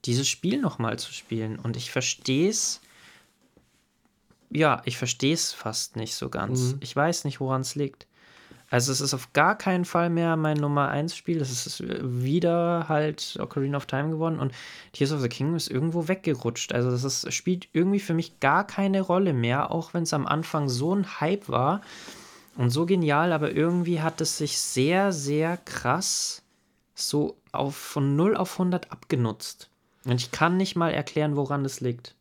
dieses 0.04 0.28
Spiel 0.28 0.60
nochmal 0.60 0.98
zu 0.98 1.12
spielen. 1.12 1.58
Und 1.58 1.76
ich 1.76 1.90
verstehe 1.90 2.48
es, 2.48 2.80
ja, 4.50 4.82
ich 4.84 4.96
verstehe 4.96 5.34
es 5.34 5.52
fast 5.52 5.96
nicht 5.96 6.14
so 6.14 6.30
ganz. 6.30 6.76
Ich 6.80 6.94
weiß 6.94 7.24
nicht, 7.24 7.40
woran 7.40 7.60
es 7.62 7.74
liegt. 7.74 8.06
Also 8.70 8.92
es 8.92 9.00
ist 9.00 9.14
auf 9.14 9.32
gar 9.32 9.58
keinen 9.58 9.84
Fall 9.84 10.10
mehr 10.10 10.36
mein 10.36 10.56
Nummer 10.56 10.88
1 10.88 11.16
Spiel. 11.16 11.40
Es 11.40 11.66
ist 11.66 11.82
wieder 11.82 12.88
halt 12.88 13.36
Ocarina 13.40 13.76
of 13.76 13.86
Time 13.86 14.10
geworden 14.10 14.38
und 14.38 14.52
Tears 14.92 15.12
of 15.12 15.20
the 15.20 15.28
Kingdom 15.28 15.56
ist 15.56 15.68
irgendwo 15.68 16.06
weggerutscht. 16.06 16.72
Also 16.72 16.90
das 16.90 17.02
ist, 17.02 17.32
spielt 17.34 17.68
irgendwie 17.72 17.98
für 17.98 18.14
mich 18.14 18.38
gar 18.38 18.64
keine 18.64 19.00
Rolle 19.00 19.32
mehr, 19.32 19.72
auch 19.72 19.92
wenn 19.92 20.04
es 20.04 20.14
am 20.14 20.26
Anfang 20.26 20.68
so 20.68 20.94
ein 20.94 21.20
Hype 21.20 21.48
war 21.48 21.80
und 22.56 22.70
so 22.70 22.86
genial, 22.86 23.32
aber 23.32 23.52
irgendwie 23.52 24.00
hat 24.00 24.20
es 24.20 24.38
sich 24.38 24.58
sehr, 24.58 25.12
sehr 25.12 25.56
krass 25.56 26.42
so 26.94 27.36
auf, 27.50 27.74
von 27.74 28.14
0 28.14 28.36
auf 28.36 28.52
100 28.52 28.92
abgenutzt. 28.92 29.68
Und 30.04 30.20
ich 30.20 30.30
kann 30.30 30.56
nicht 30.56 30.76
mal 30.76 30.92
erklären, 30.92 31.36
woran 31.36 31.64
das 31.64 31.80
liegt. 31.80 32.14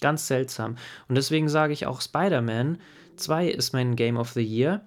Ganz 0.00 0.26
seltsam. 0.26 0.76
Und 1.08 1.14
deswegen 1.14 1.48
sage 1.48 1.72
ich 1.72 1.86
auch 1.86 2.00
Spider-Man 2.00 2.78
2 3.16 3.48
ist 3.48 3.72
mein 3.72 3.96
Game 3.96 4.16
of 4.16 4.32
the 4.32 4.42
Year. 4.42 4.82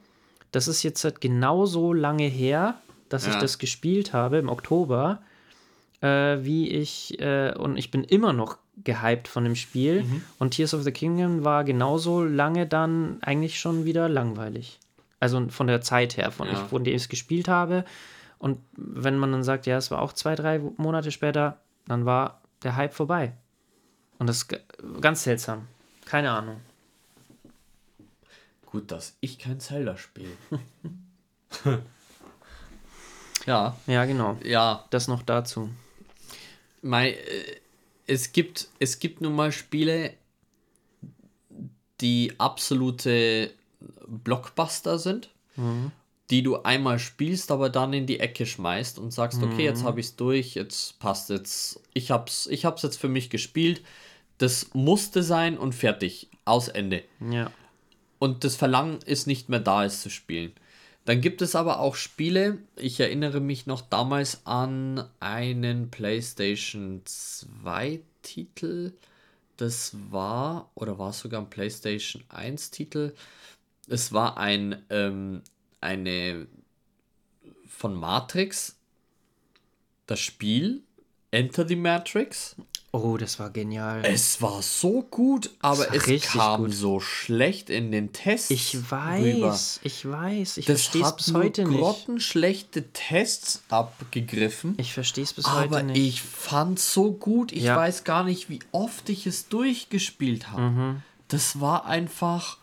Das 0.51 0.67
ist 0.67 0.83
jetzt 0.83 1.03
halt 1.03 1.21
genauso 1.21 1.93
lange 1.93 2.25
her, 2.25 2.75
dass 3.09 3.27
ich 3.27 3.33
Ja. 3.33 3.39
das 3.39 3.57
gespielt 3.59 4.13
habe 4.13 4.37
im 4.37 4.49
Oktober, 4.49 5.21
äh, 6.01 6.37
wie 6.41 6.69
ich, 6.69 7.19
äh, 7.19 7.53
und 7.57 7.77
ich 7.77 7.91
bin 7.91 8.03
immer 8.03 8.33
noch 8.33 8.57
gehypt 8.83 9.27
von 9.27 9.43
dem 9.43 9.55
Spiel. 9.55 10.05
Und 10.39 10.51
Tears 10.51 10.73
of 10.73 10.83
the 10.83 10.91
Kingdom 10.91 11.43
war 11.43 11.63
genauso 11.63 12.23
lange 12.23 12.65
dann 12.65 13.17
eigentlich 13.21 13.59
schon 13.59 13.83
wieder 13.85 14.07
langweilig. 14.07 14.79
Also 15.19 15.49
von 15.49 15.67
der 15.67 15.81
Zeit 15.81 16.15
her, 16.17 16.31
von, 16.31 16.47
Ja. 16.47 16.53
ich, 16.53 16.59
von 16.59 16.83
dem 16.83 16.95
ich 16.95 17.01
es 17.03 17.09
gespielt 17.09 17.47
habe. 17.49 17.83
Und 18.37 18.59
wenn 18.77 19.17
man 19.17 19.33
dann 19.33 19.43
sagt, 19.43 19.65
ja, 19.65 19.75
es 19.77 19.91
war 19.91 20.01
auch 20.01 20.13
zwei, 20.13 20.35
drei 20.35 20.59
Monate 20.77 21.11
später, 21.11 21.59
dann 21.87 22.05
war 22.05 22.39
der 22.63 22.77
Hype 22.77 22.93
vorbei. 22.93 23.33
Und 24.17 24.27
das 24.27 24.37
ist 24.43 24.55
ganz 25.01 25.23
seltsam. 25.23 25.67
Keine 26.05 26.31
Ahnung. 26.31 26.57
Gut, 28.71 28.91
dass 28.91 29.17
ich 29.19 29.39
kein 29.39 29.59
Zelda 29.59 29.97
spiele. 29.97 30.29
ja, 33.45 33.75
Ja, 33.87 34.05
genau. 34.05 34.37
ja. 34.43 34.85
Das 34.91 35.07
noch 35.07 35.23
dazu. 35.23 35.69
Mei, 36.81 37.11
äh, 37.11 37.59
es 38.05 38.31
gibt, 38.31 38.67
es 38.79 38.99
gibt 38.99 39.21
nun 39.21 39.35
mal 39.35 39.51
Spiele, 39.51 40.13
die 42.01 42.33
absolute 42.37 43.51
Blockbuster 44.07 44.97
sind, 44.99 45.29
die 46.29 46.43
du 46.43 46.61
einmal 46.63 46.99
spielst, 46.99 47.51
aber 47.51 47.69
dann 47.69 47.93
in 47.93 48.05
die 48.05 48.19
Ecke 48.19 48.45
schmeißt 48.45 48.99
und 48.99 49.11
sagst, 49.11 49.43
okay, 49.43 49.65
jetzt 49.65 49.83
habe 49.83 49.99
ich 49.99 50.07
es 50.07 50.15
durch, 50.15 50.55
jetzt 50.55 50.97
passt 50.99 51.29
jetzt, 51.29 51.81
ich 51.93 52.11
hab's, 52.11 52.47
ich 52.47 52.65
hab's 52.65 52.83
jetzt 52.83 52.97
für 52.97 53.09
mich 53.09 53.29
gespielt, 53.29 53.81
das 54.37 54.73
musste 54.73 55.21
sein 55.21 55.57
und 55.57 55.75
fertig, 55.75 56.29
aus 56.45 56.67
Ende. 56.69 57.03
Ja. 57.19 57.51
Und 58.19 58.43
das 58.43 58.55
Verlangen 58.55 58.99
ist 59.05 59.27
nicht 59.27 59.49
mehr 59.49 59.59
da, 59.59 59.85
es 59.85 60.01
zu 60.01 60.09
spielen. 60.09 60.51
Dann 61.05 61.21
gibt 61.21 61.41
es 61.41 61.55
aber 61.55 61.79
auch 61.79 61.95
Spiele, 61.95 62.59
ich 62.75 62.99
erinnere 62.99 63.39
mich 63.39 63.65
noch 63.65 63.81
damals 63.81 64.45
an 64.45 65.09
einen 65.19 65.89
PlayStation 65.89 67.01
2 67.05 68.01
Titel, 68.21 68.93
das 69.57 69.95
war, 70.11 70.69
oder 70.75 70.99
war 70.99 71.09
es 71.09 71.19
sogar 71.19 71.41
ein 71.41 71.49
PlayStation 71.49 72.23
1 72.29 72.71
Titel, 72.71 73.13
es 73.87 74.13
war 74.13 74.37
ein, 74.37 74.83
ähm, 74.89 75.41
eine 75.81 76.47
von 77.67 77.95
Matrix, 77.95 78.77
das 80.05 80.19
Spiel, 80.19 80.83
Enter 81.31 81.67
the 81.67 81.75
Matrix. 81.75 82.55
Oh, 82.91 83.17
das 83.17 83.37
war 83.37 83.51
genial. 83.51 84.01
Es 84.03 84.41
war 84.41 84.63
so 84.63 85.03
gut, 85.03 85.51
aber 85.59 85.93
es 85.93 86.05
kam 86.23 86.63
gut. 86.65 86.73
so 86.73 86.99
schlecht 86.99 87.69
in 87.69 87.91
den 87.91 88.13
Tests. 88.13 88.49
ich 88.49 88.89
weiß, 88.89 89.23
rüber. 89.35 89.59
ich 89.83 90.09
weiß. 90.09 90.57
Ich 90.57 90.65
verstehe 90.65 91.03
es 91.03 91.15
bis 91.15 91.33
heute 91.35 91.65
nicht. 91.65 91.77
grottenschlechte 91.79 92.87
Tests 92.91 93.61
abgegriffen. 93.69 94.73
Ich 94.77 94.93
verstehe 94.93 95.23
es 95.23 95.33
bis 95.33 95.45
aber 95.45 95.59
heute 95.77 95.83
nicht. 95.83 95.99
ich 95.99 96.21
fand 96.23 96.79
so 96.79 97.11
gut. 97.11 97.51
Ich 97.51 97.63
Ja. 97.63 97.75
weiß 97.77 98.05
gar 98.05 98.23
nicht, 98.23 98.49
wie 98.49 98.59
oft 98.71 99.07
ich 99.09 99.27
es 99.27 99.49
durchgespielt 99.49 100.49
habe. 100.51 100.61
Mhm. 100.61 101.03
Das 101.27 101.59
war 101.61 101.85
einfach. 101.85 102.57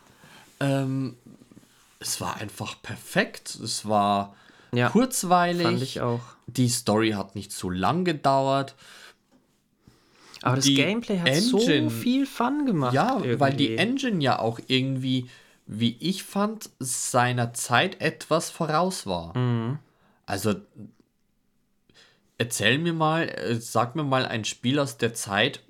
Ähm, 0.58 1.14
es 2.00 2.20
war 2.20 2.36
einfach 2.38 2.74
perfekt. 2.82 3.54
Es 3.62 3.86
war 3.88 4.34
Ja, 4.72 4.88
kurzweilig. 4.90 5.62
fand 5.66 5.82
ich 5.82 6.00
auch. 6.00 6.20
Die 6.48 6.68
Story 6.68 7.12
hat 7.12 7.36
nicht 7.36 7.52
so 7.52 7.70
lang 7.70 8.04
gedauert. 8.04 8.74
Aber 10.42 10.56
das 10.56 10.66
Gameplay 10.66 11.18
hat 11.18 11.34
so 11.36 11.58
Engine- 11.58 11.90
viel 11.90 12.26
Fun 12.26 12.66
gemacht. 12.66 12.94
Ja, 12.94 13.20
weil 13.38 13.54
die 13.54 13.72
irgendwie. 13.72 13.82
Engine 13.82 14.22
ja 14.22 14.38
auch 14.38 14.60
irgendwie 14.66 15.28
wie 15.66 15.96
ich 15.98 16.22
fand, 16.22 16.70
seiner 16.78 17.52
Zeit 17.52 18.00
etwas 18.00 18.50
voraus 18.50 19.06
war. 19.06 19.36
Mhm. 19.36 19.78
Also 20.24 20.54
erzähl 22.38 22.78
mir 22.78 22.92
mal, 22.92 23.28
äh, 23.28 23.56
sag 23.56 23.96
mir 23.96 24.04
mal 24.04 24.26
ein 24.26 24.44
Spiel 24.44 24.78
aus 24.78 24.96
der 24.96 25.14
Zeit, 25.14 25.62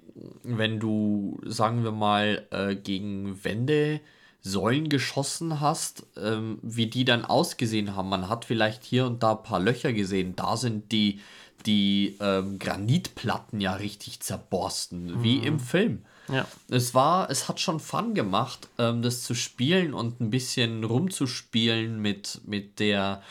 wenn 0.43 0.81
du, 0.81 1.41
sagen 1.45 1.85
wir 1.85 1.93
mal, 1.93 2.47
äh, 2.51 2.75
gegen 2.75 3.43
Wände, 3.45 4.01
Säulen 4.43 4.89
geschossen 4.89 5.61
hast, 5.61 6.07
ähm, 6.17 6.59
wie 6.63 6.87
die 6.87 7.05
dann 7.05 7.25
ausgesehen 7.25 7.97
haben. 7.97 8.09
Man 8.09 8.29
hat 8.29 8.45
vielleicht 8.45 8.85
hier 8.85 9.07
und 9.07 9.23
da 9.23 9.33
ein 9.33 9.43
paar 9.43 9.61
Löcher 9.61 9.93
gesehen. 9.93 10.37
Da 10.37 10.57
sind 10.57 10.93
die, 10.93 11.21
die 11.67 12.17
ähm, 12.21 12.59
Granitplatten 12.59 13.61
ja 13.61 13.75
richtig 13.75 14.21
zerborsten, 14.21 15.23
wie 15.23 15.39
im 15.39 15.61
Film. 15.61 16.05
Ja. 16.29 16.47
Es 16.69 16.95
war, 16.95 17.31
es 17.31 17.49
hat 17.49 17.61
schon 17.61 17.81
Fun 17.81 18.15
gemacht, 18.15 18.69
ähm, 18.79 19.03
das 19.03 19.23
zu 19.23 19.35
spielen 19.35 19.95
und 19.95 20.21
ein 20.21 20.31
bisschen 20.31 20.85
rumzuspielen 20.85 22.01
mit, 22.01 22.41
mit 22.45 22.81
der, 22.81 23.23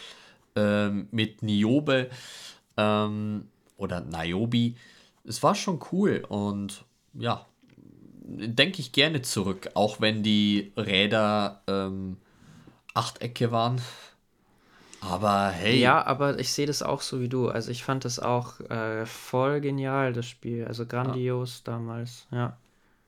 ähm, 0.56 1.08
mit 1.12 1.44
Niobe 1.44 2.10
ähm, 2.78 3.48
oder 3.78 4.02
Niobe. 4.02 4.76
Es 5.24 5.44
war 5.44 5.56
schon 5.56 5.80
cool 5.92 6.24
und 6.28 6.86
ja, 7.14 7.46
denke 8.28 8.80
ich 8.80 8.92
gerne 8.92 9.22
zurück, 9.22 9.70
auch 9.74 10.02
wenn 10.02 10.24
die 10.24 10.72
Räder 10.78 11.62
ähm, 11.68 12.18
Achtecke 12.94 13.52
waren. 13.52 13.82
Aber 15.10 15.50
hey, 15.50 15.80
Ja, 15.80 16.06
aber 16.06 16.40
ich 16.40 16.52
sehe 16.54 16.66
das 16.68 16.82
auch 16.84 17.02
so 17.02 17.20
wie 17.22 17.30
du. 17.30 17.50
Also 17.50 17.72
ich 17.72 17.84
fand 17.84 18.06
das 18.06 18.20
auch 18.20 18.60
äh, 18.70 19.06
voll 19.06 19.62
genial, 19.62 20.14
das 20.14 20.26
Spiel. 20.26 20.66
Also 20.66 20.86
grandios 20.86 21.64
damals. 21.64 22.28
Ja. 22.32 22.58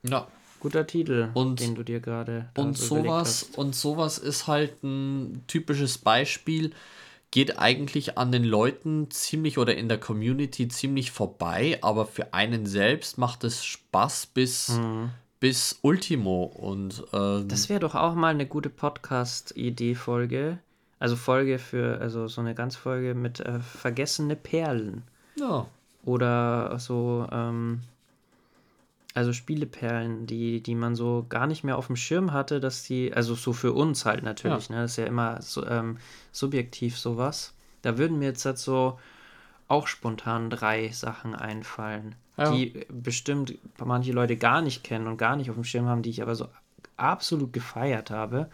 ja. 0.04 0.28
Guter 0.60 0.88
Titel, 0.88 1.30
Und- 1.36 1.60
den 1.60 1.76
du 1.76 1.84
dir 1.84 2.00
gerade 2.00 2.50
Und 2.58 2.78
sowas, 2.78 3.46
hast. 3.50 3.58
und 3.58 3.76
sowas 3.76 4.18
ist 4.18 4.48
halt 4.48 4.84
ein 4.84 5.44
typisches 5.48 6.00
Beispiel, 6.00 6.72
geht 7.30 7.60
eigentlich 7.60 8.18
an 8.18 8.32
den 8.32 8.44
Leuten 8.44 9.12
ziemlich 9.12 9.58
oder 9.60 9.76
in 9.76 9.88
der 9.90 10.00
Community 10.00 10.68
ziemlich 10.68 11.12
vorbei, 11.12 11.78
aber 11.82 12.06
für 12.08 12.34
einen 12.34 12.66
selbst 12.66 13.18
macht 13.20 13.44
es 13.44 13.64
Spaß 13.66 14.28
bis, 14.28 14.70
Mhm. 14.70 15.10
bis 15.40 15.78
Ultimo. 15.84 16.44
Und 16.46 17.04
ähm, 17.14 17.48
Das 17.48 17.70
wäre 17.70 17.80
doch 17.82 17.94
auch 17.94 18.16
mal 18.16 18.30
eine 18.30 18.48
gute 18.48 18.70
Podcast-Idee-Folge. 18.72 20.58
Also 21.00 21.16
Folge 21.16 21.60
für, 21.60 22.00
also 22.02 22.28
so 22.28 22.42
eine 22.42 22.56
Ganzfolge 22.56 23.14
mit 23.14 23.40
äh, 23.40 23.60
vergessene 23.60 24.36
Perlen. 24.36 25.04
ja, 25.36 25.68
Oder 26.04 26.80
so, 26.80 27.28
ähm, 27.32 27.82
also 29.14 29.34
Spieleperlen, 29.34 30.28
die, 30.28 30.62
die 30.62 30.76
man 30.76 30.96
so 30.96 31.26
gar 31.28 31.48
nicht 31.48 31.64
mehr 31.64 31.78
auf 31.78 31.88
dem 31.88 31.96
Schirm 31.96 32.34
hatte, 32.34 32.60
dass 32.60 32.84
die, 32.84 33.14
also 33.14 33.36
so 33.36 33.52
für 33.54 33.74
uns 33.74 34.06
halt 34.06 34.24
natürlich, 34.24 34.70
ne? 34.70 34.82
Das 34.82 34.92
ist 34.92 34.98
ja 34.98 35.06
immer 35.06 35.42
so, 35.42 35.66
ähm, 35.66 35.98
subjektiv 36.32 36.98
sowas. 36.98 37.54
Da 37.82 37.98
würden 37.98 38.20
mir 38.20 38.26
jetzt 38.26 38.46
halt 38.46 38.58
so 38.60 39.00
auch 39.68 39.88
spontan 39.88 40.50
drei 40.50 40.90
Sachen 40.90 41.36
einfallen, 41.36 42.16
Ja. 42.38 42.52
die 42.52 42.86
bestimmt 42.90 43.56
manche 43.84 44.14
Leute 44.14 44.38
gar 44.38 44.62
nicht 44.62 44.84
kennen 44.84 45.08
und 45.08 45.18
gar 45.18 45.36
nicht 45.36 45.50
auf 45.50 45.56
dem 45.56 45.64
Schirm 45.64 45.88
haben, 45.88 46.04
die 46.04 46.10
ich 46.12 46.22
aber 46.22 46.36
so 46.36 46.48
absolut 46.96 47.54
gefeiert 47.54 48.12
habe. 48.12 48.50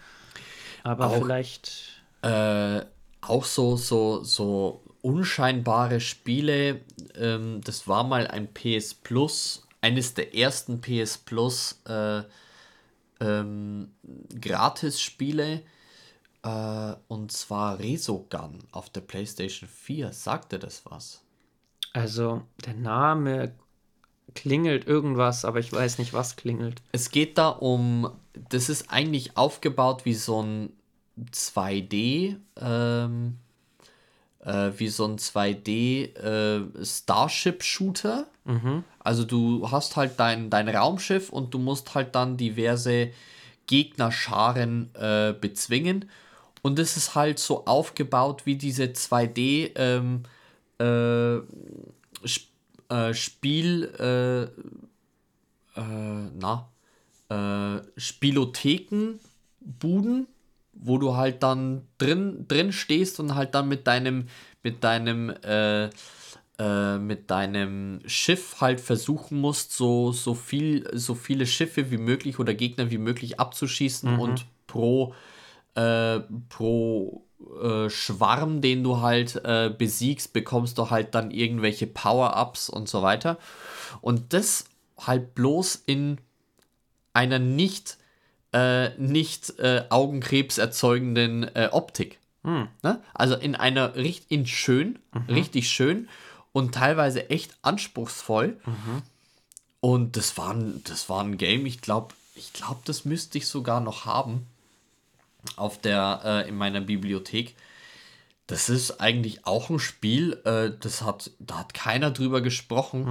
Aber 0.84 1.08
Auch- 1.08 1.18
vielleicht, 1.22 1.93
äh, 2.24 2.86
auch 3.22 3.46
so, 3.46 3.76
so, 3.78 4.24
so 4.24 4.84
unscheinbare 5.02 6.00
Spiele. 6.00 6.82
Ähm, 7.16 7.62
das 7.64 7.88
war 7.88 8.04
mal 8.04 8.28
ein 8.28 8.54
PS 8.54 8.94
Plus, 8.94 9.68
eines 9.82 10.14
der 10.14 10.36
ersten 10.36 10.82
PS 10.82 11.20
Plus 11.20 11.82
äh, 11.88 12.24
ähm, 13.20 13.92
Gratis-Spiele. 14.40 15.62
Äh, 16.44 16.94
und 17.08 17.32
zwar 17.32 17.80
Resogun 17.80 18.60
auf 18.72 18.90
der 18.90 19.02
PlayStation 19.02 19.70
4. 19.70 20.12
Sagte 20.12 20.60
das 20.60 20.84
was? 20.86 21.24
also 21.94 22.42
der 22.66 22.74
Name 22.74 23.54
klingelt 24.34 24.88
irgendwas, 24.88 25.46
aber 25.46 25.60
ich 25.60 25.72
weiß 25.72 26.00
nicht, 26.00 26.14
was 26.14 26.36
klingelt. 26.36 26.82
Es 26.92 27.12
geht 27.12 27.38
da 27.38 27.50
um, 27.50 28.10
das 28.50 28.70
ist 28.70 28.90
eigentlich 28.90 29.38
aufgebaut 29.38 30.06
wie 30.06 30.16
so 30.16 30.42
ein 30.42 30.74
2D, 31.32 32.38
ähm, 32.60 33.38
äh, 34.40 34.72
wie 34.78 34.88
so 34.88 35.06
ein 35.06 35.18
2D 35.18 36.16
äh, 36.16 36.86
Starship-Shooter. 36.86 38.28
Also 39.00 39.24
du 39.24 39.70
hast 39.72 39.96
halt 39.96 40.20
dein, 40.20 40.50
dein 40.50 40.68
Raumschiff 40.70 41.30
und 41.30 41.54
du 41.54 41.60
musst 41.60 41.96
halt 41.96 42.16
dann 42.16 42.38
diverse 42.38 43.12
Gegnerscharen 43.68 44.90
äh, 44.96 45.34
bezwingen. 45.40 46.10
Und 46.62 46.80
es 46.80 46.98
ist 46.98 47.16
halt 47.16 47.40
so 47.40 47.66
aufgebaut 47.66 48.46
wie 48.46 48.56
diese 48.56 48.84
2D 48.86 49.72
ähm, 49.76 50.24
äh, 50.80 51.38
Sp 52.26 52.48
äh, 52.90 53.14
Spiel, 53.14 53.86
äh, 54.00 54.48
na, 55.76 56.70
äh, 57.30 57.82
Spielothekenbuden, 57.98 60.28
wo 60.74 60.98
du 60.98 61.16
halt 61.16 61.44
dann 61.44 61.88
drin, 61.98 62.46
drin 62.48 62.72
stehst 62.72 63.20
und 63.20 63.36
halt 63.36 63.56
dann 63.56 63.68
mit 63.68 63.88
deinem, 63.88 64.28
mit 64.64 64.84
deinem, 64.84 65.30
äh, 65.30 65.90
äh, 66.60 66.98
mit 66.98 67.32
deinem 67.32 68.02
Schiff 68.06 68.62
halt 68.62 68.82
versuchen 68.82 69.40
musst, 69.40 69.74
so, 69.74 70.12
so 70.12 70.34
viel, 70.34 70.88
so 70.94 71.16
viele 71.16 71.46
Schiffe 71.46 71.92
wie 71.92 71.98
möglich 71.98 72.40
oder 72.40 72.54
Gegner 72.54 72.92
wie 72.92 72.98
möglich 72.98 73.40
abzuschießen 73.40 74.20
und 74.20 74.46
pro, 74.68 75.14
äh, 75.76 76.20
pro 76.50 77.26
äh, 77.62 77.90
Schwarm, 77.90 78.62
den 78.62 78.84
du 78.84 79.02
halt 79.02 79.42
äh, 79.44 79.74
besiegst, 79.76 80.34
bekommst 80.34 80.78
du 80.78 80.90
halt 80.90 81.16
dann 81.16 81.32
irgendwelche 81.32 81.88
Power-Ups 81.88 82.70
und 82.70 82.88
so 82.88 83.02
weiter. 83.02 83.38
Und 84.02 84.34
das 84.34 84.66
halt 84.98 85.36
bloß 85.36 85.84
in 85.86 86.20
einer 87.14 87.40
nicht, 87.40 87.98
äh, 88.54 88.90
nicht 88.98 89.60
äh, 89.60 89.84
Augenkrebs 89.90 90.58
erzeugenden 90.58 91.44
äh, 91.56 91.70
Optik. 91.72 92.20
Ne? 92.82 93.02
Also 93.14 93.36
in 93.36 93.56
einer 93.56 93.96
richt 93.96 94.26
in 94.30 94.46
schön, 94.46 95.00
richtig 95.30 95.70
schön 95.70 96.10
und 96.52 96.76
teilweise 96.76 97.30
echt 97.30 97.56
anspruchsvoll. 97.62 98.60
Und 99.80 100.16
das 100.18 100.38
war 100.38 100.54
ein, 100.54 100.82
das 100.86 101.10
war 101.10 101.24
ein 101.24 101.38
Game, 101.38 101.66
ich 101.66 101.82
glaube, 101.82 102.14
ich 102.36 102.54
glaube, 102.54 102.82
das 102.86 103.06
müsste 103.06 103.38
ich 103.38 103.48
sogar 103.48 103.80
noch 103.80 104.06
haben 104.06 104.48
auf 105.56 105.80
der, 105.80 106.22
äh, 106.24 106.50
in 106.50 106.56
meiner 106.56 106.82
Bibliothek. 106.82 107.56
Das 108.48 108.70
ist 108.70 109.00
eigentlich 109.00 109.46
auch 109.46 109.70
ein 109.70 109.80
Spiel, 109.80 110.42
äh, 110.46 110.72
das 110.80 111.02
hat, 111.02 111.32
da 111.40 111.60
hat 111.60 111.74
keiner 111.74 112.12
drüber 112.12 112.42
gesprochen, 112.42 113.06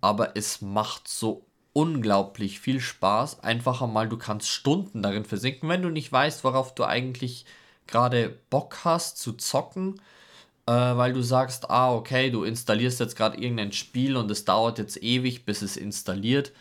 aber 0.00 0.36
es 0.36 0.60
macht 0.60 1.06
so 1.08 1.44
unglaublich 1.72 2.60
viel 2.60 2.80
Spaß. 2.80 3.40
Einfach 3.40 3.82
einmal, 3.82 4.08
du 4.08 4.16
kannst 4.16 4.48
Stunden 4.48 5.02
darin 5.02 5.24
versinken, 5.24 5.68
wenn 5.68 5.82
du 5.82 5.90
nicht 5.90 6.12
weißt, 6.12 6.44
worauf 6.44 6.74
du 6.74 6.84
eigentlich 6.84 7.46
gerade 7.86 8.38
Bock 8.50 8.80
hast 8.84 9.18
zu 9.18 9.32
zocken, 9.32 10.00
äh, 10.66 10.72
weil 10.72 11.12
du 11.12 11.22
sagst, 11.22 11.70
ah, 11.70 11.92
okay, 11.94 12.30
du 12.30 12.44
installierst 12.44 13.00
jetzt 13.00 13.16
gerade 13.16 13.38
irgendein 13.38 13.72
Spiel 13.72 14.16
und 14.16 14.30
es 14.30 14.44
dauert 14.44 14.78
jetzt 14.78 15.02
ewig, 15.02 15.44
bis 15.44 15.62
es 15.62 15.76
installiert. 15.76 16.52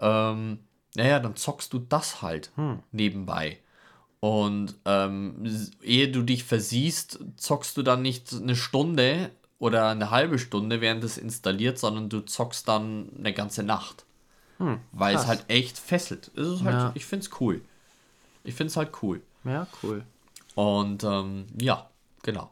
Ähm, 0.00 0.60
naja, 0.94 1.20
dann 1.20 1.36
zockst 1.36 1.72
du 1.72 1.78
das 1.78 2.22
halt 2.22 2.50
nebenbei. 2.92 3.58
Und 4.20 4.74
ähm, 4.84 5.44
ehe 5.82 6.10
du 6.10 6.22
dich 6.22 6.44
versiehst, 6.44 7.20
zockst 7.36 7.76
du 7.76 7.82
dann 7.82 8.02
nicht 8.02 8.32
eine 8.32 8.56
Stunde 8.56 9.30
oder 9.58 9.90
eine 9.90 10.10
halbe 10.10 10.38
Stunde, 10.38 10.80
während 10.80 11.04
es 11.04 11.18
installiert, 11.18 11.78
sondern 11.78 12.08
du 12.08 12.20
zockst 12.20 12.66
dann 12.68 13.10
eine 13.18 13.32
ganze 13.32 13.62
Nacht. 13.62 14.04
Weil 14.92 15.14
es 15.14 15.22
krass. 15.22 15.28
halt 15.28 15.44
echt 15.48 15.78
fesselt. 15.78 16.30
Es 16.36 16.46
ist 16.48 16.64
halt, 16.64 16.74
Ja. 16.74 16.92
Ich 16.94 17.06
finde 17.06 17.26
es 17.26 17.40
cool. 17.40 17.62
Ich 18.44 18.54
finde 18.54 18.70
es 18.70 18.76
halt 18.76 18.90
cool. 19.02 19.20
Ja, 19.44 19.66
cool. 19.82 20.04
Und 20.54 21.04
ähm, 21.04 21.46
ja, 21.60 21.88
genau. 22.22 22.50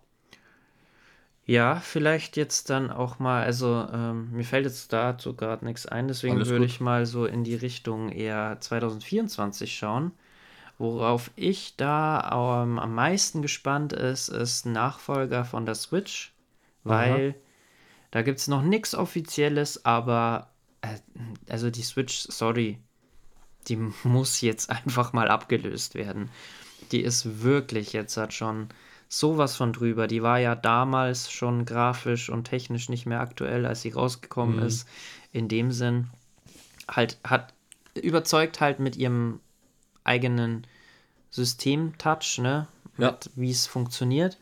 Ja, 1.45 1.77
vielleicht 1.77 2.37
jetzt 2.37 2.71
dann 2.71 2.91
auch 2.91 3.21
mal, 3.21 3.45
also 3.45 3.87
ähm, 3.93 4.33
mir 4.33 4.43
fällt 4.45 4.67
jetzt 4.67 4.93
dazu 4.93 5.35
gerade 5.35 5.65
nichts 5.65 5.87
ein, 5.87 6.09
deswegen 6.09 6.37
Alles 6.37 6.49
würde 6.49 6.65
gut. 6.65 6.71
ich 6.71 6.81
mal 6.81 7.07
so 7.07 7.25
in 7.25 7.45
die 7.45 7.55
Richtung 7.55 8.11
eher 8.11 8.57
2024 8.61 9.77
schauen. 9.77 10.11
Worauf 10.79 11.31
ich 11.37 11.77
da 11.77 12.63
ähm, 12.63 12.79
am 12.79 12.95
meisten 12.95 13.43
gespannt 13.43 13.93
ist, 13.93 14.29
ist 14.29 14.67
Nachfolger 14.67 15.45
von 15.45 15.65
der 15.67 15.75
Switch, 15.77 16.35
weil 16.85 17.35
da 18.11 18.23
gibt 18.23 18.41
es 18.41 18.49
noch 18.49 18.63
nichts 18.63 18.95
Offizielles, 18.95 19.85
aber 19.87 20.51
also 21.49 21.70
die 21.70 21.82
Switch, 21.82 22.26
sorry, 22.28 22.78
die 23.68 23.76
muss 24.05 24.41
jetzt 24.41 24.70
einfach 24.70 25.12
mal 25.12 25.28
abgelöst 25.28 25.95
werden. 25.95 26.30
Die 26.93 27.01
ist 27.01 27.43
wirklich 27.43 27.93
jetzt 27.93 28.16
hat 28.16 28.32
schon 28.32 28.68
sowas 29.09 29.57
von 29.57 29.72
drüber. 29.72 30.07
Die 30.07 30.22
war 30.22 30.39
ja 30.39 30.55
damals 30.55 31.30
schon 31.30 31.64
grafisch 31.64 32.28
und 32.28 32.45
technisch 32.45 32.89
nicht 32.89 33.07
mehr 33.07 33.20
aktuell, 33.20 33.66
als 33.66 33.82
sie 33.82 33.91
rausgekommen 33.91 34.61
ist. 34.61 34.89
In 35.32 35.49
dem 35.49 35.72
Sinn 35.72 36.09
halt 36.89 37.18
hat 37.24 37.53
überzeugt 37.95 38.61
halt 38.61 38.78
mit 38.78 38.97
ihrem 38.97 39.41
eigenen 40.05 40.66
System-Touch, 41.30 42.39
ne? 42.39 42.68
Ja. 42.99 43.18
Wie 43.34 43.51
es 43.51 43.66
funktioniert. 43.66 44.39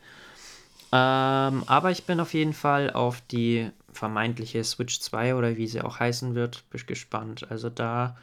Ähm, 0.91 1.63
aber 1.65 1.91
ich 1.91 2.05
bin 2.05 2.19
auf 2.19 2.33
jeden 2.33 2.53
Fall 2.53 2.91
auf 2.91 3.21
die 3.21 3.69
vermeintliche 3.95 4.63
Switch 4.63 4.99
2 4.99 5.35
oder 5.35 5.57
wie 5.57 5.67
sie 5.67 5.81
auch 5.81 5.99
heißen 5.99 6.35
wird, 6.35 6.63
gespannt. 6.87 7.49
Also 7.49 7.69
da 7.69 8.15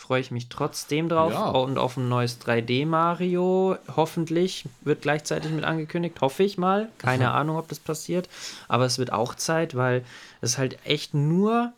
freue 0.00 0.20
ich 0.20 0.30
mich 0.30 0.48
trotzdem 0.48 1.08
drauf 1.08 1.32
ja. 1.32 1.50
und 1.50 1.76
auf 1.76 1.96
ein 1.96 2.08
neues 2.08 2.40
3D 2.40 2.86
Mario. 2.86 3.76
Hoffentlich 3.94 4.64
wird 4.80 5.02
gleichzeitig 5.02 5.52
mit 5.52 5.64
angekündigt, 5.64 6.20
hoffe 6.20 6.42
ich 6.42 6.56
mal. 6.56 6.88
Keine 6.98 7.24
mhm. 7.24 7.34
Ahnung, 7.34 7.56
ob 7.58 7.68
das 7.68 7.78
passiert, 7.78 8.28
aber 8.66 8.86
es 8.86 8.98
wird 8.98 9.12
auch 9.12 9.34
Zeit, 9.34 9.74
weil 9.74 10.04
es 10.40 10.56
halt 10.56 10.78
echt 10.86 11.12
nur, 11.12 11.72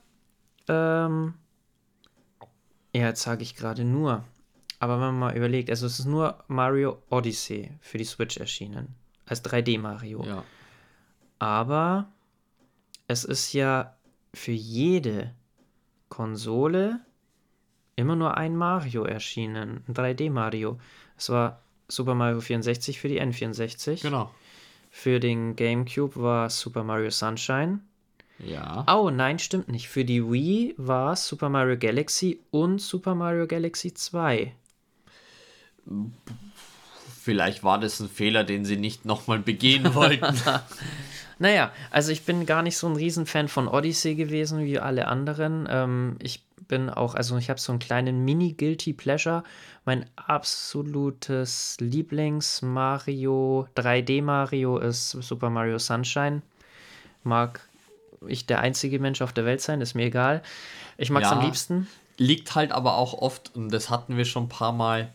ähm, 0.69 1.35
ja, 2.93 3.09
jetzt 3.09 3.23
sage 3.23 3.43
ich 3.43 3.57
gerade 3.57 3.85
nur, 3.85 4.23
aber 4.79 4.95
wenn 4.95 5.07
man 5.07 5.19
mal 5.19 5.37
überlegt, 5.37 5.71
also 5.71 5.87
es 5.87 5.99
ist 5.99 6.07
nur 6.07 6.43
Mario 6.49 7.03
Odyssey 7.11 7.71
für 7.81 7.99
die 7.99 8.05
Switch 8.05 8.37
erschienen, 8.37 8.95
als 9.27 9.45
3D 9.45 9.79
Mario. 9.79 10.25
Ja. 10.25 10.45
Aber 11.39 12.07
es 13.09 13.25
ist 13.25 13.53
ja 13.53 13.95
für 14.35 14.53
jede 14.53 15.35
Konsole 16.09 17.01
immer 17.97 18.17
nur 18.17 18.37
ein 18.37 18.57
Mario 18.57 19.05
erschienen, 19.05 19.85
ein 19.87 19.95
3D 19.95 20.31
Mario. 20.31 20.79
Es 21.17 21.29
war 21.31 21.63
Super 21.89 22.15
Mario 22.15 22.41
64 22.41 22.99
für 22.99 23.09
die 23.09 23.21
N64. 23.21 24.03
Genau. 24.03 24.33
Für 24.91 25.21
den 25.21 25.57
GameCube 25.57 26.21
war 26.21 26.51
Super 26.51 26.85
Mario 26.85 27.11
Sunshine. 27.11 27.81
Ja. 28.39 28.85
Oh, 28.93 29.11
nein, 29.11 29.39
stimmt 29.39 29.69
nicht. 29.69 29.89
Für 29.89 30.05
die 30.05 30.23
Wii 30.23 30.75
war 30.77 31.17
Super 31.17 31.49
Mario 31.49 31.79
Galaxy 31.79 32.41
und 32.51 32.81
Super 32.81 33.15
Mario 33.15 33.47
Galaxy 33.47 33.95
2. 33.95 34.55
Vielleicht 37.21 37.63
war 37.63 37.79
das 37.79 38.01
ein 38.01 38.09
Fehler, 38.09 38.45
den 38.45 38.65
sie 38.65 38.77
nicht 38.77 39.05
nochmal 39.05 39.39
begehen 39.39 39.95
wollten. 39.95 40.37
naja, 41.43 41.73
also 41.91 42.13
ich 42.13 42.25
bin 42.25 42.47
gar 42.47 42.63
nicht 42.63 42.79
so 42.79 42.87
ein 42.87 42.95
Riesenfan 42.95 43.49
von 43.49 43.67
Odyssey 43.67 44.15
gewesen 44.15 44.65
wie 44.65 44.79
alle 44.79 45.09
anderen. 45.09 45.67
Ähm, 45.69 46.17
ich 46.23 46.45
bin 46.69 46.89
auch, 46.89 47.17
also 47.17 47.37
ich 47.37 47.51
habe 47.51 47.59
so 47.59 47.73
einen 47.73 47.81
kleinen 47.81 48.25
Mini-Guilty 48.25 48.93
Pleasure. 48.93 49.43
Mein 49.85 50.07
absolutes 50.15 51.77
Lieblings-Mario, 51.81 53.67
3D-Mario 53.77 54.79
ist 54.79 55.11
Super 55.11 55.51
Mario 55.51 55.79
Sunshine. 55.79 56.43
Mag 57.25 57.69
ich 58.29 58.47
der 58.47 58.61
einzige 58.61 59.01
Mensch 59.01 59.21
auf 59.21 59.33
der 59.33 59.45
Welt 59.45 59.61
sein, 59.61 59.81
ist 59.81 59.95
mir 59.95 60.05
egal. 60.05 60.43
Ich 60.97 61.11
mag 61.11 61.25
es 61.25 61.31
ja, 61.31 61.37
am 61.37 61.45
liebsten. 61.45 61.89
Liegt 62.19 62.55
halt 62.55 62.71
aber 62.71 62.97
auch 62.97 63.15
oft, 63.15 63.51
und 63.57 63.71
das 63.71 63.91
hatten 63.91 64.17
wir 64.17 64.27
schon 64.27 64.45
ein 64.45 64.49
paar 64.49 64.73
Mal, 64.73 65.13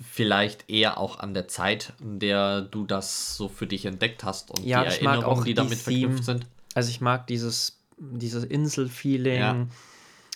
vielleicht 0.00 0.70
eher 0.70 0.98
auch 0.98 1.18
an 1.18 1.34
der 1.34 1.48
Zeit, 1.48 1.92
in 2.00 2.18
der 2.18 2.62
du 2.62 2.84
das 2.84 3.36
so 3.36 3.48
für 3.48 3.66
dich 3.66 3.84
entdeckt 3.84 4.24
hast 4.24 4.50
und 4.50 4.64
ja, 4.64 4.84
die 4.84 5.04
Erinnerungen, 5.04 5.44
die 5.44 5.54
damit 5.54 5.86
die 5.86 6.00
verknüpft 6.00 6.24
sind. 6.24 6.46
Also 6.74 6.90
ich 6.90 7.00
mag 7.00 7.26
dieses, 7.26 7.78
dieses 7.98 8.44
Insel-Feeling. 8.44 9.40
Ja 9.40 9.66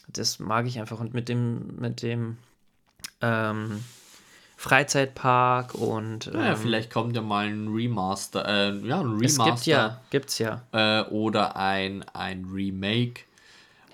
das 0.09 0.39
mag 0.39 0.67
ich 0.67 0.79
einfach. 0.79 1.01
Und 1.01 1.15
mit 1.15 1.29
dem, 1.29 1.77
mit 1.77 2.03
dem 2.03 2.39
ähm, 3.21 3.83
Freizeitpark 4.57 5.75
und. 5.75 6.29
Ähm, 6.29 6.41
ja, 6.41 6.55
vielleicht 6.57 6.91
kommt 6.93 7.17
ja 7.17 7.23
mal 7.23 7.47
ein 7.47 7.69
Remaster. 7.69 8.47
Äh, 8.47 8.87
ja, 8.87 9.01
ein 9.01 9.13
Remaster. 9.13 9.45
Es 9.45 9.55
gibt 9.55 9.67
ja, 9.67 10.01
gibt's 10.11 10.39
ja. 10.39 10.63
Äh, 10.73 11.03
oder 11.09 11.57
ein, 11.57 12.05
ein 12.13 12.45
Remake. 12.45 13.23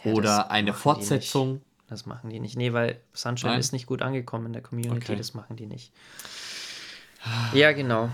Ja, 0.04 0.12
oder 0.12 0.50
eine 0.50 0.72
Fortsetzung. 0.72 1.60
Das 1.88 2.06
machen 2.06 2.30
die 2.30 2.40
nicht. 2.40 2.56
Nee, 2.56 2.72
weil 2.72 3.00
Sunshine 3.12 3.52
Nein? 3.52 3.60
ist 3.60 3.72
nicht 3.72 3.86
gut 3.86 4.02
angekommen 4.02 4.46
in 4.46 4.52
der 4.52 4.62
Community. 4.62 5.12
Okay. 5.12 5.16
Das 5.16 5.34
machen 5.34 5.56
die 5.56 5.66
nicht. 5.66 5.92
Ja, 7.52 7.72
genau. 7.72 8.10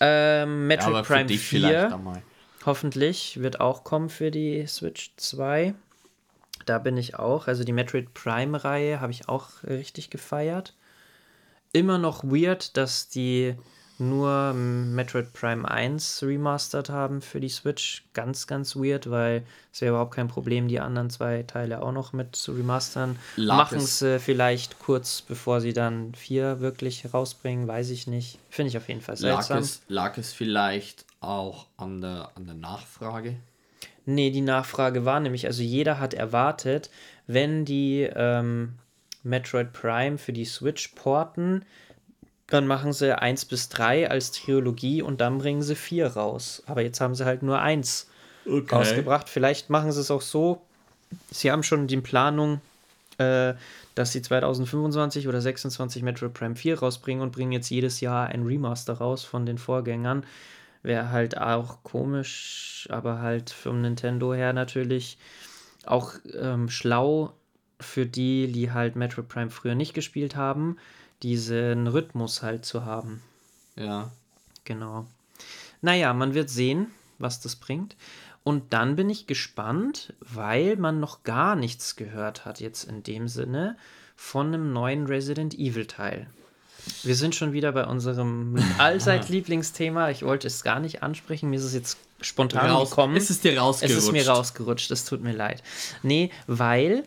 Ähm, 0.00 0.66
Metroid 0.66 0.94
ja, 0.94 1.02
Prime 1.02 1.28
4 1.28 2.22
hoffentlich 2.66 3.40
wird 3.40 3.60
auch 3.60 3.84
kommen 3.84 4.10
für 4.10 4.30
die 4.30 4.66
Switch 4.66 5.12
2 5.16 5.74
da 6.68 6.78
bin 6.78 6.96
ich 6.96 7.18
auch. 7.18 7.48
Also 7.48 7.64
die 7.64 7.72
Metroid 7.72 8.12
Prime-Reihe 8.14 9.00
habe 9.00 9.12
ich 9.12 9.28
auch 9.28 9.62
richtig 9.62 10.10
gefeiert. 10.10 10.74
Immer 11.72 11.98
noch 11.98 12.24
weird, 12.24 12.76
dass 12.76 13.08
die 13.08 13.54
nur 14.00 14.52
Metroid 14.54 15.32
Prime 15.32 15.68
1 15.68 16.22
remastered 16.22 16.90
haben 16.90 17.20
für 17.20 17.40
die 17.40 17.48
Switch. 17.48 18.04
Ganz, 18.14 18.46
ganz 18.46 18.76
weird, 18.76 19.10
weil 19.10 19.44
es 19.72 19.80
wäre 19.80 19.90
überhaupt 19.90 20.14
kein 20.14 20.28
Problem, 20.28 20.68
die 20.68 20.80
anderen 20.80 21.10
zwei 21.10 21.42
Teile 21.42 21.82
auch 21.82 21.92
noch 21.92 22.12
mit 22.12 22.36
zu 22.36 22.52
remastern. 22.52 23.16
Machen 23.36 23.78
es 23.78 24.02
äh, 24.02 24.18
vielleicht 24.18 24.78
kurz 24.78 25.22
bevor 25.22 25.60
sie 25.60 25.72
dann 25.72 26.14
vier 26.14 26.60
wirklich 26.60 27.12
rausbringen, 27.12 27.66
weiß 27.66 27.90
ich 27.90 28.06
nicht. 28.06 28.38
Finde 28.50 28.70
ich 28.70 28.76
auf 28.76 28.88
jeden 28.88 29.00
Fall 29.00 29.16
seltsam. 29.16 29.58
Lag 29.58 29.64
es, 29.64 29.82
lag 29.88 30.18
es 30.18 30.32
vielleicht 30.32 31.04
auch 31.20 31.66
an 31.76 32.00
der, 32.00 32.30
an 32.34 32.46
der 32.46 32.54
Nachfrage? 32.54 33.36
Nee, 34.06 34.30
die 34.30 34.40
Nachfrage 34.40 35.04
war 35.04 35.20
nämlich, 35.20 35.46
also 35.46 35.62
jeder 35.62 36.00
hat 36.00 36.14
erwartet, 36.14 36.88
wenn 37.26 37.64
die 37.64 38.08
ähm, 38.14 38.78
Metroid 39.22 39.72
Prime 39.72 40.16
für 40.18 40.32
die 40.32 40.46
Switch 40.46 40.88
porten, 40.88 41.64
dann 42.48 42.66
machen 42.66 42.92
sie 42.92 43.16
1 43.16 43.44
bis 43.44 43.68
3 43.68 44.10
als 44.10 44.32
Trilogie 44.32 45.02
und 45.02 45.20
dann 45.20 45.38
bringen 45.38 45.62
sie 45.62 45.74
4 45.74 46.06
raus. 46.08 46.62
Aber 46.66 46.82
jetzt 46.82 47.00
haben 47.00 47.14
sie 47.14 47.24
halt 47.24 47.42
nur 47.42 47.60
1 47.60 48.08
okay. 48.46 48.74
rausgebracht. 48.74 49.28
Vielleicht 49.28 49.70
machen 49.70 49.92
sie 49.92 50.00
es 50.00 50.10
auch 50.10 50.22
so. 50.22 50.62
Sie 51.30 51.50
haben 51.50 51.62
schon 51.62 51.86
die 51.86 51.98
Planung, 51.98 52.60
äh, 53.18 53.54
dass 53.94 54.12
sie 54.12 54.22
2025 54.22 55.28
oder 55.28 55.40
26 55.40 56.02
Metroid 56.02 56.32
Prime 56.32 56.56
4 56.56 56.78
rausbringen 56.78 57.22
und 57.22 57.32
bringen 57.32 57.52
jetzt 57.52 57.68
jedes 57.68 58.00
Jahr 58.00 58.28
ein 58.28 58.44
Remaster 58.44 58.94
raus 58.94 59.24
von 59.24 59.44
den 59.44 59.58
Vorgängern. 59.58 60.24
Wäre 60.82 61.10
halt 61.10 61.36
auch 61.36 61.82
komisch, 61.82 62.88
aber 62.90 63.20
halt 63.20 63.50
vom 63.50 63.82
Nintendo 63.82 64.32
her 64.32 64.54
natürlich 64.54 65.18
auch 65.84 66.12
ähm, 66.40 66.70
schlau 66.70 67.34
für 67.80 68.06
die, 68.06 68.50
die 68.50 68.72
halt 68.72 68.96
Metroid 68.96 69.28
Prime 69.28 69.50
früher 69.50 69.74
nicht 69.74 69.92
gespielt 69.92 70.34
haben, 70.34 70.78
diesen 71.22 71.86
Rhythmus 71.86 72.42
halt 72.42 72.64
zu 72.64 72.84
haben. 72.84 73.22
Ja. 73.76 74.10
Genau. 74.64 75.06
Naja, 75.80 76.12
man 76.12 76.34
wird 76.34 76.50
sehen, 76.50 76.88
was 77.18 77.40
das 77.40 77.56
bringt. 77.56 77.96
Und 78.44 78.72
dann 78.72 78.96
bin 78.96 79.10
ich 79.10 79.26
gespannt, 79.26 80.14
weil 80.20 80.76
man 80.76 81.00
noch 81.00 81.22
gar 81.22 81.54
nichts 81.54 81.96
gehört 81.96 82.44
hat, 82.44 82.60
jetzt 82.60 82.84
in 82.84 83.02
dem 83.02 83.28
Sinne, 83.28 83.76
von 84.16 84.48
einem 84.48 84.72
neuen 84.72 85.06
Resident 85.06 85.54
Evil 85.54 85.86
Teil. 85.86 86.28
Wir 87.02 87.14
sind 87.14 87.34
schon 87.34 87.52
wieder 87.52 87.72
bei 87.72 87.84
unserem 87.84 88.56
allzeit 88.78 89.28
Lieblingsthema. 89.28 90.10
Ich 90.10 90.22
wollte 90.22 90.46
es 90.46 90.64
gar 90.64 90.80
nicht 90.80 91.02
ansprechen. 91.02 91.50
Mir 91.50 91.56
ist 91.56 91.64
es 91.64 91.74
jetzt 91.74 91.98
spontan 92.20 92.70
Raus, 92.70 92.90
gekommen. 92.90 93.16
Ist 93.16 93.30
es 93.30 93.40
dir 93.40 93.58
rausgerutscht? 93.58 93.98
Es 93.98 94.04
ist 94.04 94.12
mir 94.12 94.26
rausgerutscht. 94.26 94.90
Es 94.90 95.04
tut 95.04 95.22
mir 95.22 95.32
leid. 95.32 95.62
Nee, 96.02 96.30
weil 96.46 97.04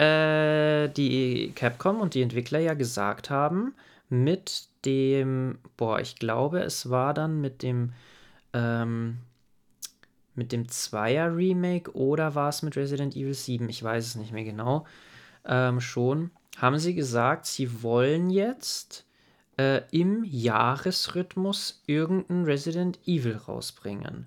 äh, 0.00 0.88
die 0.88 1.52
Capcom 1.54 2.00
und 2.00 2.14
die 2.14 2.22
Entwickler 2.22 2.58
ja 2.58 2.72
gesagt 2.74 3.28
haben, 3.28 3.74
mit 4.08 4.68
dem, 4.86 5.58
boah, 5.76 6.00
ich 6.00 6.16
glaube, 6.16 6.60
es 6.60 6.88
war 6.88 7.12
dann 7.12 7.40
mit 7.40 7.62
dem, 7.62 7.92
ähm, 8.54 9.18
mit 10.34 10.52
dem 10.52 10.68
Zweier 10.68 11.36
Remake 11.36 11.94
oder 11.94 12.34
war 12.34 12.48
es 12.48 12.62
mit 12.62 12.76
Resident 12.76 13.14
Evil 13.14 13.34
7? 13.34 13.68
Ich 13.68 13.82
weiß 13.82 14.06
es 14.06 14.14
nicht 14.16 14.32
mehr 14.32 14.44
genau. 14.44 14.86
Ähm, 15.44 15.80
schon 15.80 16.30
haben 16.56 16.78
sie 16.78 16.94
gesagt, 16.94 17.44
sie 17.44 17.82
wollen 17.82 18.30
jetzt 18.30 19.04
äh, 19.58 19.82
im 19.90 20.24
Jahresrhythmus 20.24 21.82
irgendein 21.86 22.44
Resident 22.44 22.98
Evil 23.06 23.36
rausbringen. 23.36 24.26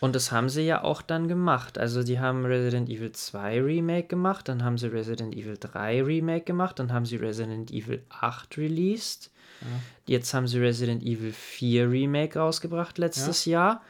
Und 0.00 0.16
das 0.16 0.32
haben 0.32 0.48
sie 0.48 0.62
ja 0.62 0.82
auch 0.82 1.02
dann 1.02 1.28
gemacht. 1.28 1.78
Also 1.78 2.02
die 2.02 2.18
haben 2.18 2.46
Resident 2.46 2.88
Evil 2.88 3.12
2 3.12 3.60
Remake 3.60 4.08
gemacht, 4.08 4.48
dann 4.48 4.64
haben 4.64 4.78
sie 4.78 4.86
Resident 4.86 5.34
Evil 5.34 5.58
3 5.60 6.02
Remake 6.02 6.46
gemacht, 6.46 6.78
dann 6.78 6.92
haben 6.92 7.04
sie 7.04 7.16
Resident 7.16 7.70
Evil 7.70 8.02
8 8.08 8.56
released. 8.56 9.30
Ja. 9.60 9.66
Jetzt 10.06 10.32
haben 10.32 10.48
sie 10.48 10.58
Resident 10.58 11.02
Evil 11.02 11.32
4 11.32 11.90
Remake 11.90 12.38
rausgebracht 12.38 12.96
letztes 12.96 13.44
ja. 13.44 13.52
Jahr. 13.52 13.82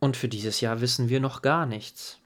Und 0.00 0.16
für 0.16 0.28
dieses 0.28 0.60
Jahr 0.60 0.80
wissen 0.80 1.08
wir 1.08 1.20
noch 1.20 1.40
gar 1.40 1.66
nichts. 1.66 2.18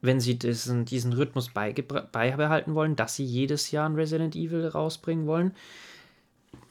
Wenn 0.00 0.20
sie 0.20 0.38
diesen, 0.38 0.84
diesen 0.84 1.12
Rhythmus 1.12 1.50
beibehalten 1.50 2.74
wollen, 2.76 2.94
dass 2.94 3.16
sie 3.16 3.24
jedes 3.24 3.72
Jahr 3.72 3.88
ein 3.88 3.96
Resident 3.96 4.36
Evil 4.36 4.68
rausbringen 4.68 5.26
wollen, 5.26 5.56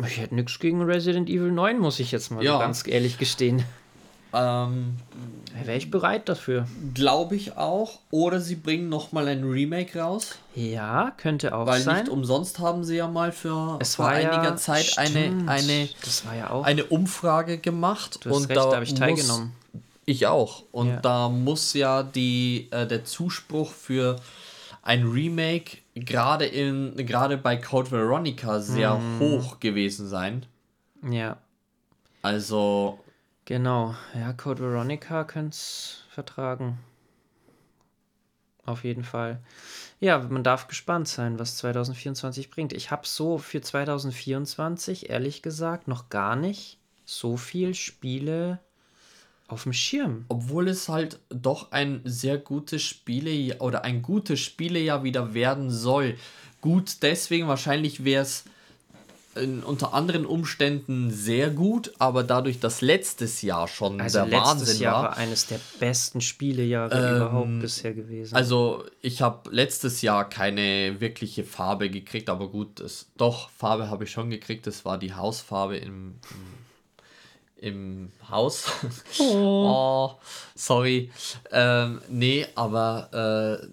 ich 0.06 0.18
hätte 0.18 0.36
nichts 0.36 0.60
gegen 0.60 0.82
Resident 0.82 1.30
Evil 1.30 1.52
9, 1.52 1.78
muss 1.78 2.00
ich 2.00 2.12
jetzt 2.12 2.32
mal 2.32 2.44
ja. 2.44 2.58
ganz 2.58 2.88
ehrlich 2.88 3.18
gestehen. 3.18 3.66
Ähm, 4.34 4.98
Wäre 5.64 5.78
ich 5.78 5.90
bereit 5.90 6.28
dafür. 6.30 6.68
Glaube 6.94 7.36
ich 7.36 7.58
auch. 7.58 8.00
Oder 8.12 8.40
sie 8.40 8.56
bringen 8.56 8.90
nochmal 8.90 9.28
ein 9.28 9.44
Remake 9.44 10.00
raus. 10.00 10.38
Ja, 10.54 11.12
könnte 11.18 11.56
auch 11.56 11.66
Weil 11.66 11.82
sein. 11.82 11.96
Weil 11.96 12.04
nicht 12.04 12.12
umsonst 12.12 12.60
haben 12.60 12.84
sie 12.84 12.98
ja 12.98 13.08
mal 13.08 13.32
für 13.32 13.78
es 13.80 13.96
vor 13.96 14.08
einiger 14.08 14.44
ja, 14.44 14.56
Zeit 14.56 14.86
stimmt. 14.86 15.50
eine, 15.50 15.52
eine, 15.52 15.90
ja 16.38 16.62
eine 16.62 16.84
Umfrage 16.86 17.58
gemacht. 17.58 18.20
Du 18.24 18.30
hast 18.30 18.36
und 18.36 18.46
recht, 18.46 18.58
da 18.58 18.74
habe 18.74 18.84
ich 18.84 18.94
teilgenommen. 18.94 19.54
ich 20.06 20.28
auch. 20.28 20.64
Und 20.72 20.90
ja. 20.90 21.00
da 21.00 21.30
muss 21.30 21.74
ja 21.74 22.04
die, 22.04 22.68
äh, 22.72 22.86
der 22.86 23.06
Zuspruch 23.06 23.72
für 23.72 24.18
ein 24.84 25.06
Remake 25.06 25.78
gerade 25.96 26.46
in 26.46 26.96
gerade 26.96 27.38
bei 27.38 27.58
Code 27.58 27.92
Veronica 27.92 28.60
sehr 28.60 28.96
mm. 28.96 29.20
hoch 29.20 29.60
gewesen 29.60 30.08
sein. 30.08 30.46
Ja, 31.10 31.38
Also, 32.22 33.00
genau. 33.48 33.96
Ja, 34.14 34.34
Code 34.34 34.62
Veronica 34.62 35.24
könnte 35.24 35.56
es 35.56 36.04
vertragen. 36.10 36.78
Auf 38.66 38.84
jeden 38.84 39.04
Fall. 39.04 39.42
Ja, 40.00 40.20
man 40.20 40.44
darf 40.44 40.68
gespannt 40.68 41.08
sein, 41.08 41.40
was 41.40 41.58
2024 41.58 42.52
bringt. 42.52 42.74
Ich 42.74 42.92
habe 42.92 43.08
so 43.08 43.38
für 43.38 43.62
2024, 43.62 45.10
ehrlich 45.10 45.42
gesagt, 45.42 45.88
noch 45.88 46.10
gar 46.10 46.36
nicht 46.36 46.78
so 47.06 47.38
viel 47.38 47.74
Spiele 47.74 48.60
auf 49.48 49.64
dem 49.64 49.72
Schirm. 49.72 50.26
obwohl 50.28 50.68
es 50.68 50.90
halt 50.90 51.20
doch 51.30 51.72
ein 51.72 52.02
sehr 52.04 52.38
gutes 52.38 52.84
Spiele 52.84 53.58
oder 53.60 53.86
ein 53.86 54.02
gutes 54.02 54.42
Spielejahr 54.42 55.04
wieder 55.04 55.34
werden 55.34 55.70
soll. 55.70 56.18
Gut, 56.60 57.02
deswegen 57.02 57.48
wahrscheinlich 57.48 58.04
wäre 58.04 58.24
es 58.24 58.44
in, 59.40 59.64
unter 59.64 59.94
anderen 59.94 60.26
Umständen 60.26 61.12
sehr 61.12 61.50
gut, 61.50 61.94
aber 62.00 62.24
dadurch, 62.24 62.60
dass 62.60 62.82
letztes 62.82 63.42
Jahr 63.42 63.68
schon 63.68 64.02
Also 64.02 64.20
der 64.20 64.28
letztes 64.28 64.48
Wahnsinn 64.48 64.82
Jahr 64.82 64.94
war. 64.96 65.04
war 65.04 65.18
eines 65.18 65.48
der 65.48 65.60
besten 65.80 66.22
Spielejahre 66.22 67.16
überhaupt 67.18 67.60
bisher 67.62 67.94
gewesen. 67.94 68.36
Also 68.36 68.86
ich 69.02 69.22
habe 69.22 69.50
letztes 69.52 70.02
Jahr 70.02 70.28
keine 70.30 71.00
wirkliche 71.00 71.44
Farbe 71.44 71.90
gekriegt, 71.90 72.30
aber 72.30 72.50
gut, 72.50 72.80
das, 72.80 73.08
doch, 73.18 73.50
Farbe 73.50 73.90
habe 73.90 74.04
ich 74.06 74.12
schon 74.12 74.30
gekriegt. 74.30 74.68
Das 74.68 74.86
war 74.86 74.98
die 74.98 75.14
Hausfarbe 75.14 75.78
im, 75.78 76.16
im, 77.60 78.10
im 78.10 78.12
Haus. 78.30 78.66
Oh, 79.20 80.12
sorry. 80.56 81.12
Ähm, 81.52 82.02
nee, 82.10 82.46
aber 82.56 83.62
äh, 83.64 83.68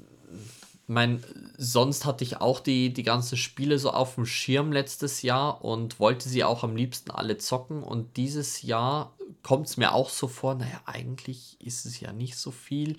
mein, 0.87 1.25
sonst 1.57 2.05
hatte 2.05 2.25
ich 2.25 2.39
auch 2.41 2.61
die, 2.61 2.93
die 2.93 3.03
ganzen 3.03 3.37
Spiele 3.37 3.79
so 3.79 3.91
auf 3.91 4.17
dem 4.17 4.27
Schirm 4.27 4.71
letztes 4.73 5.23
Jahr 5.23 5.65
und 5.65 5.99
wollte 5.99 6.29
sie 6.29 6.45
auch 6.45 6.63
am 6.63 6.77
liebsten 6.77 7.11
alle 7.11 7.39
zocken. 7.39 7.83
Und 7.83 8.17
dieses 8.17 8.63
Jahr 8.63 9.15
kommt 9.43 9.67
es 9.67 9.77
mir 9.77 9.93
auch 9.93 10.11
so 10.11 10.29
vor, 10.29 10.55
naja, 10.55 10.81
eigentlich 10.85 11.57
ist 11.61 11.87
es 11.87 12.01
ja 12.01 12.13
nicht 12.13 12.37
so 12.37 12.51
viel. 12.51 12.97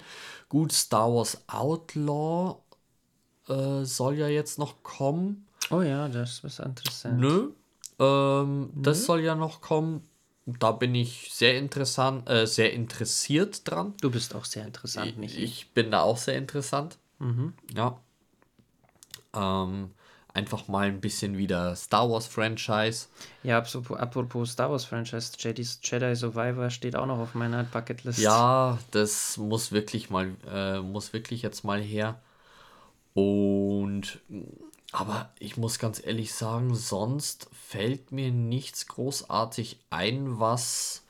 Gut, 0.50 0.72
Star 0.72 1.14
Wars 1.14 1.44
Outlaw 1.48 2.58
äh, 3.48 3.84
soll 3.84 4.18
ja 4.18 4.28
jetzt 4.28 4.58
noch 4.58 4.82
kommen. 4.82 5.46
oh 5.70 5.82
ja, 5.82 6.08
das 6.08 6.40
ist 6.44 6.60
interessant. 6.60 7.20
Nö. 7.20 7.52
Ähm, 8.00 8.72
Das 8.76 9.06
soll 9.06 9.22
ja 9.22 9.36
noch 9.36 9.62
kommen. 9.62 10.08
Da 10.48 10.72
bin 10.72 10.94
ich 10.94 11.30
sehr 11.34 11.58
interessant, 11.58 12.30
äh, 12.30 12.46
sehr 12.46 12.74
interessiert 12.74 13.70
dran. 13.70 13.94
Du 14.02 14.12
bist 14.12 14.36
auch 14.36 14.46
sehr 14.46 14.66
interessant, 14.66 15.18
nicht? 15.18 15.38
Ich 15.40 15.72
bin 15.72 15.90
da 15.92 16.02
auch 16.02 16.18
sehr 16.18 16.38
interessant. 16.38 17.00
Ja. 17.74 18.00
Ähm, 19.34 19.92
einfach 20.34 20.68
mal 20.68 20.88
ein 20.88 21.02
bisschen 21.02 21.38
wieder 21.38 21.76
Star 21.76 22.10
Wars 22.10 22.28
Franchise. 22.28 23.08
Ja, 23.44 23.58
apropos, 23.58 23.98
apropos 23.98 24.52
Star 24.52 24.70
Wars 24.70 24.86
Franchise, 24.86 25.32
Jedi, 25.38 25.66
Jedi 25.82 26.16
Survivor 26.16 26.70
steht 26.70 26.96
auch 26.96 27.06
noch 27.06 27.20
auf 27.20 27.36
meiner 27.36 27.64
Bucketlist. 27.64 28.20
Ja, 28.20 28.78
das 28.92 29.38
muss 29.38 29.72
wirklich 29.72 30.10
mal, 30.10 30.36
äh, 30.52 30.80
muss 30.80 31.14
wirklich 31.14 31.42
jetzt 31.42 31.64
mal 31.64 31.82
her. 31.82 32.22
Und 33.14 34.20
aber 34.92 35.34
ich 35.40 35.58
muss 35.58 35.80
ganz 35.80 36.02
ehrlich 36.06 36.34
sagen, 36.34 36.76
sonst 36.76 37.50
fällt 37.52 38.12
mir 38.12 38.32
nichts 38.32 38.88
großartig 38.88 39.80
ein, 39.90 40.40
was 40.40 41.05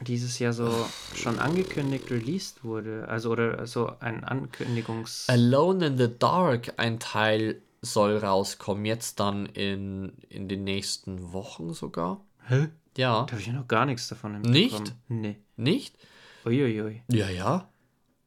Dieses 0.00 0.38
Jahr 0.38 0.52
so 0.52 0.70
schon 1.14 1.38
angekündigt 1.38 2.10
released 2.10 2.64
wurde. 2.64 3.06
Also, 3.08 3.30
oder 3.30 3.66
so 3.66 3.90
ein 4.00 4.24
Ankündigungs. 4.24 5.26
Alone 5.28 5.86
in 5.86 5.98
the 5.98 6.08
Dark, 6.18 6.74
ein 6.76 6.98
Teil 6.98 7.62
soll 7.82 8.16
rauskommen, 8.18 8.84
jetzt 8.84 9.20
dann 9.20 9.46
in, 9.46 10.12
in 10.28 10.48
den 10.48 10.64
nächsten 10.64 11.32
Wochen 11.32 11.72
sogar. 11.72 12.20
Hä? 12.48 12.68
Ja. 12.96 13.24
Da 13.24 13.32
habe 13.32 13.40
ich 13.40 13.46
ja 13.46 13.52
noch 13.52 13.68
gar 13.68 13.86
nichts 13.86 14.08
davon 14.08 14.40
Nicht? 14.40 14.72
mitbekommen. 14.72 14.98
Nee. 15.08 15.36
Nicht? 15.56 15.94
Uiuiui. 16.44 17.02
Ja, 17.10 17.28
ja. 17.28 17.68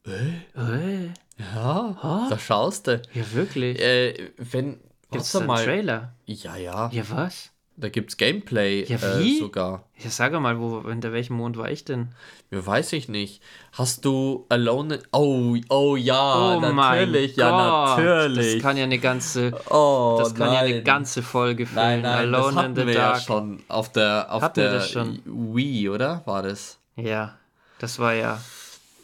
Äh, 0.06 1.08
Ja, 1.38 2.26
da 2.30 2.38
schaust 2.38 2.86
du. 2.86 3.02
ja, 3.14 3.32
wirklich. 3.32 3.78
Äh, 3.80 4.30
wenn, 4.36 4.80
Gibt's 5.10 5.32
da 5.32 5.38
einen 5.40 5.48
mal. 5.48 5.64
Trailer? 5.64 6.14
Ja, 6.26 6.56
ja, 6.56 6.90
Ja, 6.92 7.02
was? 7.10 7.50
Da 7.80 7.88
gibt's 7.88 8.16
Gameplay 8.16 8.84
Ja, 8.84 8.96
äh, 8.96 9.18
wie? 9.20 9.38
sogar. 9.38 9.84
Ja, 9.98 10.10
sag 10.10 10.32
mal, 10.40 10.58
wo, 10.60 10.88
hinter 10.88 11.12
welchem 11.12 11.36
Mond 11.36 11.56
war 11.56 11.70
ich 11.70 11.84
denn? 11.84 12.08
Ja, 12.50 12.64
weiß 12.64 12.92
ich 12.94 13.08
nicht. 13.08 13.42
Hast 13.72 14.04
du 14.04 14.46
Alone. 14.48 15.00
Oh, 15.12 15.56
oh 15.68 15.96
ja, 15.96 16.56
oh 16.56 16.60
natürlich, 16.60 17.36
mein 17.36 17.46
ja, 17.46 17.50
Gott. 17.50 17.98
natürlich. 17.98 18.54
Das 18.54 18.62
kann 18.62 18.76
ja 18.76 18.84
eine 18.84 18.98
ganze, 18.98 19.52
oh, 19.70 20.16
das 20.18 20.34
kann 20.34 20.52
ja 20.52 20.60
eine 20.60 20.82
ganze 20.82 21.22
Folge 21.22 21.66
füllen. 21.66 22.02
Nein, 22.02 22.02
nein, 22.02 22.18
Alone 22.18 22.46
das 22.46 22.56
hatten 22.56 22.70
in 22.70 22.76
the 22.76 22.86
wir 22.86 22.94
Dark. 22.94 23.14
ja 23.16 23.20
schon 23.20 23.62
auf 23.68 23.92
der, 23.92 24.26
auf 24.30 24.42
Hatten 24.42 24.60
der? 24.60 24.82
Wii, 25.24 25.88
oder? 25.88 26.22
War 26.24 26.42
das? 26.42 26.78
Ja, 26.96 27.36
das 27.78 27.98
war 27.98 28.14
ja 28.14 28.40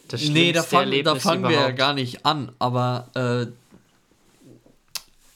das 0.07 0.21
Nee, 0.29 0.51
da 0.51 0.63
fangen, 0.63 1.03
da 1.03 1.15
fangen 1.15 1.43
wir 1.43 1.51
ja 1.51 1.57
überhaupt. 1.59 1.77
gar 1.77 1.93
nicht 1.93 2.25
an, 2.25 2.51
aber 2.59 3.09
äh, 3.15 3.47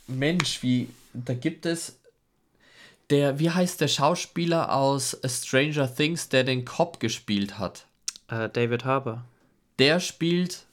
Mensch, 0.08 0.62
wie, 0.64 0.89
da 1.14 1.34
gibt 1.34 1.66
es 1.66 2.00
der, 3.12 3.39
wie 3.39 3.49
heißt 3.49 3.82
der 3.82 3.88
Schauspieler 3.88 4.74
aus 4.74 5.18
Stranger 5.26 5.93
Things, 5.93 6.30
der 6.30 6.43
den 6.43 6.66
Cop 6.66 6.99
gespielt 6.99 7.59
hat? 7.59 7.86
Äh, 8.28 8.49
David 8.49 8.86
Harbour. 8.86 9.24
Der 9.80 9.99
spielt, 9.99 10.66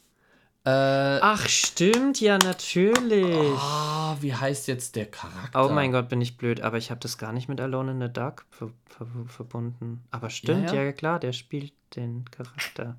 äh, 0.65 0.71
Ach, 0.71 1.49
stimmt, 1.49 2.21
ja, 2.21 2.39
natürlich. 2.39 3.59
ah, 3.59 4.17
wie 4.21 4.35
heißt 4.35 4.69
jetzt 4.69 4.97
der 4.97 5.07
Charakter? 5.07 5.65
Oh 5.67 5.69
mein 5.71 5.93
Gott, 5.93 6.09
bin 6.09 6.21
ich 6.21 6.37
blöd, 6.37 6.61
aber 6.61 6.79
ich 6.79 6.91
habe 6.91 7.01
das 7.01 7.19
gar 7.19 7.33
nicht 7.33 7.49
mit 7.49 7.61
Alone 7.61 7.93
in 7.93 8.01
the 8.01 8.13
Dark 8.13 8.47
ver 8.51 8.71
ver 8.87 9.07
verbunden. 9.27 10.05
Aber 10.11 10.31
stimmt, 10.31 10.69
Ja, 10.71 10.77
ja, 10.77 10.83
ja. 10.85 10.93
klar, 10.93 11.19
der 11.19 11.33
spielt 11.33 11.73
den 11.97 12.25
Charakter. 12.31 12.97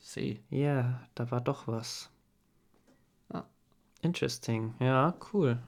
See. 0.00 0.40
Ja, 0.50 1.00
da 1.14 1.30
war 1.30 1.40
doch 1.40 1.66
was. 1.68 2.10
Ja. 3.32 3.44
Interesting. 4.02 4.74
Ja, 4.80 5.14
cool. 5.32 5.58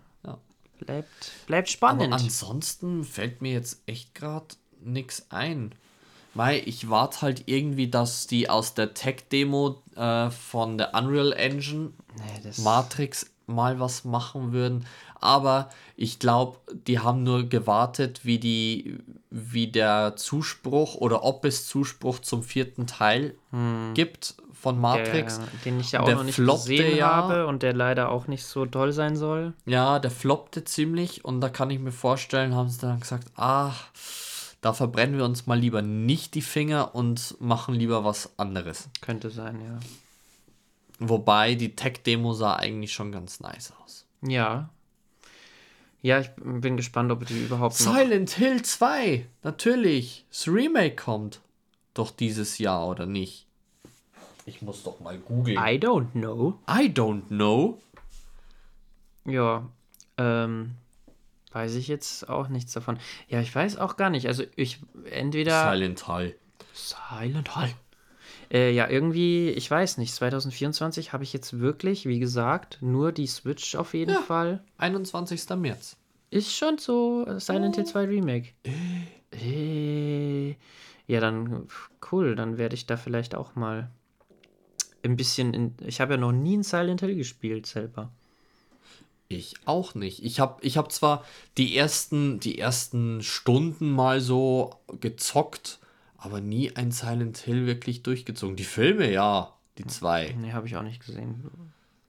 Bleibt, 0.87 1.33
bleibt 1.47 1.69
Aber 1.69 1.95
spannend. 1.97 2.13
ansonsten 2.13 3.05
fällt 3.05 3.43
mir 3.43 3.53
jetzt 3.53 3.83
echt 3.87 4.15
gerade 4.15 4.47
nichts 4.81 5.27
ein. 5.31 5.73
Weil 6.35 6.63
ich 6.67 6.91
warte 6.91 7.23
halt 7.23 7.45
irgendwie, 7.47 7.89
dass 7.89 8.27
die 8.27 8.51
aus 8.51 8.75
der 8.75 8.93
Tech-Demo 8.93 9.83
äh, 9.95 10.31
von 10.31 10.79
der 10.79 10.93
Unreal 10.95 11.33
Engine 11.33 11.93
nee, 12.17 12.51
Matrix 12.59 13.31
mal 13.47 13.79
was 13.79 14.05
machen 14.05 14.53
würden. 14.53 14.87
Aber 15.21 15.71
ich 15.97 16.19
glaube, 16.19 16.59
die 16.89 16.99
haben 16.99 17.23
nur 17.23 17.45
gewartet, 17.45 18.25
wie 18.25 18.39
die, 18.39 18.99
wie 19.31 19.69
der 19.69 20.17
Zuspruch 20.17 20.97
oder 20.97 21.23
ob 21.23 21.45
es 21.45 21.67
Zuspruch 21.67 22.19
zum 22.19 22.43
vierten 22.43 22.87
Teil 22.87 23.35
gibt 23.95 24.35
von 24.65 24.81
Matrix. 24.81 25.37
der, 25.39 25.47
den 25.67 25.79
ich 25.79 25.93
ja 25.93 26.01
auch 26.01 26.07
Der 26.07 26.17
noch 26.17 26.25
nicht 26.25 26.37
floppte 26.37 26.71
gesehen 26.71 26.97
ja. 26.97 27.11
habe 27.11 27.47
und 27.47 27.63
der 27.63 27.75
leider 27.75 28.09
auch 28.09 28.29
nicht 28.29 28.45
so 28.47 28.65
toll 28.65 28.93
sein 28.93 29.15
soll. 29.15 29.53
Ja, 29.67 29.99
der 29.99 30.11
floppte 30.11 30.65
ziemlich 30.65 31.23
und 31.23 31.43
da 31.43 31.51
kann 31.51 31.69
ich 31.69 31.79
mir 31.81 31.93
vorstellen, 31.93 32.55
haben 32.55 32.71
sie 32.71 32.81
dann 32.81 32.99
gesagt, 32.99 33.29
ah, 33.37 33.73
da 34.63 34.73
verbrennen 34.73 35.19
wir 35.19 35.27
uns 35.27 35.47
mal 35.47 35.59
lieber 35.59 35.83
nicht 35.83 36.35
die 36.35 36.41
Finger 36.41 36.95
und 36.95 37.37
machen 37.41 37.75
lieber 37.75 38.05
was 38.05 38.39
anderes. 38.39 38.89
Könnte 39.03 39.29
sein, 39.29 39.61
ja. 39.61 39.79
Wobei 40.99 41.57
die 41.57 41.77
Tech-Demo 41.77 42.33
sah 42.33 42.57
eigentlich 42.57 42.95
schon 42.95 43.13
ganz 43.13 43.41
nice 43.41 43.75
aus. 43.85 44.07
Ja. 44.23 44.71
Ja, 46.01 46.21
ich 46.21 46.31
bin 46.37 46.79
gespannt, 46.79 47.13
ob 47.13 47.27
die 47.27 47.45
überhaupt. 47.45 47.75
Silent 47.75 48.31
Hill 48.31 48.63
2, 48.63 49.27
natürlich. 49.43 50.25
Das 50.31 50.49
Remake 50.49 50.97
kommt 50.97 51.43
doch 51.93 52.11
dieses 52.11 52.57
Jahr, 52.57 52.89
oder 52.89 53.05
nicht? 53.05 53.47
Ich 54.47 54.63
muss 54.63 54.83
doch 54.83 55.01
mal 55.01 55.19
googeln. 55.19 55.57
I 55.59 55.79
don't 55.79 56.11
know. 56.13 56.59
I 56.69 56.89
don't 56.93 57.29
know. 57.29 57.81
Ja, 59.25 59.67
ähm, 60.19 60.73
weiß 61.53 61.75
ich 61.77 61.89
jetzt 61.89 62.29
auch 62.29 62.49
nichts 62.49 62.73
davon. 62.73 62.99
Ja, 63.29 63.41
ich 63.41 63.55
weiß 63.55 63.79
auch 63.79 63.97
gar 63.97 64.11
nicht. 64.11 64.27
Also 64.27 64.45
ich 64.57 64.81
entweder 65.11 65.71
Silent 65.73 66.07
Hill. 66.07 66.37
Silent 66.75 67.57
Hill. 67.57 67.71
Äh, 68.53 68.73
ja, 68.73 68.89
irgendwie, 68.89 69.49
ich 69.51 69.71
weiß 69.71 69.97
nicht. 69.97 70.15
2024 70.15 71.13
habe 71.15 71.25
ich 71.25 71.33
jetzt 71.33 71.59
wirklich, 71.59 72.07
wie 72.07 72.19
gesagt, 72.19 72.79
nur 72.83 73.13
die 73.13 73.27
Switch 73.27 73.75
auf 73.77 73.95
jeden 73.95 74.13
Ja. 74.13 74.21
Fall. 74.21 74.63
21. 74.77 75.49
März. 75.57 75.97
Ist 76.31 76.55
schon 76.55 76.77
so 76.79 77.25
äh, 77.27 77.41
Silent 77.41 77.77
Hill 77.77 77.87
2 77.87 78.05
Remake. 78.05 78.49
Äh. 79.33 80.57
Ja, 81.07 81.21
dann 81.21 81.67
cool. 82.13 82.35
Dann 82.37 82.59
werde 82.59 82.75
ich 82.75 82.87
da 82.87 82.97
vielleicht 82.97 83.35
auch 83.35 83.55
mal 83.55 83.91
ein 85.05 85.17
bisschen 85.17 85.55
in. 85.55 85.75
Ich 85.87 86.01
habe 86.01 86.15
ja 86.15 86.21
noch 86.21 86.33
nie 86.33 86.57
ein 86.57 86.63
Silent 86.63 87.01
Hill 87.01 87.15
gespielt 87.15 87.67
selber. 87.67 88.11
Ich 89.29 89.55
auch 89.65 89.95
nicht. 89.95 90.23
Ich 90.25 90.41
habe 90.41 90.63
ich 90.63 90.77
hab 90.77 90.93
zwar 90.93 91.25
die 91.57 91.77
ersten, 91.77 92.41
die 92.41 92.59
ersten 92.59 93.23
Stunden 93.23 93.91
mal 93.91 94.21
so 94.21 94.75
gezockt, 95.01 95.79
aber 96.19 96.41
nie 96.41 96.75
ein 96.77 96.93
Silent 96.93 97.39
Hill 97.39 97.67
wirklich 97.67 98.03
durchgezogen. 98.03 98.57
Die 98.57 98.65
Filme, 98.65 99.11
ja, 99.11 99.53
die 99.79 99.87
zwei. 99.87 100.35
Nee, 100.39 100.53
habe 100.53 100.67
ich 100.67 100.77
auch 100.77 100.83
nicht 100.83 101.05
gesehen. 101.05 101.51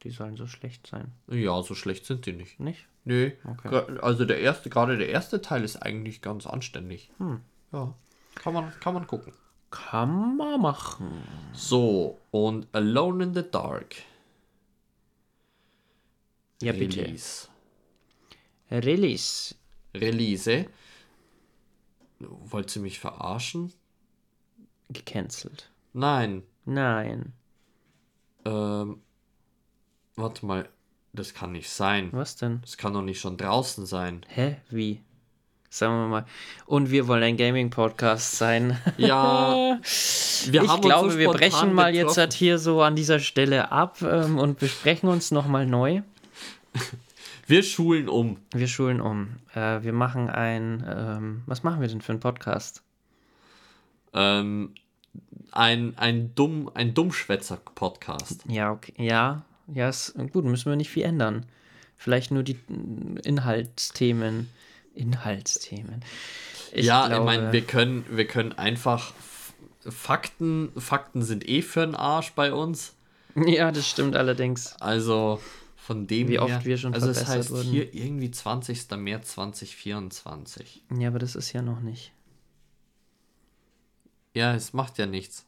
die 0.03 0.09
sollen 0.11 0.35
so 0.35 0.45
schlecht 0.45 0.87
sein. 0.87 1.11
Ja, 1.27 1.61
so 1.63 1.73
schlecht 1.73 2.05
sind 2.05 2.25
die 2.25 2.33
nicht. 2.33 2.59
Nicht? 2.59 2.85
Nö. 3.05 3.31
Okay. 3.43 3.99
Also 4.01 4.25
der 4.25 4.39
erste, 4.39 4.69
gerade 4.69 4.97
der 4.97 5.09
erste 5.09 5.41
Teil 5.41 5.63
ist 5.63 5.77
eigentlich 5.77 6.21
ganz 6.21 6.45
anständig. 6.45 7.11
Hm. 7.17 7.41
Ja. 7.71 7.93
Kann 8.35 8.53
man, 8.53 8.73
kann 8.79 8.93
man 8.93 9.07
gucken. 9.07 9.33
Kann 9.75 10.37
man 10.37 10.61
machen. 10.61 11.21
So, 11.53 12.17
und 12.31 12.67
Alone 12.73 13.25
in 13.25 13.33
the 13.33 13.43
Dark. 13.43 13.95
Ja, 16.61 16.71
bitte. 16.71 17.01
Release. 17.01 17.49
Release. 18.71 19.55
Release. 19.93 20.65
Wollt 22.19 22.73
ihr 22.75 22.81
mich 22.81 22.99
verarschen? 22.99 23.73
Gecancelt. 24.89 25.69
Nein. 25.91 26.43
Nein. 26.63 27.33
Ähm, 28.45 29.01
warte 30.15 30.45
mal. 30.45 30.69
Das 31.11 31.33
kann 31.33 31.51
nicht 31.51 31.69
sein. 31.69 32.11
Was 32.13 32.37
denn? 32.37 32.61
Das 32.61 32.77
kann 32.77 32.93
doch 32.93 33.01
nicht 33.01 33.19
schon 33.19 33.37
draußen 33.37 33.85
sein. 33.85 34.25
Hä? 34.27 34.57
Wie? 34.69 35.01
Sagen 35.69 35.93
wir 35.93 36.07
mal. 36.07 36.25
Und 36.65 36.89
wir 36.91 37.07
wollen 37.07 37.23
ein 37.23 37.37
Gaming-Podcast 37.37 38.37
sein. 38.37 38.79
Ja, 38.97 39.77
ich 39.81 40.51
glaube, 40.51 41.11
so 41.11 41.17
wir 41.17 41.29
brechen 41.29 41.73
mal 41.73 41.93
jetzt 41.93 42.01
getroffen. 42.01 42.19
halt 42.19 42.33
hier 42.33 42.57
so 42.59 42.81
an 42.81 42.95
dieser 42.95 43.19
Stelle 43.19 43.71
ab 43.71 44.01
ähm, 44.01 44.37
und 44.37 44.59
besprechen 44.59 45.09
uns 45.09 45.31
nochmal 45.31 45.65
neu. 45.65 46.01
Wir 47.47 47.61
schulen 47.61 48.09
um. 48.09 48.37
Wir 48.53 48.67
schulen 48.67 48.99
um. 48.99 49.35
Äh, 49.53 49.83
wir 49.83 49.93
machen 49.93 50.31
ein. 50.31 50.83
Ähm, 50.87 51.43
was 51.45 51.61
machen 51.61 51.79
wir 51.79 51.87
denn 51.87 52.01
für 52.01 52.13
einen 52.13 52.19
Podcast? 52.19 52.81
Ähm, 54.13 54.73
ein, 55.51 55.93
ein, 55.97 56.33
dumm, 56.33 56.71
ein 56.73 56.95
Dummschwätzer-Podcast. 56.95 58.45
Ja, 58.47 58.71
okay. 58.71 58.93
Ja, 58.97 59.43
ja, 59.67 59.89
ist 59.89 60.15
gut. 60.31 60.45
Müssen 60.45 60.71
wir 60.71 60.75
nicht 60.75 60.89
viel 60.89 61.03
ändern. 61.03 61.45
Vielleicht 61.97 62.31
nur 62.31 62.41
die 62.41 62.57
Inhaltsthemen. 63.23 64.49
Inhaltsthemen. 64.95 66.03
Ich 66.71 66.85
ja, 66.85 67.07
glaube, 67.07 67.21
ich 67.21 67.25
meine, 67.37 67.53
wir 67.53 67.61
können, 67.61 68.05
wir 68.09 68.25
können 68.27 68.51
einfach 68.53 69.13
Fakten, 69.87 70.71
Fakten 70.77 71.21
sind 71.21 71.47
eh 71.47 71.61
für 71.61 71.85
den 71.85 71.95
Arsch 71.95 72.31
bei 72.33 72.53
uns. 72.53 72.93
Ja, 73.35 73.71
das 73.71 73.89
stimmt 73.89 74.15
allerdings. 74.15 74.75
Also 74.79 75.41
von 75.75 76.07
dem 76.07 76.29
Wie 76.29 76.33
her. 76.33 76.43
oft 76.43 76.63
wir 76.65 76.77
schon 76.77 76.93
Also 76.93 77.09
es 77.09 77.17
verbessert 77.17 77.37
heißt 77.39 77.51
wurden. 77.51 77.69
hier 77.69 77.93
irgendwie 77.93 78.31
20. 78.31 78.89
März 78.97 79.31
2024. 79.33 80.83
Ja, 80.97 81.09
aber 81.09 81.19
das 81.19 81.35
ist 81.35 81.51
ja 81.51 81.61
noch 81.61 81.81
nicht. 81.81 82.13
Ja, 84.33 84.53
es 84.55 84.73
macht 84.73 84.97
ja 84.97 85.05
nichts. 85.05 85.45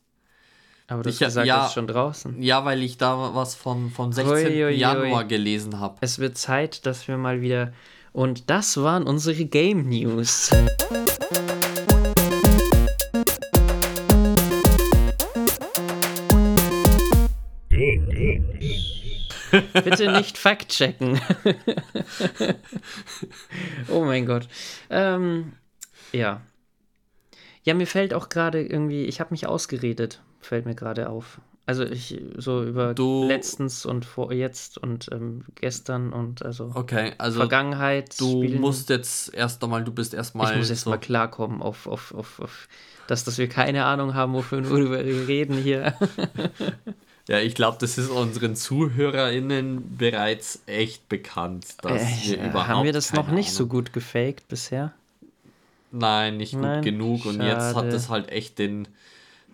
Aber 0.88 1.04
du 1.04 1.10
hast 1.10 1.16
Ich- 1.16 1.20
gesagt, 1.26 1.48
ja. 1.48 1.58
das 1.60 1.68
ist 1.70 1.74
schon 1.74 1.88
draußen. 1.88 2.42
Ja, 2.42 2.64
weil 2.64 2.82
ich 2.84 2.98
da 2.98 3.34
was 3.36 3.56
von, 3.56 3.90
von 3.92 4.14
16. 4.14 4.34
Ui, 4.36 4.46
ui, 4.46 4.66
ui. 4.66 4.72
Januar 4.76 5.26
gelesen 5.26 5.80
habe. 5.80 5.98
Es 6.02 6.20
wird 6.20 6.38
Zeit, 6.38 6.86
dass 6.86 7.08
wir 7.08 7.18
mal 7.18 7.42
wieder. 7.42 7.74
Und 8.18 8.50
das 8.50 8.78
waren 8.78 9.04
unsere 9.04 9.46
Game 9.46 9.90
News. 9.90 10.50
Bitte 19.72 20.14
nicht 20.14 20.40
fact-checken. 20.40 21.22
oh 23.90 24.04
mein 24.04 24.26
Gott. 24.26 24.48
Ähm, 24.90 25.54
ja. 26.12 26.42
Ja, 27.62 27.76
mir 27.76 27.86
fällt 27.86 28.16
auch 28.16 28.30
gerade 28.30 28.66
irgendwie, 28.66 29.06
ich 29.06 29.20
habe 29.20 29.30
mich 29.30 29.46
ausgeredet, 29.46 30.24
fällt 30.40 30.66
mir 30.66 30.74
gerade 30.74 31.10
auf. 31.10 31.40
Also 31.68 31.84
ich 31.84 32.20
so 32.38 32.64
über 32.64 32.94
Du- 32.96 33.28
letztens 33.28 33.86
und 33.86 34.06
vor 34.06 34.32
jetzt 34.34 34.78
und 34.80 35.10
ähm, 35.12 35.44
gestern 35.56 36.14
und 36.14 36.44
also 36.44 36.72
Okay, 36.74 37.12
also 37.20 37.40
Vergangenheit. 37.40 38.20
du 38.20 38.42
spielen. 38.44 38.60
musst 38.62 38.90
jetzt 38.90 39.34
erst 39.34 39.62
einmal, 39.64 39.84
du 39.84 39.92
bist 39.92 40.14
erstmal 40.16 40.52
ich 40.54 40.58
muss 40.58 40.70
jetzt 40.70 40.82
so, 40.86 40.90
mal 40.90 40.98
klarkommen 40.98 41.62
auf, 41.62 41.86
auf, 41.86 42.14
auf, 42.16 42.40
auf 42.40 42.68
das, 43.08 43.24
dass 43.26 43.38
wir 43.38 43.48
keine 43.50 43.84
Ahnung 43.86 44.14
haben, 44.16 44.34
wofür 44.34 44.68
worüber 44.70 45.06
wir 45.06 45.28
reden 45.28 45.56
hier. 45.58 45.94
Ja, 47.30 47.40
ich 47.40 47.56
glaube, 47.56 47.76
das 47.82 47.98
ist 47.98 48.10
unseren 48.10 48.56
ZuhörerInnen 48.56 49.98
bereits 49.98 50.62
echt 50.66 51.10
bekannt, 51.10 51.66
dass 51.82 52.02
wir 52.26 52.40
Äh, 52.40 52.48
überhaupt 52.48 52.68
haben 52.70 52.86
wir 52.86 52.94
das 52.94 53.12
noch 53.12 53.28
nicht 53.28 53.52
so 53.52 53.64
Ahnung- 53.66 53.70
gut 53.72 53.92
gefaked 53.92 54.48
bisher? 54.48 54.94
Nein, 55.92 56.38
nicht 56.38 56.54
gut 56.54 56.62
Nein, 56.62 56.84
genug. 56.84 57.26
Und 57.26 57.42
jetzt 57.42 57.76
hat 57.76 57.84
schade. 57.84 57.90
es 57.90 58.08
halt 58.10 58.30
echt 58.30 58.60
den, 58.60 58.88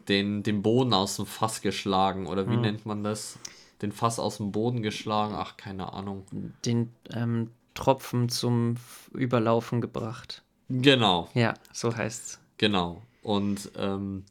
den, 0.08 0.44
den 0.44 0.62
Boden 0.62 0.94
aus 0.94 1.16
dem 1.18 1.26
Fass 1.26 1.62
geschlagen. 1.62 2.28
Oder 2.28 2.46
Hm. 2.46 2.52
wie 2.52 2.58
nennt 2.58 2.86
man 2.86 3.04
das? 3.04 3.38
Den 3.82 3.92
Fass 3.92 4.20
aus 4.20 4.38
dem 4.38 4.52
Boden 4.52 4.82
geschlagen. 4.82 5.34
Ach, 5.36 5.58
keine 5.58 5.94
Ahnung. 5.94 6.26
Den 6.66 6.94
ähm, 7.14 7.52
Tropfen 7.74 8.30
zum 8.30 8.76
Überlaufen 9.14 9.82
gebracht. 9.82 10.44
Genau, 10.70 11.30
Ja, 11.34 11.54
so 11.74 11.96
heißt's. 11.96 12.40
genau. 12.58 13.02
Und 13.22 13.72
ähm, 13.78 14.26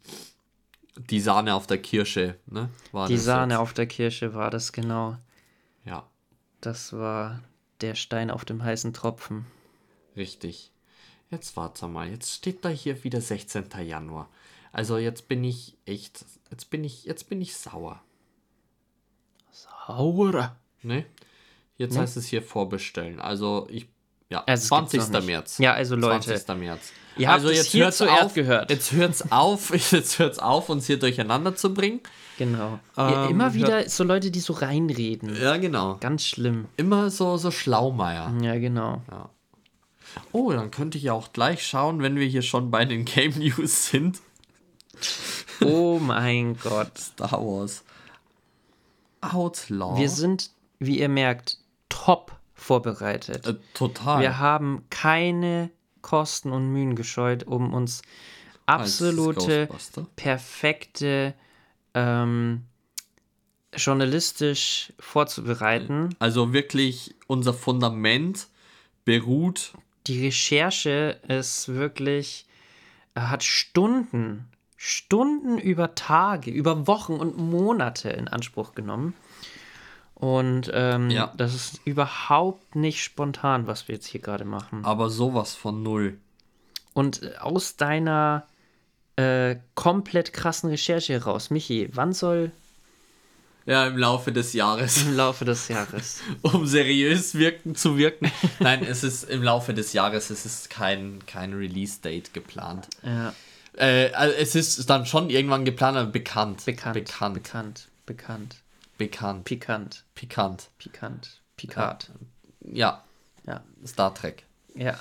die 1.11 1.21
Sahne 1.21 1.55
auf 1.55 1.67
der 1.67 1.79
Kirsche, 1.79 2.37
ne? 2.47 2.69
War 2.93 3.09
Die 3.09 3.17
Sahne 3.17 3.55
jetzt. 3.55 3.61
auf 3.61 3.73
der 3.75 3.87
Kirsche 3.87 4.35
war 4.35 4.51
das 4.51 4.73
genau. 4.73 5.17
Ja, 5.85 6.07
Das 6.61 6.93
war 6.93 7.41
der 7.81 7.95
Stein 7.95 8.31
auf 8.31 8.45
dem 8.45 8.63
heißen 8.63 8.93
Tropfen. 8.93 9.47
richtig. 10.17 10.71
Jetzt 11.31 11.57
warte 11.57 11.89
mal. 11.89 12.09
Jetzt 12.11 12.31
steht 12.35 12.63
da 12.65 12.69
hier 12.69 13.03
wieder 13.05 13.21
16. 13.23 13.65
Januar. 13.87 14.29
Also 14.73 14.97
jetzt 14.97 15.29
bin 15.29 15.45
ich 15.45 15.77
echt. 15.85 16.25
Jetzt 16.51 16.71
bin 16.71 16.83
ich, 16.85 17.05
jetzt 17.05 17.29
bin 17.29 17.41
ich 17.41 17.55
sauer. 17.55 18.03
Sauer. 19.51 20.57
Ne? 20.83 21.05
Jetzt 21.77 21.97
heißt 21.97 22.17
es 22.17 22.27
hier 22.27 22.43
vorbestellen. 22.43 23.21
Also 23.21 23.67
ich. 23.71 23.89
Ja, 24.29 24.43
Also 24.47 24.75
es 24.75 24.91
gibt's 24.91 24.91
20. 24.93 25.13
noch 25.13 25.21
nicht. 25.21 25.27
März. 25.27 25.59
Ja, 25.59 25.75
also 25.75 25.95
Leute, 25.95 26.35
20. 26.35 26.57
März. 26.57 26.93
ihr 27.19 27.29
habt 27.29 27.41
also 27.41 27.51
es 27.51 27.59
jetzt 27.59 27.67
hier 27.73 27.85
hört's 27.85 27.99
zuerst 27.99 28.23
auf, 28.23 28.35
gehört. 28.35 28.71
Jetzt 28.71 28.93
hört's 28.93 29.31
auf, 29.31 29.71
jetzt 29.93 30.19
hört's 30.19 30.39
auf, 30.39 30.71
uns 30.71 30.87
hier 30.87 30.99
durcheinander 30.99 31.55
zu 31.55 31.75
bringen. 31.75 32.01
Genau. 32.39 32.81
Ja, 32.97 33.27
Ähm, 33.27 33.31
immer 33.33 33.53
wieder 33.53 33.87
so 33.91 34.05
Leute, 34.05 34.31
die 34.31 34.41
so 34.41 34.55
reinreden. 34.55 35.37
Ja, 35.37 35.59
genau. 35.59 35.99
Ganz 36.01 36.25
schlimm. 36.25 36.67
Immer 36.79 37.11
so, 37.11 37.37
so 37.37 37.51
Schlaumeier. 37.51 38.35
Ja, 38.41 38.59
genau. 38.59 39.03
Oh, 40.33 40.51
dann 40.53 40.71
könnte 40.71 40.97
ich 40.97 41.05
ja 41.05 41.13
auch 41.13 41.35
gleich 41.35 41.67
schauen, 41.67 42.01
wenn 42.03 42.17
wir 42.17 42.27
hier 42.27 42.43
schon 42.43 42.71
bei 42.71 42.87
den 42.87 43.05
Game 43.05 43.35
News 43.39 43.89
sind. 43.91 44.21
Oh 45.61 45.99
mein 45.99 46.57
Gott. 46.59 46.99
Star 46.99 47.33
Wars. 47.33 47.85
Outlaw. 49.21 49.99
Wir 49.99 50.09
sind, 50.09 50.51
wie 50.79 50.99
ihr 51.01 51.09
merkt, 51.09 51.59
top 51.89 52.37
vorbereitet. 52.55 53.47
äh, 53.47 53.55
total. 53.75 54.21
Wir 54.21 54.39
haben 54.39 54.85
keine 54.91 55.71
Kosten 56.01 56.51
und 56.51 56.73
Mühen 56.73 56.97
gescheut, 56.97 57.45
um 57.45 57.73
uns 57.73 58.03
absolute, 58.67 59.69
perfekte, 60.17 61.35
ähm, 61.95 62.65
journalistisch 63.75 64.93
vorzubereiten. 64.99 66.15
Also 66.19 66.53
wirklich, 66.53 67.15
unser 67.27 67.55
Fundament 67.55 68.49
beruht. 69.05 69.73
Die 70.07 70.25
Recherche 70.25 71.21
ist 71.29 71.69
wirklich, 71.69 72.47
er 73.15 73.31
hat 73.31 73.45
Stunden, 73.45 74.49
Stunden 74.85 75.59
über 75.59 75.95
Tage, 75.95 76.51
über 76.51 76.89
Wochen 76.89 77.13
und 77.13 77.37
Monate 77.39 78.11
in 78.11 78.27
Anspruch 78.27 78.75
genommen. 78.75 79.15
Und 80.17 80.73
ähm, 80.75 81.09
Ja. 81.09 81.33
das 81.37 81.55
ist 81.55 81.81
überhaupt 81.85 82.75
nicht 82.75 83.01
spontan, 83.05 83.69
was 83.69 83.87
wir 83.87 83.95
jetzt 83.95 84.07
hier 84.09 84.21
gerade 84.21 84.45
machen. 84.45 84.85
Aber 84.85 85.09
sowas 85.09 85.55
von 85.55 85.85
null. 85.85 86.19
Und 86.95 87.23
äh, 87.23 87.37
aus 87.39 87.77
deiner 87.77 88.45
äh, 89.15 89.55
komplett 89.77 90.33
krassen 90.33 90.69
Recherche 90.69 91.13
heraus, 91.13 91.51
Michi, 91.51 91.89
wann 91.93 92.13
soll 92.13 92.51
Ja, 93.67 93.87
im 93.87 93.97
Laufe 93.97 94.33
des 94.33 94.53
Jahres. 94.53 95.03
im 95.03 95.15
Laufe 95.15 95.45
des 95.45 95.69
Jahres? 95.69 96.23
um 96.43 96.67
seriös 96.67 97.37
wirken 97.37 97.77
zu 97.77 97.99
wirken. 97.99 98.33
Nein, 98.59 98.83
es 98.85 99.05
ist 99.05 99.31
im 99.31 99.45
Laufe 99.45 99.75
des 99.75 99.93
Jahres, 99.93 100.31
es 100.31 100.45
ist 100.45 100.71
kein, 100.71 101.21
kein 101.27 101.53
Release-Date 101.55 102.35
geplant. 102.35 102.89
ja, 103.05 103.33
Äh, 103.75 104.11
also 104.13 104.35
es 104.37 104.55
ist 104.55 104.89
dann 104.91 105.07
schon 105.07 105.31
irgendwann 105.31 105.65
geplant, 105.65 105.97
aber 105.97 106.11
bekannt. 106.11 106.65
bekannt, 106.65 106.95
Bekannt. 106.95 107.35
bekannt, 107.35 107.89
bekannt, 108.07 108.57
Bekannt. 108.99 109.45
pikant, 109.45 110.05
Pikant. 110.15 110.71
pikant, 110.79 111.41
pikat. 111.57 112.11
Ja, 112.61 113.03
Ja, 113.47 113.63
Star 113.87 114.15
Trek. 114.15 114.45
ja. 114.75 114.99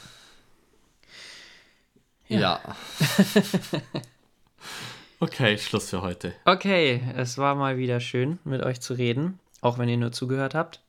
Ja. 2.27 2.61
okay, 5.19 5.57
Schluss 5.57 5.89
für 5.89 6.01
heute. 6.01 6.33
Okay, 6.45 7.03
es 7.17 7.37
war 7.37 7.55
mal 7.55 7.77
wieder 7.77 7.99
schön, 7.99 8.39
mit 8.45 8.63
euch 8.63 8.79
zu 8.79 8.93
reden, 8.93 9.37
auch 9.59 9.77
wenn 9.77 9.89
ihr 9.89 9.97
nur 9.97 10.13
zugehört 10.13 10.55
habt. 10.55 10.79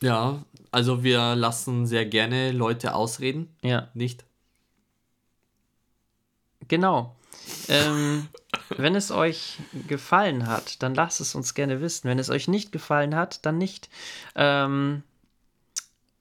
Ja, 0.00 0.44
also 0.70 1.02
wir 1.02 1.34
lassen 1.34 1.86
sehr 1.86 2.06
gerne 2.06 2.52
Leute 2.52 2.94
ausreden. 2.94 3.48
Ja, 3.62 3.88
Nicht? 3.94 4.24
genau. 6.68 7.16
Ähm, 7.68 8.28
wenn 8.76 8.94
es 8.94 9.10
euch 9.10 9.58
gefallen 9.88 10.46
hat, 10.46 10.82
dann 10.82 10.94
lasst 10.94 11.20
es 11.20 11.34
uns 11.34 11.54
gerne 11.54 11.80
wissen. 11.80 12.08
Wenn 12.08 12.18
es 12.18 12.30
euch 12.30 12.48
nicht 12.48 12.72
gefallen 12.72 13.14
hat, 13.14 13.44
dann 13.44 13.58
nicht. 13.58 13.88
Ähm, 14.34 15.02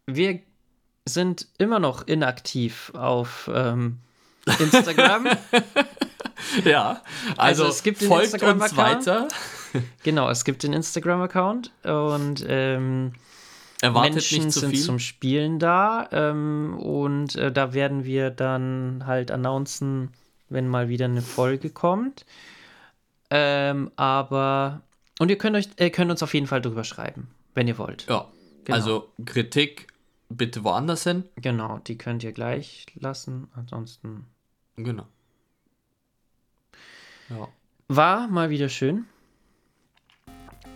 wir 0.06 0.40
sind 1.06 1.48
immer 1.58 1.80
noch 1.80 2.08
inaktiv 2.08 2.92
auf 2.96 3.50
ähm, 3.54 4.00
Instagram. 4.60 5.28
ja, 6.66 7.02
also, 7.38 7.64
Also 7.64 7.68
es 7.68 7.84
gibt 7.84 8.02
den 8.02 8.08
folgt 8.08 8.26
uns 8.26 8.34
Instagram-Account. 8.34 9.08
weiter. 9.08 9.28
genau, 10.04 10.30
es 10.30 10.46
gibt 10.46 10.64
den 10.64 10.74
Instagram-Account 10.74 11.72
und 11.84 12.46
ähm, 12.48 13.14
Erwartet 13.82 14.14
Menschen 14.14 14.38
nicht 14.46 14.54
zu 14.54 14.60
sind 14.62 14.70
viel. 14.72 14.82
zum 14.82 15.00
Spielen 15.00 15.60
da 15.60 16.08
ähm, 16.12 16.78
und 16.80 17.36
äh, 17.36 17.52
da 17.52 17.74
werden 17.74 18.06
wir 18.06 18.30
dann 18.30 19.04
halt 19.06 19.30
announcen, 19.30 20.14
wenn 20.54 20.68
mal 20.68 20.88
wieder 20.90 21.06
eine 21.06 21.22
Folge 21.22 21.70
kommt. 21.70 22.26
Ähm, 23.30 23.92
aber 23.96 24.82
und 25.20 25.30
ihr 25.30 25.38
könnt 25.38 25.56
euch 25.56 25.68
äh, 25.78 25.90
könnt 25.90 26.12
uns 26.12 26.24
auf 26.24 26.34
jeden 26.34 26.48
Fall 26.48 26.62
drüber 26.62 26.84
schreiben, 26.84 27.30
wenn 27.54 27.68
ihr 27.68 27.78
wollt. 27.78 28.06
ja, 28.08 28.28
Genau. 28.66 28.76
also 28.78 29.12
Kritik 29.26 29.88
bitte 30.30 30.64
woanders 30.64 31.04
hin. 31.04 31.26
Genau, 31.36 31.80
die 31.80 31.98
könnt 31.98 32.24
ihr 32.24 32.32
gleich 32.32 32.86
lassen. 32.96 33.48
Ansonsten 33.56 34.26
Genau. 34.78 35.06
Ja, 37.30 37.48
war 37.88 38.28
mal 38.28 38.50
wieder 38.50 38.70
schön. 38.70 39.06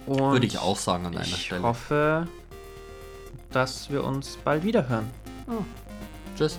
Und 0.05 0.19
würde 0.31 0.45
ich 0.45 0.57
auch 0.57 0.77
sagen 0.77 1.05
an 1.05 1.15
einer 1.15 1.25
ich 1.25 1.45
Stelle. 1.45 1.63
hoffe, 1.63 2.27
dass 3.51 3.89
wir 3.91 4.03
uns 4.03 4.37
bald 4.37 4.63
wieder 4.63 4.87
hören. 4.87 5.09
Tschüss. 6.37 6.57